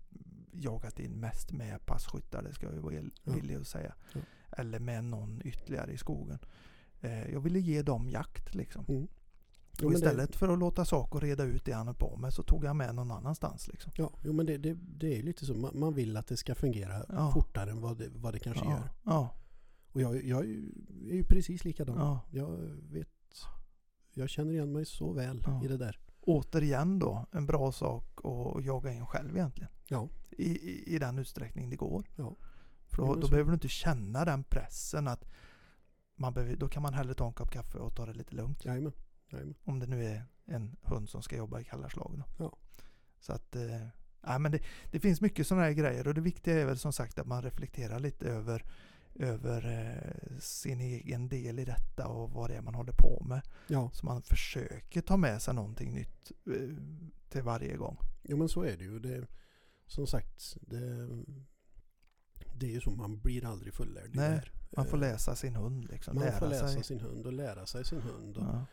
jagat 0.52 1.00
in 1.00 1.12
mest 1.20 1.52
med 1.52 1.86
passkyttar, 1.86 2.44
det 2.44 2.54
ska 2.54 2.66
jag 2.66 2.76
ju 2.76 2.82
vara 2.82 3.04
villig 3.36 3.56
att 3.56 3.68
säga. 3.68 3.94
Eller 4.58 4.80
med 4.80 5.04
någon 5.04 5.42
ytterligare 5.46 5.92
i 5.92 5.98
skogen. 5.98 6.40
Eh, 7.02 7.32
jag 7.32 7.40
ville 7.40 7.60
ge 7.60 7.82
dem 7.82 8.10
jakt 8.10 8.56
liksom. 8.56 8.86
Jo, 9.80 9.86
Och 9.88 9.92
men 9.92 10.02
det- 10.02 10.08
istället 10.08 10.36
för 10.36 10.50
att 10.50 10.60
låta 10.60 10.86
Saco 10.86 11.20
reda 11.20 11.44
ut 11.44 11.66
det 11.66 11.72
han 11.72 11.88
höll 11.88 11.96
på 11.96 12.18
med 12.18 12.34
så 12.34 12.44
tog 12.44 12.66
jag 12.66 12.76
med 12.76 12.96
någon 12.96 13.12
annanstans 13.12 13.68
liksom. 13.68 13.92
Ja, 13.96 14.12
jo, 14.24 14.34
men 14.34 14.46
det, 14.46 14.58
det, 14.58 14.74
det 14.74 15.20
är 15.20 15.24
lite 15.24 15.46
så. 15.46 15.54
Man, 15.54 15.80
man 15.80 15.94
vill 15.94 16.18
att 16.18 16.28
det 16.28 16.38
ska 16.38 16.56
fungera 16.56 17.06
Ja. 17.10 17.32
fortare 17.32 17.72
än 17.72 17.82
vad 17.82 17.98
det, 17.98 18.10
vad 18.10 18.34
det 18.34 18.40
kanske 18.40 18.66
ja, 18.66 18.72
gör. 18.72 18.90
ja, 19.04 19.36
Och 19.92 20.02
jag, 20.02 20.26
jag 20.26 20.40
är, 20.40 20.48
ju, 21.12 21.24
precis 21.30 21.64
likadan. 21.66 21.96
ja. 21.98 22.20
Jag 22.32 22.58
vet. 22.92 23.08
Jag 24.14 24.30
känner 24.30 24.52
igen 24.52 24.72
mig 24.72 24.86
så 24.86 25.14
väl 25.14 25.44
Ja. 25.46 25.64
i 25.64 25.68
det 25.68 25.78
där. 25.78 26.00
Återigen 26.22 27.00
då, 27.00 27.26
en 27.32 27.46
bra 27.46 27.72
sak 27.72 28.20
att 28.24 28.66
jaga 28.66 28.94
in 28.94 29.06
själv 29.06 29.36
egentligen. 29.38 29.72
Ja. 29.88 30.10
I, 30.32 30.44
i, 30.70 30.96
i 30.96 31.00
den 31.00 31.20
utsträckning 31.20 31.70
det 31.70 31.76
går. 31.76 32.06
Ja. 32.16 32.36
För 32.88 32.98
då, 32.98 33.16
då 33.16 33.28
behöver 33.28 33.50
du 33.52 33.54
inte 33.54 33.68
känna 33.68 34.26
den 34.26 34.44
pressen 34.44 35.08
att 35.08 35.26
man 36.16 36.34
behöver, 36.34 36.56
då 36.56 36.68
kan 36.70 36.82
man 36.84 36.94
hellre 36.94 37.14
ta 37.14 37.28
en 37.28 37.34
kopp 37.34 37.52
kaffe 37.52 37.78
och 37.78 37.96
ta 37.96 38.06
det 38.06 38.14
lite 38.14 38.36
lugnt. 38.36 38.66
Jajamän. 38.66 38.92
Jajamän. 39.34 39.56
Om 39.64 39.80
det 39.80 39.88
nu 39.88 40.06
är 40.06 40.26
en 40.46 40.76
hund 40.82 41.10
som 41.10 41.22
ska 41.24 41.36
jobba 41.38 41.60
i 41.60 41.64
kalla 41.64 41.90
slag 41.90 42.16
då. 42.18 42.44
Ja. 42.46 42.58
Så 43.20 43.34
att, 43.34 43.56
eh, 43.56 43.88
ja, 44.22 44.40
men 44.40 44.52
det, 44.52 44.60
det 44.92 45.00
finns 45.00 45.22
mycket 45.22 45.48
sådana 45.48 45.66
här 45.66 45.72
grejer 45.74 46.08
och 46.08 46.14
det 46.14 46.22
viktiga 46.22 46.62
är 46.62 46.66
väl 46.66 46.78
som 46.78 46.94
sagt 46.94 47.20
att 47.20 47.28
man 47.28 47.42
reflekterar 47.44 48.00
lite 48.00 48.26
över, 48.30 48.66
över 49.16 49.66
eh, 49.66 50.38
sin 50.40 50.82
egen 50.82 51.30
del 51.30 51.60
i 51.60 51.66
detta 51.66 52.08
och 52.08 52.32
vad 52.32 52.50
det 52.50 52.56
är 52.56 52.62
man 52.62 52.76
håller 52.76 52.94
på 52.94 53.24
med. 53.24 53.42
Ja, 53.68 53.90
Så 53.94 54.06
man 54.06 54.22
försöker 54.22 55.02
ta 55.02 55.18
med 55.18 55.42
sig 55.42 55.54
någonting 55.54 55.94
nytt 55.94 56.32
eh, 56.48 56.78
till 57.30 57.44
varje 57.44 57.78
gång. 57.78 57.98
jo, 58.24 58.38
men 58.38 58.50
så 58.50 58.62
är 58.64 58.78
det 58.78 58.84
ju. 58.84 59.00
Det, 59.00 59.28
som 59.86 60.08
sagt, 60.08 60.58
det, 60.62 61.08
det 62.56 62.66
är 62.66 62.72
ju 62.72 62.82
så. 62.82 62.92
Man 62.92 63.20
blir 63.20 63.46
aldrig 63.46 63.74
fullärd 63.74 64.10
Nej. 64.14 64.42
Man 64.78 64.86
får 64.86 64.98
Eh, 64.98 65.02
läsa 65.02 65.36
sin 65.36 65.56
hund 65.56 65.86
liksom. 65.86 66.16
Man 66.16 66.24
lära 66.24 66.40
får 66.40 66.48
läsa 66.48 66.68
sig. 66.68 66.84
sin 66.84 67.00
hund 67.00 67.26
och 67.26 67.34
lära 67.34 67.66
sig 67.66 67.86
sin 67.86 68.02
hund. 68.02 68.38
Och 68.38 68.44
Ja, 68.44 68.66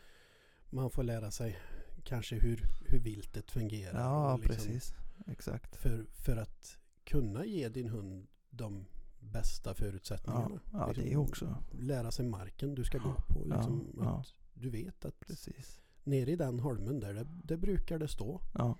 Man 0.71 0.89
får 0.89 1.03
lära 1.03 1.31
sig 1.31 1.57
kanske 2.03 2.35
hur, 2.35 2.65
hur 2.87 2.99
viltet 2.99 3.51
fungerar. 3.51 3.99
ja 3.99 4.37
liksom 4.37 4.55
precis. 4.55 4.93
Exakt. 5.27 5.75
För, 5.75 6.05
för 6.11 6.37
att 6.37 6.77
kunna 7.03 7.45
ge 7.45 7.69
din 7.69 7.87
hund 7.89 8.27
de 8.49 8.85
bästa 9.19 9.69
Ja, 9.69 9.73
förutsättningarna. 9.73 10.59
ja 10.71 10.87
Liksom 10.87 11.03
det 11.05 11.13
är 11.13 11.17
också. 11.17 11.63
Lära 11.71 12.11
sig 12.11 12.25
marken 12.25 12.75
du 12.75 12.83
ska 12.83 12.97
gå 12.97 13.13
Ja, 13.17 13.23
på. 13.35 13.39
Liksom, 13.45 13.87
ja, 13.97 14.03
ja. 14.03 14.19
Att 14.19 14.33
du 14.53 14.69
vet 14.69 15.05
att 15.05 15.19
Precis. 15.19 15.81
nere 16.03 16.31
i 16.31 16.35
den 16.35 16.59
holmen 16.59 16.99
där, 16.99 17.13
det, 17.13 17.27
det 17.43 17.57
brukar 17.57 17.99
det 17.99 18.07
stå. 18.07 18.41
Ja. 18.53 18.77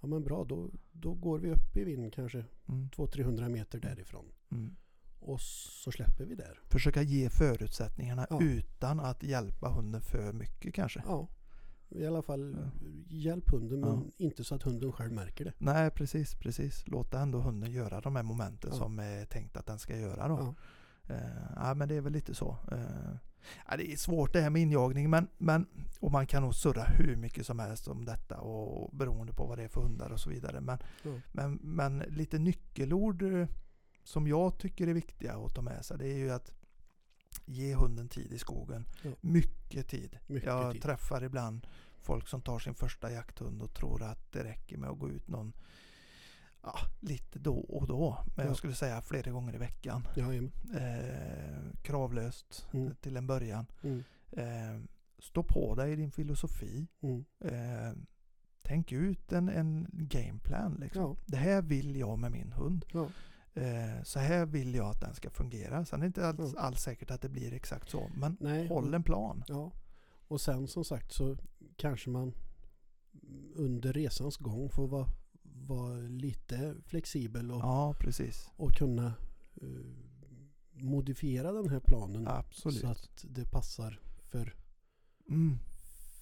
Ja 0.00 0.06
men 0.08 0.24
bra, 0.24 0.44
då, 0.44 0.70
då 0.92 1.14
går 1.14 1.38
vi 1.38 1.50
upp 1.50 1.76
i 1.76 1.84
vind 1.84 2.12
kanske 2.14 2.44
Mm. 2.68 2.88
200-300 2.88 3.48
meter 3.48 3.80
därifrån. 3.80 4.24
Mm. 4.50 4.76
Och 5.24 5.40
så 5.40 5.92
släpper 5.92 6.24
vi 6.24 6.34
där. 6.34 6.58
Försöka 6.68 7.02
ge 7.02 7.30
förutsättningarna 7.30 8.26
Ja. 8.30 8.42
utan 8.42 9.00
att 9.00 9.22
hjälpa 9.22 9.68
hunden 9.68 10.02
för 10.02 10.32
mycket 10.32 10.74
kanske. 10.74 11.02
Ja, 11.06 11.28
i 11.88 12.06
alla 12.06 12.22
fall 12.22 12.56
Ja. 12.58 12.88
hjälp 13.08 13.50
hunden 13.50 13.80
men 13.80 13.90
Ja. 13.90 14.24
inte 14.26 14.44
så 14.44 14.54
att 14.54 14.62
hunden 14.62 14.92
själv 14.92 15.12
märker 15.12 15.44
det. 15.44 15.52
Nej, 15.58 15.90
precis, 15.90 16.34
precis. 16.34 16.88
Låta 16.88 17.20
ändå 17.20 17.40
hunden 17.40 17.72
göra 17.72 18.00
de 18.00 18.16
här 18.16 18.22
momenten 18.22 18.72
som 18.72 18.98
är 18.98 19.24
tänkt 19.24 19.56
att 19.56 19.66
den 19.66 19.78
ska 19.78 19.96
göra 19.96 20.28
då. 20.28 20.54
Ja. 21.08 21.14
Eh, 21.14 21.74
men 21.74 21.88
det 21.88 21.94
är 21.94 22.00
väl 22.00 22.12
lite 22.12 22.34
så. 22.34 22.56
Eh, 22.72 23.76
det 23.78 23.92
är 23.92 23.96
svårt 23.96 24.32
det 24.32 24.40
här 24.40 24.50
med 24.50 24.62
injagning, 24.62 25.10
men, 25.10 25.28
men 25.38 25.66
och 26.00 26.10
man 26.12 26.26
kan 26.26 26.42
nog 26.42 26.54
surra 26.54 26.82
hur 26.82 27.16
mycket 27.16 27.46
som 27.46 27.58
helst 27.58 27.88
om 27.88 28.04
detta 28.04 28.40
och 28.40 28.96
beroende 28.96 29.32
på 29.32 29.46
vad 29.46 29.58
det 29.58 29.64
är 29.64 29.68
för 29.68 29.80
hundar 29.82 30.10
och 30.10 30.20
så 30.20 30.30
vidare. 30.30 30.60
Men, 30.60 30.78
men, 31.32 31.54
men 31.62 31.98
lite 31.98 32.38
nyckelord 32.38 33.22
eh, 33.22 33.48
som 34.04 34.26
jag 34.26 34.58
tycker 34.58 34.86
är 34.86 34.94
viktiga 34.94 35.34
att 35.34 35.54
ta 35.54 35.62
med 35.62 35.84
sig, 35.84 35.98
det 35.98 36.06
är 36.06 36.16
ju 36.18 36.30
att 36.30 36.52
ge 37.44 37.74
hunden 37.74 38.08
tid 38.08 38.32
i 38.32 38.38
skogen. 38.38 38.86
Ja. 39.02 39.10
Mycket 39.20 39.88
tid. 39.88 40.18
Mycket 40.26 40.46
jag 40.46 40.72
tid. 40.72 40.82
träffar 40.82 41.24
ibland 41.24 41.66
folk 42.00 42.28
som 42.28 42.42
tar 42.42 42.58
sin 42.58 42.74
första 42.74 43.10
jakthund 43.12 43.62
och 43.62 43.74
tror 43.74 44.02
att 44.02 44.32
det 44.32 44.44
räcker 44.44 44.76
med 44.78 44.90
att 44.90 44.98
gå 44.98 45.10
ut 45.10 45.28
någon 45.28 45.52
ja, 46.62 46.74
lite 47.00 47.38
då 47.38 47.56
och 47.58 47.86
då. 47.86 48.24
Men 48.36 48.44
Ja. 48.44 48.50
jag 48.50 48.56
skulle 48.56 48.74
säga 48.74 49.00
flera 49.02 49.30
gånger 49.30 49.54
i 49.54 49.58
veckan. 49.58 50.06
Eh, 50.74 51.82
kravlöst 51.82 52.66
Mm. 52.72 52.94
till 53.00 53.16
en 53.16 53.26
början. 53.26 53.66
Mm. 53.82 54.04
Eh, 54.30 54.82
stå 55.18 55.42
på 55.42 55.74
dig 55.74 55.92
i 55.92 55.96
din 55.96 56.10
filosofi. 56.12 56.86
Mm. 57.00 57.24
Eh, 57.40 57.92
tänk 58.62 58.92
ut 58.92 59.32
en, 59.32 59.48
en 59.48 59.86
gameplan. 59.92 60.74
Liksom. 60.80 61.16
Det 61.26 61.36
här 61.36 61.62
vill 61.62 61.96
jag 61.96 62.18
med 62.18 62.32
min 62.32 62.52
hund. 62.52 62.84
Eh, 63.54 64.02
så 64.04 64.18
här 64.18 64.46
vill 64.46 64.74
jag 64.74 64.86
att 64.86 65.00
den 65.00 65.14
ska 65.14 65.30
fungera. 65.30 65.84
Sen 65.84 65.98
är 65.98 66.02
det 66.02 66.06
inte 66.06 66.26
alls, 66.26 66.52
Ja. 66.56 66.60
alls 66.60 66.80
säkert 66.82 67.10
att 67.10 67.20
det 67.22 67.28
blir 67.28 67.52
exakt 67.52 67.90
så. 67.90 68.10
Men 68.16 68.36
Nej. 68.40 68.66
håll 68.68 68.94
en 68.94 69.02
plan. 69.02 69.44
Ja. 69.48 69.72
Och 70.28 70.40
sen 70.40 70.68
som 70.68 70.84
sagt 70.84 71.12
så 71.12 71.36
kanske 71.76 72.10
man 72.10 72.34
under 73.54 73.92
resans 73.92 74.36
gång 74.36 74.70
får 74.70 74.88
vara, 74.88 75.06
vara 75.42 75.94
lite 75.98 76.74
flexibel 76.86 77.50
och, 77.50 77.60
Ja, 77.60 77.94
och 78.56 78.72
kunna 78.74 79.06
eh, 79.62 79.68
modifiera 80.72 81.52
den 81.52 81.68
här 81.68 81.80
planen 81.80 82.28
Absolut. 82.28 82.80
så 82.80 82.86
att 82.86 83.24
det 83.28 83.50
passar 83.50 84.00
för, 84.22 84.54
Mm. 85.28 85.58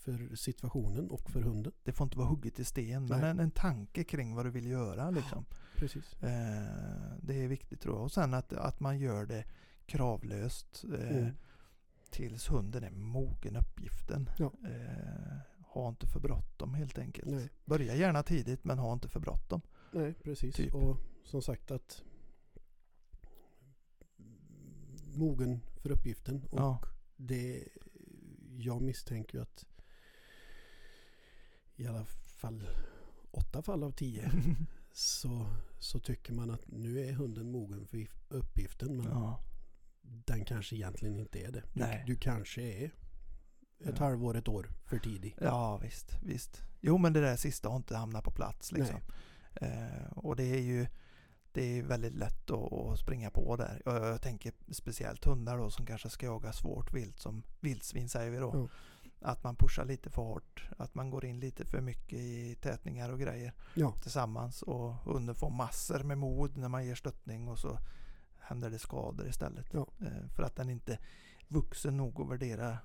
För 0.01 0.37
situationen 0.37 1.11
och 1.11 1.31
för 1.31 1.41
hunden. 1.43 1.73
Det 1.83 1.93
får 1.93 2.05
inte 2.05 2.19
vara 2.19 2.29
hugget 2.29 2.59
i 2.59 2.65
sten, 2.65 3.07
men 3.07 3.21
Nej. 3.21 3.31
en, 3.31 3.41
en 3.41 3.51
tanke 3.51 4.05
kring 4.05 4.35
vad 4.35 4.47
du 4.47 4.51
vill 4.51 4.67
göra. 4.67 5.11
Liksom. 5.11 5.45
Precis. 5.77 6.13
Eh, 6.23 7.17
det 7.23 7.45
är 7.45 7.49
viktigt 7.49 7.81
tror 7.81 7.95
jag. 7.95 8.03
Och 8.05 8.13
sen 8.13 8.35
att, 8.35 8.53
att 8.53 8.81
man 8.81 8.99
gör 8.99 9.27
det 9.27 9.45
kravlöst 9.87 10.85
eh, 10.99 11.17
Mm. 11.19 11.33
tills 12.11 12.51
hunden 12.51 12.85
är 12.85 12.91
mogen 12.91 13.57
uppgiften. 13.57 14.31
Ja. 14.39 14.53
Eh, 14.65 15.37
ha 15.73 15.89
inte 15.89 16.07
för 16.07 16.21
bråttom 16.21 16.75
helt 16.75 16.99
enkelt. 16.99 17.31
Nej. 17.31 17.49
Börja 17.65 17.95
gärna 17.95 18.23
tidigt 18.23 18.65
men 18.65 18.79
ha 18.79 18.93
inte 18.93 19.09
för 19.09 19.21
bråttom. 19.21 19.61
Nej, 19.93 20.15
precis. 20.15 20.55
Typ. 20.55 20.75
Och 20.75 20.97
som 21.25 21.43
sagt 21.43 21.71
att 21.71 22.03
mogen 25.15 25.61
för 25.77 25.91
uppgiften. 25.91 26.45
Och 26.51 26.59
Ja. 26.61 26.81
det, 27.17 27.69
jag 28.59 28.83
misstänker 28.83 29.41
att 29.41 29.67
i 31.81 31.87
alla 31.87 32.05
fall 32.05 32.62
åtta 33.31 33.62
fall 33.62 33.83
av 33.83 33.91
tio 33.93 34.31
så, 34.93 35.47
så 35.78 35.99
tycker 36.01 36.33
man 36.33 36.51
att 36.51 36.62
nu 36.66 37.09
är 37.09 37.12
hunden 37.12 37.51
mogen 37.51 37.87
för 37.87 37.97
if- 37.97 38.20
uppgiften. 38.28 38.97
Men 38.97 39.07
ja. 39.07 39.41
den 40.03 40.45
kanske 40.45 40.76
egentligen 40.76 41.18
inte 41.18 41.39
är 41.39 41.53
det. 41.53 41.62
Du, 41.72 41.85
du 42.07 42.16
kanske 42.16 42.62
är 42.62 42.85
ett 42.85 42.93
Ja. 43.99 44.05
halvår, 44.05 44.37
ett 44.37 44.49
år 44.49 44.70
för 44.85 44.99
tidig. 44.99 45.37
ja, 45.41 45.76
visst, 45.83 46.18
visst. 46.22 46.62
Jo 46.81 46.99
men 46.99 47.12
det 47.12 47.20
där 47.20 47.37
sista 47.37 47.68
har 47.68 47.76
inte 47.76 47.97
hamnat 47.97 48.24
på 48.24 48.31
plats 48.31 48.72
liksom. 48.72 49.01
Eh, 49.55 50.12
och 50.16 50.37
det 50.37 50.45
är 50.45 50.61
ju 50.61 50.87
det 51.53 51.62
är 51.78 51.83
väldigt 51.83 52.14
lätt 52.14 52.51
att, 52.51 52.99
springa 52.99 53.31
på 53.31 53.57
där. 53.57 53.83
Jag, 53.85 54.22
tänker 54.22 54.53
speciellt 54.72 55.24
hundar 55.24 55.59
då 55.59 55.70
som 55.70 55.87
kanske 55.87 56.11
ska 56.11 56.26
jaga 56.26 56.53
svårt 56.53 56.93
vilt 56.95 57.20
som 57.20 57.43
vildsvin 57.61 58.09
säger 58.09 58.31
vi 58.31 58.37
då. 58.39 58.51
Ja. 58.55 58.68
Att 59.21 59.45
man 59.45 59.57
pushar 59.57 59.85
lite 59.85 60.11
för 60.11 60.23
hårt. 60.23 60.68
Att 60.77 60.95
man 60.95 61.11
går 61.11 61.25
in 61.25 61.41
lite 61.41 61.64
för 61.64 61.81
mycket 61.81 62.18
i 62.18 62.57
tätningar 62.61 63.11
och 63.11 63.21
grejer 63.21 63.53
Ja, 63.75 63.93
tillsammans. 64.03 64.62
Och 64.62 64.95
hunden 64.95 65.35
får 65.35 65.51
massor 65.51 66.03
med 66.03 66.18
mod 66.18 66.57
när 66.57 66.68
man 66.68 66.87
ger 66.87 66.95
stöttning 66.95 67.49
och 67.49 67.59
så 67.59 67.79
händer 68.39 68.71
det 68.71 68.79
skador 68.79 69.29
istället. 69.29 69.66
Ja. 69.73 69.87
Eh, 70.01 70.29
för 70.37 70.43
att 70.43 70.57
den 70.57 70.71
inte 70.71 70.99
vuxen 71.49 71.97
nog 71.97 72.21
att 72.21 72.29
värdera 72.31 72.79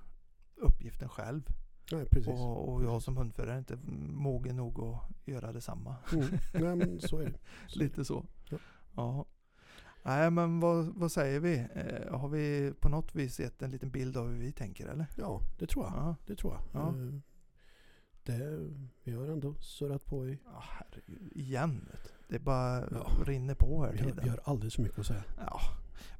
uppgiften 0.56 1.08
själv. 1.08 1.42
nej, 1.92 2.06
precis. 2.06 2.28
Och, 2.28 2.72
och 2.72 2.84
jag 2.84 3.02
som 3.02 3.16
hundförare 3.16 3.54
är 3.54 3.58
inte 3.58 3.78
mogen 4.08 4.56
nog 4.56 4.80
att 4.80 5.26
göra 5.26 5.52
detsamma. 5.52 5.96
Mm. 6.12 6.28
Nej, 6.52 6.76
men 6.76 7.00
så 7.00 7.18
är 7.18 7.24
det. 7.24 7.38
Så 7.68 7.78
Lite 7.78 8.04
så. 8.04 8.26
Ja. 8.50 8.58
Ja. 8.94 9.24
Nej 10.06 10.30
men 10.30 10.60
vad, 10.60 10.86
vad 10.86 11.12
säger 11.12 11.40
vi? 11.40 11.66
Eh, 11.74 12.18
har 12.18 12.28
vi 12.28 12.72
på 12.80 12.88
något 12.88 13.14
vis 13.14 13.40
gett 13.40 13.62
en 13.62 13.70
liten 13.70 13.90
bild 13.90 14.16
av 14.16 14.28
hur 14.28 14.38
vi 14.38 14.52
tänker 14.52 14.86
eller? 14.86 15.06
Ja, 15.16 15.40
det 15.58 15.66
tror 15.66 15.84
jag. 15.84 15.94
Ja. 15.96 16.16
Det 16.26 16.36
tror 16.36 16.52
jag. 16.54 16.62
Ja. 16.82 16.88
Eh, 16.88 17.14
Det, 18.22 18.68
vi 19.04 19.12
har 19.12 19.26
ändå 19.28 19.54
surrat 19.54 20.04
på 20.04 20.28
i... 20.28 20.38
Ja, 20.44 20.62
herregud. 20.62 21.32
Igen. 21.34 21.88
Det 22.28 22.34
är 22.34 22.40
bara 22.40 22.80
Ja. 22.90 23.06
rinner 23.26 23.54
på 23.54 23.82
här 23.84 23.92
Vi 23.92 23.98
har, 23.98 24.04
tiden. 24.10 24.24
vi 24.24 24.30
har 24.30 24.40
alldeles 24.44 24.74
för 24.74 24.82
mycket 24.82 24.98
att 24.98 25.06
säga. 25.06 25.24
Ja. 25.38 25.60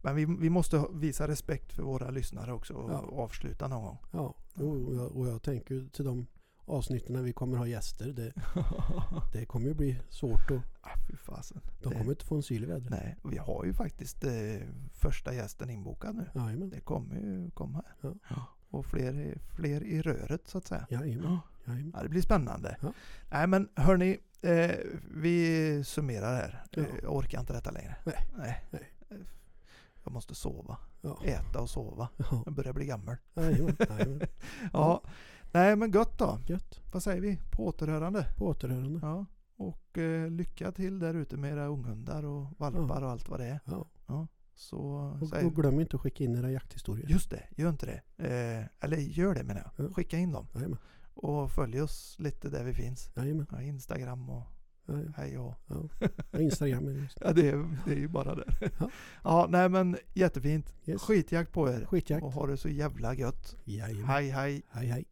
Men 0.03 0.17
vi, 0.17 0.25
vi 0.25 0.51
måste 0.51 0.85
visa 0.93 1.29
respekt 1.29 1.73
för 1.73 1.83
våra 1.83 2.11
lyssnare 2.11 2.53
också 2.53 2.75
och 2.75 2.91
Ja. 2.91 2.99
avsluta 3.23 3.69
någon 3.69 3.83
gång. 3.85 3.99
Ja, 4.13 4.35
och, 4.55 4.95
jag, 4.95 5.17
och 5.17 5.27
jag 5.29 5.43
tänker 5.43 5.89
till 5.93 6.05
de 6.05 6.27
avsnitten 6.67 7.17
när 7.17 7.23
vi 7.23 7.33
kommer 7.33 7.57
ha 7.59 7.67
gäster. 7.67 8.07
Det, 8.13 8.33
det 9.33 9.47
kommer 9.47 9.67
ju 9.67 9.75
bli 9.75 10.01
svårt 10.09 10.51
och 10.51 10.61
ah, 10.81 10.91
fy 11.09 11.17
fasen. 11.17 11.61
de 11.83 11.89
Det- 11.89 11.99
kommer 11.99 12.11
inte 12.13 12.25
få 12.25 12.35
en 12.37 12.43
syl 12.43 12.63
i 12.63 12.67
vädret. 12.67 12.91
Nej, 12.91 13.17
och 13.23 13.33
vi 13.33 13.39
har 13.39 13.65
ju 13.65 13.73
faktiskt 13.75 14.25
eh, 14.25 14.33
första 14.93 15.35
gästen 15.35 15.71
inbokad 15.71 16.15
nu. 16.15 16.27
Jajamän. 16.35 16.71
Det 16.71 16.81
kommer 16.81 17.15
ju 17.15 17.51
komma. 17.51 17.83
Ja. 18.01 18.15
Och 18.71 18.87
fler, 18.87 19.39
fler 19.57 19.85
i 19.85 20.03
röret 20.03 20.49
så 20.49 20.59
att 20.59 20.67
säga. 20.67 20.87
Jajamän. 20.91 21.39
Jajamän. 21.65 21.93
Ja, 21.97 22.03
det 22.03 22.09
blir 22.09 22.23
spännande. 22.23 22.77
Ja. 22.81 22.93
Nej 23.31 23.47
men 23.47 23.69
hörni, 23.75 24.19
eh, 24.43 24.71
vi 25.15 25.83
summerar 25.85 26.35
här. 26.35 26.65
Ja. 26.71 26.83
Jag 27.03 27.17
orkar 27.17 27.41
inte 27.41 27.53
detta 27.53 27.71
längre. 27.71 27.97
Nej. 28.05 28.27
Nej. 28.37 28.65
Nej. 28.71 28.93
Jag 30.05 30.13
måste 30.13 30.35
sova. 30.35 30.77
Ja. 31.03 31.19
Äta 31.25 31.61
och 31.61 31.71
sova. 31.71 32.09
Ja. 32.17 32.43
Jag 32.45 32.55
börjar 32.55 32.73
bli 32.73 32.87
gammal. 32.87 33.17
Jajamän. 33.35 33.77
Jajamän. 33.89 34.21
Ja. 34.73 35.03
Nej 35.57 35.77
men 35.77 35.91
gött 35.91 36.19
då. 36.19 36.39
Gött. 36.47 36.81
Vad 36.93 37.03
säger 37.03 37.21
vi? 37.21 37.39
På 37.51 37.67
återhörande. 37.67 38.27
På 38.37 38.47
återhörande. 38.47 39.01
Ja. 39.03 39.27
Och 39.57 39.99
eh, 39.99 40.31
lycka 40.31 40.73
till 40.73 40.99
där 40.99 41.15
ute 41.15 41.37
med 41.37 41.53
era 41.53 41.67
unghundar 41.67 42.25
och 42.25 42.47
valpar 42.59 43.03
och 43.03 43.11
allt 43.11 43.29
vad 43.29 43.41
det 43.41 43.47
är. 43.47 43.61
Ja. 44.07 44.27
Så 44.55 44.79
Och, 45.23 45.29
säger 45.29 45.47
och 45.47 45.55
glöm 45.57 45.81
inte 45.81 45.97
att 45.97 46.03
skicka 46.03 46.25
in 46.25 46.37
era 46.37 46.51
jakthistorier. 46.51 47.09
Just 47.09 47.31
det, 47.31 47.43
gör 47.57 47.69
inte 47.71 47.87
det. 47.87 48.25
Eh, 48.29 48.85
eller 48.85 48.97
gör 48.97 49.35
det 49.35 49.43
menar 49.45 49.73
jag. 49.77 49.87
Ja. 49.87 49.93
Skicka 49.95 50.19
in 50.19 50.33
dem. 50.33 50.47
Jajamän. 50.55 50.79
Och 51.15 51.51
följ 51.51 51.81
oss 51.83 52.17
lite 52.19 52.49
där 52.49 52.65
vi 52.65 52.73
finns. 52.73 53.11
Jajamän. 53.17 53.47
Ja, 53.51 53.63
Instagram 53.63 54.31
och 54.31 54.47
Jajamän. 54.89 55.15
hej 55.17 55.39
och 55.39 55.55
Ja. 55.67 56.39
Instagram 56.41 56.89
är 56.89 56.93
det 56.93 56.99
just. 56.99 57.19
Ja 57.25 57.33
det 57.33 57.49
är, 57.49 57.79
det 57.87 57.93
är 57.93 57.99
ju 57.99 58.09
bara 58.09 58.35
där. 58.35 58.73
Ja. 58.81 58.91
Ja. 59.25 59.47
nej 59.51 59.69
men 59.69 59.97
jättefint. 60.15 60.75
Yes. 60.85 61.03
Skitjakt 61.03 61.53
på 61.53 61.69
er. 61.69 61.85
Skitjakt. 61.85 62.25
Och 62.25 62.33
ha 62.33 62.47
det 62.47 62.57
så 62.57 62.69
jävla 62.69 63.15
gött. 63.15 63.57
Jajamän. 63.65 64.05
Hej 64.05 64.29
hej. 64.31 64.63
Hej 64.71 64.87
hej. 64.87 65.05